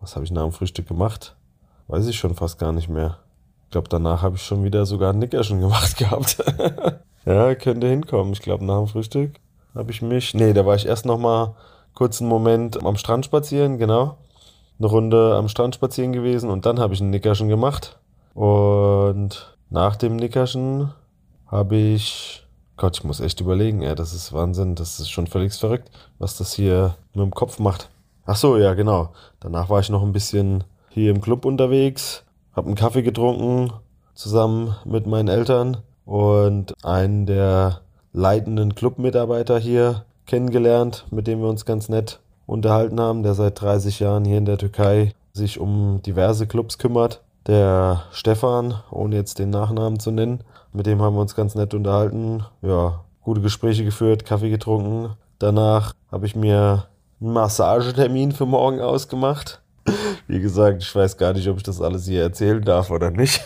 was 0.00 0.16
habe 0.16 0.24
ich 0.24 0.30
nach 0.30 0.44
dem 0.44 0.52
Frühstück 0.52 0.88
gemacht? 0.88 1.36
Weiß 1.88 2.06
ich 2.06 2.16
schon 2.16 2.34
fast 2.34 2.58
gar 2.58 2.72
nicht 2.72 2.88
mehr. 2.88 3.18
Ich 3.64 3.70
glaube, 3.70 3.88
danach 3.88 4.22
habe 4.22 4.36
ich 4.36 4.42
schon 4.42 4.64
wieder 4.64 4.86
sogar 4.86 5.12
ein 5.12 5.18
Nickerchen 5.18 5.60
gemacht 5.60 5.96
gehabt. 5.98 6.42
ja, 7.26 7.54
könnte 7.54 7.86
hinkommen. 7.86 8.32
Ich 8.32 8.40
glaube, 8.40 8.64
nach 8.64 8.78
dem 8.78 8.86
Frühstück 8.86 9.32
habe 9.74 9.90
ich 9.90 10.00
mich. 10.00 10.32
Nee, 10.34 10.52
da 10.52 10.64
war 10.64 10.74
ich 10.74 10.86
erst 10.86 11.04
noch 11.04 11.18
mal 11.18 11.54
kurz 11.94 12.20
einen 12.20 12.30
Moment 12.30 12.82
am 12.84 12.96
Strand 12.96 13.26
spazieren, 13.26 13.78
genau. 13.78 14.16
Eine 14.80 14.88
Runde 14.88 15.34
am 15.36 15.48
Strand 15.48 15.74
spazieren 15.74 16.14
gewesen 16.14 16.48
und 16.48 16.64
dann 16.64 16.80
habe 16.80 16.94
ich 16.94 17.00
ein 17.02 17.10
Nickerchen 17.10 17.48
gemacht. 17.48 17.98
Und 18.32 19.56
nach 19.68 19.96
dem 19.96 20.16
Nickerchen 20.16 20.92
habe 21.46 21.76
ich. 21.76 22.46
Gott, 22.78 22.96
ich 22.96 23.04
muss 23.04 23.20
echt 23.20 23.42
überlegen, 23.42 23.82
ey, 23.82 23.94
das 23.94 24.14
ist 24.14 24.32
Wahnsinn, 24.32 24.74
das 24.74 24.98
ist 24.98 25.10
schon 25.10 25.26
völlig 25.26 25.52
verrückt, 25.52 25.90
was 26.18 26.38
das 26.38 26.54
hier 26.54 26.94
mit 27.12 27.22
dem 27.22 27.34
Kopf 27.34 27.58
macht. 27.58 27.90
Ach 28.24 28.36
so, 28.36 28.56
ja, 28.56 28.72
genau. 28.72 29.10
Danach 29.38 29.68
war 29.68 29.80
ich 29.80 29.90
noch 29.90 30.02
ein 30.02 30.14
bisschen 30.14 30.64
hier 30.88 31.10
im 31.10 31.20
Club 31.20 31.44
unterwegs, 31.44 32.24
habe 32.54 32.68
einen 32.68 32.76
Kaffee 32.76 33.02
getrunken, 33.02 33.74
zusammen 34.14 34.76
mit 34.86 35.06
meinen 35.06 35.28
Eltern 35.28 35.76
und 36.06 36.74
einen 36.82 37.26
der 37.26 37.82
leitenden 38.14 38.74
Clubmitarbeiter 38.74 39.58
hier 39.58 40.06
kennengelernt, 40.24 41.04
mit 41.10 41.26
dem 41.26 41.42
wir 41.42 41.48
uns 41.48 41.66
ganz 41.66 41.90
nett 41.90 42.18
unterhalten 42.50 43.00
haben, 43.00 43.22
der 43.22 43.34
seit 43.34 43.60
30 43.60 44.00
Jahren 44.00 44.24
hier 44.24 44.38
in 44.38 44.44
der 44.44 44.58
Türkei 44.58 45.14
sich 45.32 45.60
um 45.60 46.02
diverse 46.04 46.46
Clubs 46.46 46.78
kümmert. 46.78 47.22
Der 47.46 48.02
Stefan, 48.10 48.74
ohne 48.90 49.16
jetzt 49.16 49.38
den 49.38 49.50
Nachnamen 49.50 50.00
zu 50.00 50.10
nennen, 50.10 50.40
mit 50.72 50.86
dem 50.86 51.00
haben 51.00 51.14
wir 51.14 51.20
uns 51.20 51.36
ganz 51.36 51.54
nett 51.54 51.74
unterhalten. 51.74 52.44
Ja, 52.60 53.00
gute 53.22 53.40
Gespräche 53.40 53.84
geführt, 53.84 54.24
Kaffee 54.24 54.50
getrunken. 54.50 55.14
Danach 55.38 55.94
habe 56.10 56.26
ich 56.26 56.34
mir 56.34 56.88
einen 57.20 57.32
Massagetermin 57.32 58.32
für 58.32 58.46
morgen 58.46 58.80
ausgemacht. 58.80 59.62
Wie 60.26 60.40
gesagt, 60.40 60.82
ich 60.82 60.94
weiß 60.94 61.16
gar 61.16 61.32
nicht, 61.32 61.48
ob 61.48 61.56
ich 61.56 61.62
das 61.62 61.80
alles 61.80 62.06
hier 62.06 62.22
erzählen 62.22 62.62
darf 62.62 62.90
oder 62.90 63.10
nicht. 63.10 63.42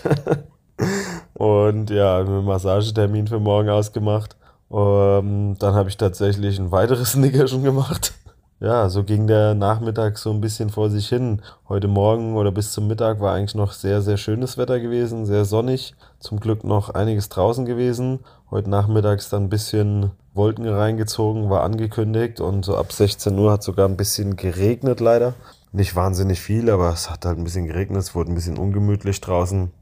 Und 1.34 1.90
ja, 1.90 2.20
einen 2.20 2.44
Massagetermin 2.44 3.28
für 3.28 3.38
morgen 3.38 3.68
ausgemacht. 3.68 4.36
Ähm, 4.72 5.56
dann 5.58 5.74
habe 5.74 5.90
ich 5.90 5.96
tatsächlich 5.98 6.58
ein 6.58 6.72
weiteres 6.72 7.14
Nickerchen 7.16 7.62
gemacht. 7.62 8.14
Ja, 8.60 8.88
so 8.88 9.02
ging 9.02 9.26
der 9.26 9.54
Nachmittag 9.54 10.16
so 10.16 10.30
ein 10.30 10.40
bisschen 10.40 10.70
vor 10.70 10.88
sich 10.88 11.08
hin. 11.08 11.42
Heute 11.68 11.88
Morgen 11.88 12.36
oder 12.36 12.52
bis 12.52 12.70
zum 12.70 12.86
Mittag 12.86 13.20
war 13.20 13.34
eigentlich 13.34 13.56
noch 13.56 13.72
sehr, 13.72 14.00
sehr 14.00 14.16
schönes 14.16 14.56
Wetter 14.56 14.78
gewesen, 14.78 15.26
sehr 15.26 15.44
sonnig. 15.44 15.94
Zum 16.20 16.38
Glück 16.38 16.62
noch 16.62 16.90
einiges 16.90 17.28
draußen 17.28 17.64
gewesen. 17.64 18.20
Heute 18.52 18.70
Nachmittag 18.70 19.18
ist 19.18 19.32
dann 19.32 19.44
ein 19.44 19.48
bisschen 19.48 20.12
Wolken 20.34 20.68
reingezogen, 20.68 21.50
war 21.50 21.64
angekündigt 21.64 22.40
und 22.40 22.64
so 22.64 22.76
ab 22.76 22.92
16 22.92 23.36
Uhr 23.36 23.50
hat 23.50 23.64
sogar 23.64 23.88
ein 23.88 23.96
bisschen 23.96 24.36
geregnet 24.36 25.00
leider. 25.00 25.34
Nicht 25.72 25.96
wahnsinnig 25.96 26.40
viel, 26.40 26.70
aber 26.70 26.90
es 26.92 27.10
hat 27.10 27.24
halt 27.24 27.38
ein 27.38 27.44
bisschen 27.44 27.66
geregnet, 27.66 28.02
es 28.02 28.14
wurde 28.14 28.30
ein 28.30 28.36
bisschen 28.36 28.56
ungemütlich 28.56 29.20
draußen. 29.20 29.72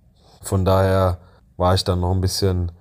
Von 0.40 0.64
daher 0.64 1.18
war 1.58 1.74
ich 1.74 1.84
dann 1.84 2.00
noch 2.00 2.12
ein 2.12 2.22
bisschen 2.22 2.72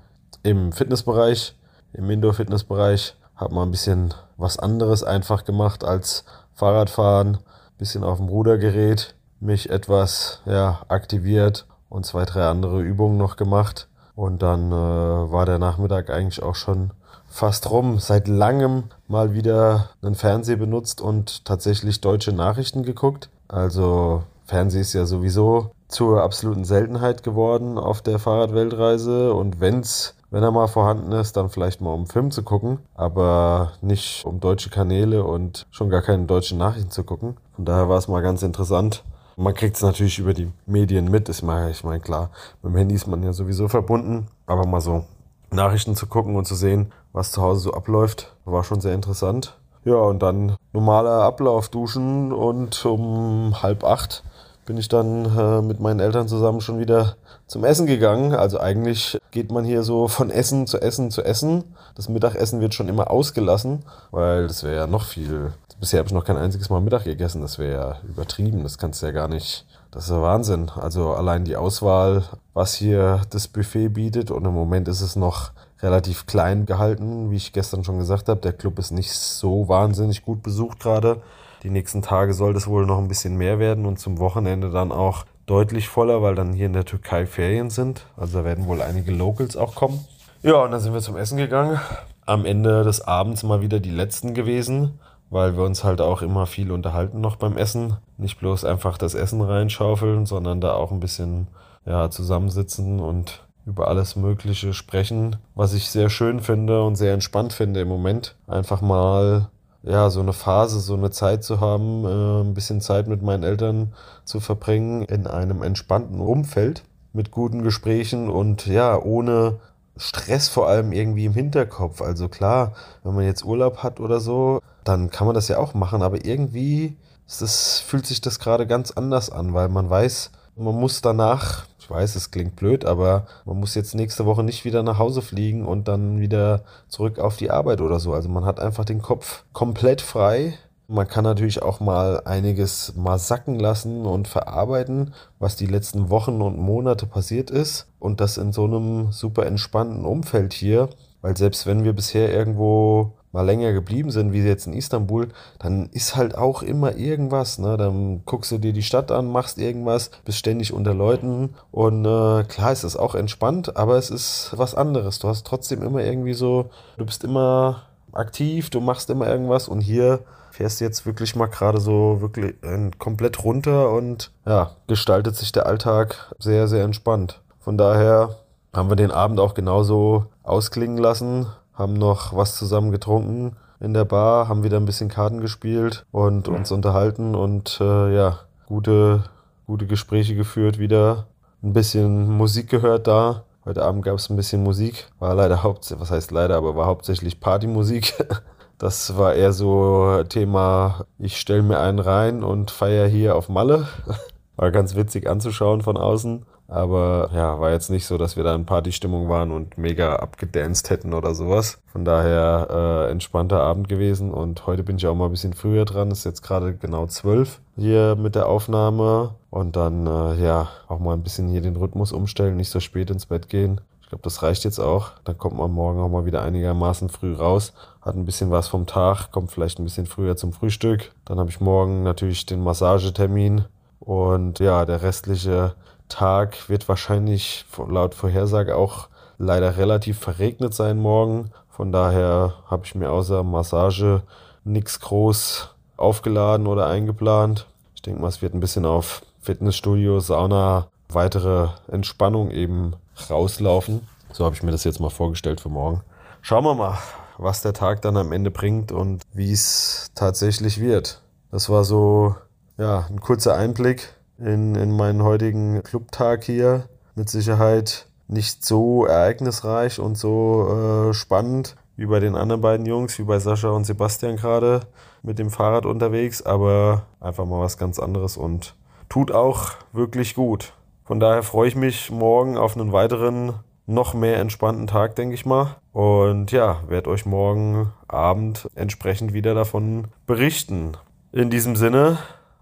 im 0.42 0.72
Fitnessbereich 0.72 1.54
im 1.94 2.10
Indoor-Fitnessbereich. 2.10 3.16
Habe 3.42 3.56
mal 3.56 3.64
ein 3.64 3.72
bisschen 3.72 4.14
was 4.38 4.60
anderes 4.60 5.04
einfach 5.04 5.44
gemacht 5.44 5.84
als 5.84 6.26
Fahrradfahren, 6.54 7.40
bisschen 7.80 8.04
auf 8.04 8.20
dem 8.20 8.30
Rudergerät, 8.30 9.16
mich 9.40 9.72
etwas 9.72 10.42
ja, 10.46 10.84
aktiviert 10.90 11.66
und 11.90 12.06
zwei, 12.06 12.24
drei 12.26 12.48
andere 12.48 12.82
Übungen 12.82 13.18
noch 13.18 13.38
gemacht. 13.38 13.88
Und 14.14 14.44
dann 14.44 14.72
äh, 14.72 14.76
war 14.76 15.48
der 15.48 15.58
Nachmittag 15.58 16.12
eigentlich 16.12 16.44
auch 16.44 16.54
schon 16.54 16.92
fast 17.26 17.72
rum. 17.72 17.98
Seit 17.98 18.28
langem 18.28 18.84
mal 19.08 19.34
wieder 19.34 19.90
einen 20.04 20.14
Fernseher 20.14 20.58
benutzt 20.58 21.02
und 21.02 21.44
tatsächlich 21.44 22.00
deutsche 22.00 22.34
Nachrichten 22.34 22.84
geguckt. 22.84 23.30
Also 23.48 24.22
Fernseh 24.46 24.82
ist 24.82 24.94
ja 24.94 25.06
sowieso 25.06 25.72
zur 25.88 26.22
absoluten 26.22 26.66
Seltenheit 26.66 27.24
geworden 27.24 27.80
auf 27.80 28.04
der 28.04 28.20
Fahrradweltreise 28.20 29.34
und 29.34 29.60
wenn's 29.60 30.14
wenn 30.32 30.44
er 30.44 30.52
mal 30.52 30.68
vorhanden 30.68 31.12
ist, 31.12 31.36
dann 31.36 31.50
vielleicht 31.50 31.82
mal 31.82 31.94
um 31.94 32.08
Film 32.08 32.32
zu 32.32 32.42
gucken, 32.42 32.80
aber 32.96 33.74
nicht 33.82 34.26
um 34.26 34.40
deutsche 34.40 34.70
Kanäle 34.70 35.26
und 35.26 35.68
schon 35.72 35.90
gar 35.90 36.02
keine 36.02 36.26
deutschen 36.26 36.58
Nachrichten 36.58 36.90
zu 36.90 37.04
gucken. 37.04 37.36
Von 37.56 37.66
daher 37.66 37.90
war 37.90 37.98
es 37.98 38.08
mal 38.08 38.22
ganz 38.22 38.42
interessant. 38.42 39.04
Man 39.36 39.54
kriegt 39.54 39.76
es 39.76 39.82
natürlich 39.82 40.20
über 40.20 40.34
die 40.34 40.52
Medien 40.66 41.12
mit, 41.12 41.28
ist 41.28 41.42
mal, 41.42 41.70
ich 41.70 41.84
meine, 41.84 42.00
klar, 42.00 42.32
mit 42.62 42.74
dem 42.74 42.78
Handy 42.78 42.96
ist 42.96 43.08
man 43.08 43.24
ja 43.24 43.34
sowieso 43.34 43.68
verbunden, 43.68 44.28
aber 44.46 44.66
mal 44.66 44.82
so 44.82 45.04
Nachrichten 45.52 45.96
zu 45.96 46.08
gucken 46.08 46.38
und 46.38 46.46
zu 46.46 46.56
sehen, 46.56 46.94
was 47.12 47.32
zu 47.32 47.42
Hause 47.42 47.60
so 47.60 47.74
abläuft, 47.74 48.34
war 48.46 48.64
schon 48.64 48.80
sehr 48.80 48.94
interessant. 48.94 49.58
Ja, 49.84 49.96
und 49.96 50.22
dann 50.22 50.56
normaler 50.72 51.24
Ablauf 51.24 51.68
duschen 51.68 52.32
und 52.32 52.86
um 52.86 53.62
halb 53.62 53.84
acht 53.84 54.24
bin 54.72 54.78
ich 54.78 54.88
dann 54.88 55.26
äh, 55.38 55.62
mit 55.62 55.82
meinen 55.82 56.00
Eltern 56.00 56.30
zusammen 56.30 56.62
schon 56.62 56.80
wieder 56.80 57.18
zum 57.46 57.66
Essen 57.66 57.88
gegangen. 57.88 58.34
Also 58.34 58.58
eigentlich 58.58 59.20
geht 59.32 59.52
man 59.52 59.66
hier 59.66 59.84
so 59.84 60.08
von 60.08 60.30
Essen 60.30 60.66
zu 60.66 60.80
Essen 60.82 61.12
zu 61.12 61.24
Essen. 61.24 61.76
Das 61.94 62.08
Mittagessen 62.08 62.62
wird 62.62 62.74
schon 62.74 62.88
immer 62.88 63.12
ausgelassen, 63.12 63.84
weil 64.12 64.48
das 64.48 64.64
wäre 64.64 64.78
ja 64.78 64.88
noch 64.88 65.04
viel. 65.04 65.52
Bisher 65.82 66.00
habe 66.00 66.08
ich 66.08 66.14
noch 66.14 66.24
kein 66.24 66.38
einziges 66.38 66.70
Mal 66.70 66.80
Mittag 66.80 67.04
gegessen. 67.04 67.42
Das 67.42 67.60
wäre 67.60 67.74
ja 67.74 67.96
übertrieben. 68.08 68.64
Das 68.64 68.78
kannst 68.78 69.02
du 69.02 69.08
ja 69.08 69.12
gar 69.12 69.28
nicht. 69.28 69.66
Das 69.92 70.06
ist 70.06 70.12
ja 70.12 70.22
Wahnsinn. 70.22 70.70
Also 70.74 71.10
allein 71.12 71.44
die 71.44 71.58
Auswahl, 71.58 72.24
was 72.54 72.74
hier 72.74 73.24
das 73.30 73.50
Buffet 73.50 73.90
bietet. 73.90 74.32
Und 74.32 74.46
im 74.46 74.54
Moment 74.54 74.88
ist 74.88 75.02
es 75.02 75.18
noch 75.18 75.52
relativ 75.82 76.28
klein 76.28 76.66
gehalten, 76.66 77.30
wie 77.30 77.36
ich 77.36 77.52
gestern 77.52 77.84
schon 77.84 77.98
gesagt 77.98 78.30
habe. 78.30 78.40
Der 78.40 78.54
Club 78.54 78.80
ist 78.80 78.92
nicht 78.92 79.12
so 79.12 79.68
wahnsinnig 79.68 80.24
gut 80.24 80.42
besucht 80.42 80.80
gerade. 80.80 81.22
Die 81.64 81.70
nächsten 81.70 82.02
Tage 82.02 82.34
soll 82.34 82.54
das 82.54 82.68
wohl 82.68 82.86
noch 82.86 82.98
ein 82.98 83.08
bisschen 83.08 83.38
mehr 83.38 83.60
werden 83.60 83.86
und 83.86 84.00
zum 84.00 84.20
Wochenende 84.20 84.72
dann 84.72 84.92
auch 84.92 85.26
deutlich 85.46 85.90
voller, 85.90 86.22
weil 86.22 86.34
dann 86.34 86.54
hier 86.54 86.66
in 86.66 86.74
der 86.74 86.86
Türkei 86.86 87.26
Ferien 87.26 87.70
sind. 87.70 88.06
Also 88.18 88.40
da 88.40 88.46
werden 88.46 88.66
wohl 88.68 88.82
einige 88.82 89.12
Locals 89.12 89.56
auch 89.56 89.76
kommen. 89.76 90.06
Ja, 90.44 90.64
und 90.64 90.72
dann 90.72 90.80
sind 90.80 90.94
wir 90.94 91.02
zum 91.02 91.18
Essen 91.18 91.38
gegangen. 91.38 91.80
Am 92.26 92.46
Ende 92.46 92.84
des 92.84 93.02
Abends 93.02 93.44
mal 93.44 93.62
wieder 93.62 93.80
die 93.80 93.92
letzten 93.92 94.34
gewesen, 94.34 95.00
weil 95.30 95.56
wir 95.56 95.64
uns 95.64 95.84
halt 95.84 96.02
auch 96.02 96.22
immer 96.22 96.48
viel 96.48 96.72
unterhalten 96.72 97.22
noch 97.22 97.36
beim 97.36 97.58
Essen. 97.58 97.98
Nicht 98.18 98.40
bloß 98.40 98.66
einfach 98.66 98.98
das 98.98 99.14
Essen 99.14 99.42
reinschaufeln, 99.42 100.26
sondern 100.26 100.62
da 100.62 100.74
auch 100.74 100.92
ein 100.92 101.00
bisschen 101.00 101.48
ja, 101.86 102.10
zusammensitzen 102.10 103.00
und 103.00 103.44
über 103.66 103.88
alles 103.88 104.16
Mögliche 104.16 104.74
sprechen, 104.74 105.36
was 105.54 105.74
ich 105.74 105.90
sehr 105.90 106.10
schön 106.10 106.40
finde 106.40 106.84
und 106.84 106.96
sehr 106.96 107.14
entspannt 107.14 107.54
finde 107.54 107.82
im 107.82 107.88
Moment. 107.88 108.36
Einfach 108.48 108.82
mal 108.82 109.50
ja, 109.84 110.10
so 110.10 110.20
eine 110.20 110.34
Phase, 110.34 110.80
so 110.80 110.94
eine 110.94 111.12
Zeit 111.12 111.44
zu 111.44 111.60
haben, 111.60 112.06
äh, 112.06 112.42
ein 112.44 112.54
bisschen 112.54 112.82
Zeit 112.82 113.08
mit 113.08 113.22
meinen 113.22 113.44
Eltern 113.44 113.94
zu 114.26 114.40
verbringen 114.40 115.04
in 115.04 115.28
einem 115.28 115.64
entspannten 115.64 116.20
Umfeld 116.20 116.84
mit 117.14 117.32
guten 117.32 117.64
Gesprächen 117.64 118.30
und 118.30 118.68
ja, 118.68 118.98
ohne 119.02 119.60
Stress 119.98 120.48
vor 120.48 120.68
allem 120.68 120.92
irgendwie 120.92 121.26
im 121.26 121.34
Hinterkopf. 121.34 122.02
Also 122.02 122.30
klar, 122.30 122.74
wenn 123.04 123.16
man 123.16 123.26
jetzt 123.26 123.44
Urlaub 123.44 123.78
hat 123.84 124.00
oder 124.00 124.20
so, 124.20 124.62
dann 124.84 125.10
kann 125.10 125.28
man 125.28 125.34
das 125.34 125.48
ja 125.48 125.58
auch 125.58 125.74
machen, 125.74 126.02
aber 126.02 126.26
irgendwie 126.26 126.98
das, 127.40 127.80
fühlt 127.80 128.06
sich 128.06 128.22
das 128.22 128.40
gerade 128.40 128.68
ganz 128.68 128.92
anders 128.92 129.30
an, 129.30 129.54
weil 129.54 129.70
man 129.70 129.90
weiß, 129.90 130.32
man 130.56 130.76
muss 130.76 131.02
danach 131.02 131.66
weiß, 131.90 132.16
es 132.16 132.32
klingt 132.32 132.56
blöd, 132.56 132.86
aber 132.86 133.26
man 133.46 133.60
muss 133.60 133.76
jetzt 133.76 133.96
nächste 133.96 134.26
Woche 134.26 134.44
nicht 134.44 134.66
wieder 134.66 134.84
nach 134.84 135.00
Hause 135.00 135.22
fliegen 135.22 135.66
und 135.66 135.88
dann 135.88 136.20
wieder 136.20 136.64
zurück 136.88 137.20
auf 137.20 137.38
die 137.38 137.52
Arbeit 137.52 137.82
oder 137.82 138.00
so. 138.00 138.14
Also 138.14 138.30
man 138.30 138.46
hat 138.46 138.60
einfach 138.60 138.86
den 138.86 139.02
Kopf 139.02 139.44
komplett 139.54 140.02
frei. 140.02 140.54
Man 140.88 141.08
kann 141.08 141.24
natürlich 141.24 141.62
auch 141.62 141.80
mal 141.80 142.22
einiges 142.26 142.96
mal 142.96 143.18
sacken 143.18 143.58
lassen 143.60 144.06
und 144.06 144.28
verarbeiten, 144.28 145.14
was 145.40 145.56
die 145.56 145.66
letzten 145.66 146.10
Wochen 146.10 146.42
und 146.42 146.58
Monate 146.58 147.06
passiert 147.06 147.50
ist. 147.50 147.88
Und 148.00 148.20
das 148.20 148.38
in 148.38 148.52
so 148.52 148.66
einem 148.66 149.12
super 149.12 149.46
entspannten 149.46 150.06
Umfeld 150.06 150.54
hier. 150.54 150.90
Weil 151.22 151.38
selbst 151.38 151.66
wenn 151.66 151.84
wir 151.84 151.94
bisher 151.94 152.34
irgendwo 152.34 153.14
mal 153.32 153.46
länger 153.46 153.72
geblieben 153.74 154.12
sind, 154.12 154.34
wie 154.34 154.42
jetzt 154.42 154.68
in 154.68 154.74
Istanbul, 154.74 155.30
dann 155.60 155.90
ist 155.92 156.16
halt 156.16 156.38
auch 156.38 156.64
immer 156.64 156.96
irgendwas. 156.96 157.60
Ne? 157.60 157.78
Dann 157.78 158.24
guckst 158.26 158.52
du 158.52 158.58
dir 158.58 158.74
die 158.74 158.84
Stadt 158.84 159.12
an, 159.12 159.32
machst 159.32 159.58
irgendwas, 159.58 160.12
bist 160.26 160.38
ständig 160.38 160.74
unter 160.74 160.94
Leuten 160.94 161.56
und 161.72 162.06
äh, 162.06 162.44
klar 162.44 162.72
ist 162.72 162.84
es 162.84 162.98
auch 162.98 163.16
entspannt, 163.16 163.78
aber 163.78 163.98
es 163.98 164.10
ist 164.10 164.54
was 164.56 164.76
anderes. 164.76 165.20
Du 165.20 165.28
hast 165.28 165.46
trotzdem 165.48 165.82
immer 165.82 166.04
irgendwie 166.04 166.34
so, 166.34 166.70
du 166.98 167.06
bist 167.06 167.24
immer 167.24 167.84
aktiv, 168.12 168.70
du 168.70 168.82
machst 168.82 169.10
immer 169.10 169.28
irgendwas 169.28 169.68
und 169.68 169.82
hier 169.82 170.20
fährst 170.52 170.82
du 170.82 170.86
jetzt 170.86 171.06
wirklich 171.06 171.36
mal 171.36 171.48
gerade 171.48 171.80
so 171.80 172.20
wirklich 172.20 172.56
äh, 172.64 172.92
komplett 172.98 173.44
runter 173.44 173.92
und 173.92 174.32
ja, 174.46 174.72
gestaltet 174.88 175.36
sich 175.38 175.52
der 175.52 175.66
Alltag 175.66 176.34
sehr, 176.40 176.68
sehr 176.68 176.84
entspannt. 176.84 177.42
Von 177.60 177.78
daher 177.78 178.36
haben 178.74 178.90
wir 178.90 178.96
den 178.96 179.12
Abend 179.12 179.40
auch 179.40 179.54
genauso 179.54 180.26
ausklingen 180.44 180.98
lassen 180.98 181.48
haben 181.82 181.94
noch 181.94 182.36
was 182.36 182.56
zusammen 182.56 182.92
getrunken 182.92 183.58
in 183.80 183.94
der 183.94 184.06
Bar, 184.06 184.48
haben 184.48 184.64
wieder 184.64 184.78
ein 184.78 184.86
bisschen 184.86 185.10
Karten 185.10 185.42
gespielt 185.42 186.06
und 186.12 186.48
uns 186.48 186.72
unterhalten 186.72 187.36
und 187.36 187.80
äh, 187.82 188.16
ja, 188.16 188.40
gute, 188.68 189.24
gute 189.66 189.88
Gespräche 189.88 190.36
geführt 190.36 190.78
wieder. 190.78 191.28
Ein 191.64 191.74
bisschen 191.74 192.30
Musik 192.30 192.70
gehört 192.70 193.08
da. 193.08 193.44
Heute 193.66 193.84
Abend 193.84 194.06
gab 194.06 194.16
es 194.16 194.30
ein 194.30 194.36
bisschen 194.36 194.64
Musik. 194.64 195.10
War 195.20 195.36
leider 195.36 195.64
hauptsächlich, 195.64 196.02
was 196.02 196.12
heißt 196.12 196.32
leider, 196.32 196.56
aber 196.56 196.76
war 196.76 196.86
hauptsächlich 196.86 197.40
Partymusik. 197.40 198.14
Das 198.78 199.16
war 199.16 199.36
eher 199.36 199.54
so 199.54 200.24
Thema, 200.28 201.06
ich 201.20 201.38
stelle 201.38 201.62
mir 201.62 201.80
einen 201.80 202.00
rein 202.00 202.44
und 202.44 202.72
feiere 202.72 203.06
hier 203.06 203.36
auf 203.36 203.48
Malle. 203.48 203.88
War 204.56 204.72
ganz 204.72 204.96
witzig 204.96 205.30
anzuschauen 205.30 205.84
von 205.84 205.98
außen. 205.98 206.48
Aber 206.72 207.30
ja, 207.34 207.60
war 207.60 207.72
jetzt 207.72 207.90
nicht 207.90 208.06
so, 208.06 208.18
dass 208.18 208.38
wir 208.38 208.46
da 208.46 208.56
in 208.56 208.66
Partystimmung 208.66 209.28
waren 209.28 209.52
und 209.52 209.78
mega 209.78 210.16
abgedanced 210.16 210.90
hätten 210.90 211.14
oder 211.14 211.36
sowas. 211.36 211.82
Von 211.88 212.06
daher 212.06 213.08
äh, 213.08 213.12
entspannter 213.12 213.60
Abend 213.60 213.90
gewesen. 213.90 214.32
Und 214.32 214.66
heute 214.68 214.82
bin 214.82 214.96
ich 214.96 215.06
auch 215.06 215.14
mal 215.14 215.26
ein 215.26 215.32
bisschen 215.32 215.52
früher 215.52 215.84
dran. 215.84 216.12
ist 216.12 216.24
jetzt 216.24 216.44
gerade 216.44 216.74
genau 216.74 217.08
zwölf 217.08 217.60
hier 217.76 218.16
mit 218.16 218.36
der 218.36 218.48
Aufnahme. 218.48 219.36
Und 219.50 219.76
dann 219.76 220.08
äh, 220.08 220.42
ja 220.42 220.70
auch 220.88 221.00
mal 221.00 221.12
ein 221.12 221.24
bisschen 221.24 221.50
hier 221.50 221.60
den 221.60 221.76
Rhythmus 221.76 222.14
umstellen, 222.14 222.56
nicht 222.56 222.70
so 222.70 222.80
spät 222.80 223.10
ins 223.10 223.26
Bett 223.26 223.50
gehen. 223.50 223.82
Ich 224.02 224.08
glaube, 224.08 224.24
das 224.24 224.42
reicht 224.42 224.64
jetzt 224.64 224.80
auch. 224.80 225.12
Dann 225.26 225.38
kommt 225.38 225.58
man 225.58 225.72
morgen 225.72 226.00
auch 226.00 226.08
mal 226.08 226.26
wieder 226.26 226.42
einigermaßen 226.42 227.10
früh 227.10 227.34
raus, 227.34 227.74
hat 228.02 228.16
ein 228.16 228.26
bisschen 228.26 228.50
was 228.50 228.70
vom 228.70 228.86
Tag, 228.86 229.32
kommt 229.32 229.52
vielleicht 229.52 229.80
ein 229.80 229.84
bisschen 229.84 230.06
früher 230.06 230.38
zum 230.38 230.54
Frühstück. 230.54 231.12
Dann 231.26 231.38
habe 231.38 231.50
ich 231.50 231.60
morgen 231.60 232.04
natürlich 232.04 232.46
den 232.46 232.64
Massagetermin. 232.64 233.66
Und 234.00 234.60
ja, 234.60 234.86
der 234.86 235.02
restliche 235.04 235.76
Tag 236.12 236.70
wird 236.70 236.88
wahrscheinlich 236.90 237.66
laut 237.88 238.14
Vorhersage 238.14 238.76
auch 238.76 239.08
leider 239.38 239.78
relativ 239.78 240.20
verregnet 240.20 240.74
sein 240.74 240.98
morgen. 240.98 241.52
Von 241.70 241.92
daher 241.92 242.56
habe 242.68 242.86
ich 242.86 242.96
mir 242.96 243.12
außer 243.12 243.44
Massage 243.44 244.22
nichts 244.64 245.00
groß 245.00 245.70
aufgeladen 245.98 246.68
oder 246.68 246.88
eingeplant. 246.88 247.66
Ich 247.96 248.02
denke 248.02 248.22
mal, 248.22 248.28
es 248.28 248.42
wird 248.42 248.54
ein 248.54 248.60
bisschen 248.60 248.86
auf 248.86 249.22
Fitnessstudio, 249.40 250.20
Sauna, 250.20 250.88
weitere 251.10 251.70
Entspannung 251.88 252.52
eben 252.52 252.94
rauslaufen. 253.30 254.08
So 254.32 254.46
habe 254.46 254.56
ich 254.56 254.64
mir 254.64 254.72
das 254.72 254.84
jetzt 254.84 255.00
mal 255.00 255.10
vorgestellt 255.10 255.62
für 255.62 255.70
morgen. 255.70 256.02
Schauen 256.42 256.64
wir 256.66 256.76
mal, 256.76 256.98
was 257.38 257.62
der 257.62 257.74
Tag 257.74 258.02
dann 258.02 258.18
am 258.18 258.32
Ende 258.32 258.52
bringt 258.52 258.92
und 258.92 259.24
wie 259.34 259.52
es 259.52 260.12
tatsächlich 260.14 260.80
wird. 260.80 261.22
Das 261.52 261.70
war 261.70 261.84
so 261.84 262.36
ja, 262.78 263.06
ein 263.10 263.22
kurzer 263.22 263.56
Einblick 263.56 264.14
in, 264.46 264.76
in 264.76 264.96
meinen 264.96 265.24
heutigen 265.24 265.82
Clubtag 265.84 266.44
hier. 266.44 266.86
Mit 267.16 267.30
Sicherheit 267.30 268.08
nicht 268.28 268.66
so 268.66 269.06
ereignisreich 269.06 270.00
und 270.00 270.18
so 270.18 271.10
äh, 271.10 271.14
spannend 271.14 271.76
wie 271.98 272.06
bei 272.06 272.20
den 272.20 272.36
anderen 272.36 272.62
beiden 272.62 272.86
Jungs, 272.86 273.20
wie 273.20 273.24
bei 273.24 273.38
Sascha 273.40 273.70
und 273.70 273.86
Sebastian 273.86 274.38
gerade 274.38 274.82
mit 275.22 275.38
dem 275.38 275.52
Fahrrad 275.52 275.86
unterwegs, 275.86 276.42
aber 276.42 277.04
einfach 277.20 277.46
mal 277.46 277.60
was 277.60 277.78
ganz 277.78 278.00
anderes 278.00 278.38
und 278.38 278.76
tut 279.10 279.32
auch 279.32 279.72
wirklich 279.92 280.34
gut. 280.36 280.74
Von 281.04 281.20
daher 281.20 281.44
freue 281.44 281.68
ich 281.68 281.76
mich 281.76 282.10
morgen 282.10 282.58
auf 282.58 282.78
einen 282.78 282.94
weiteren, 282.94 283.54
noch 283.86 284.14
mehr 284.14 284.40
entspannten 284.40 284.88
Tag, 284.88 285.16
denke 285.16 285.36
ich 285.36 285.46
mal. 285.46 285.76
Und 285.92 286.52
ja, 286.52 286.82
werde 286.88 287.10
euch 287.10 287.26
morgen 287.26 287.92
Abend 288.08 288.70
entsprechend 288.76 289.34
wieder 289.34 289.54
davon 289.54 290.08
berichten. 290.26 290.94
In 291.34 291.50
diesem 291.50 291.76
Sinne, 291.76 292.20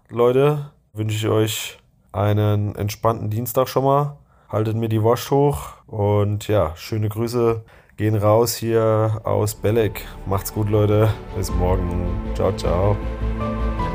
Leute, 0.08 0.70
wünsche 0.92 1.16
ich 1.16 1.28
euch 1.28 1.78
einen 2.12 2.74
entspannten 2.74 3.30
Dienstag 3.30 3.68
schon 3.68 3.84
mal. 3.84 4.16
Haltet 4.48 4.76
mir 4.76 4.88
die 4.88 5.02
Wasch 5.02 5.30
hoch 5.30 5.74
und 5.86 6.48
ja, 6.48 6.72
schöne 6.76 7.08
Grüße 7.08 7.64
gehen 7.96 8.16
raus 8.16 8.54
hier 8.54 9.20
aus 9.24 9.54
Belek. 9.54 10.06
Macht's 10.26 10.52
gut, 10.52 10.70
Leute. 10.70 11.10
Bis 11.36 11.52
morgen. 11.52 12.08
Ciao, 12.34 12.50
ciao. 12.56 12.96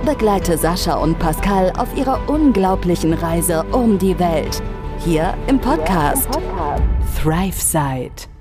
Begleite 0.06 0.58
Sascha 0.58 0.96
und 0.96 1.18
Pascal 1.18 1.74
auf 1.76 1.96
ihrer 1.98 2.30
unglaublichen 2.30 3.14
Reise 3.14 3.64
um 3.72 3.98
die 3.98 4.18
Welt. 4.20 4.62
Hier 5.00 5.34
im 5.48 5.60
Podcast, 5.60 6.30
ja, 6.32 6.40
im 6.40 6.48
Podcast. 6.48 6.90
ThriveSide. 7.22 8.35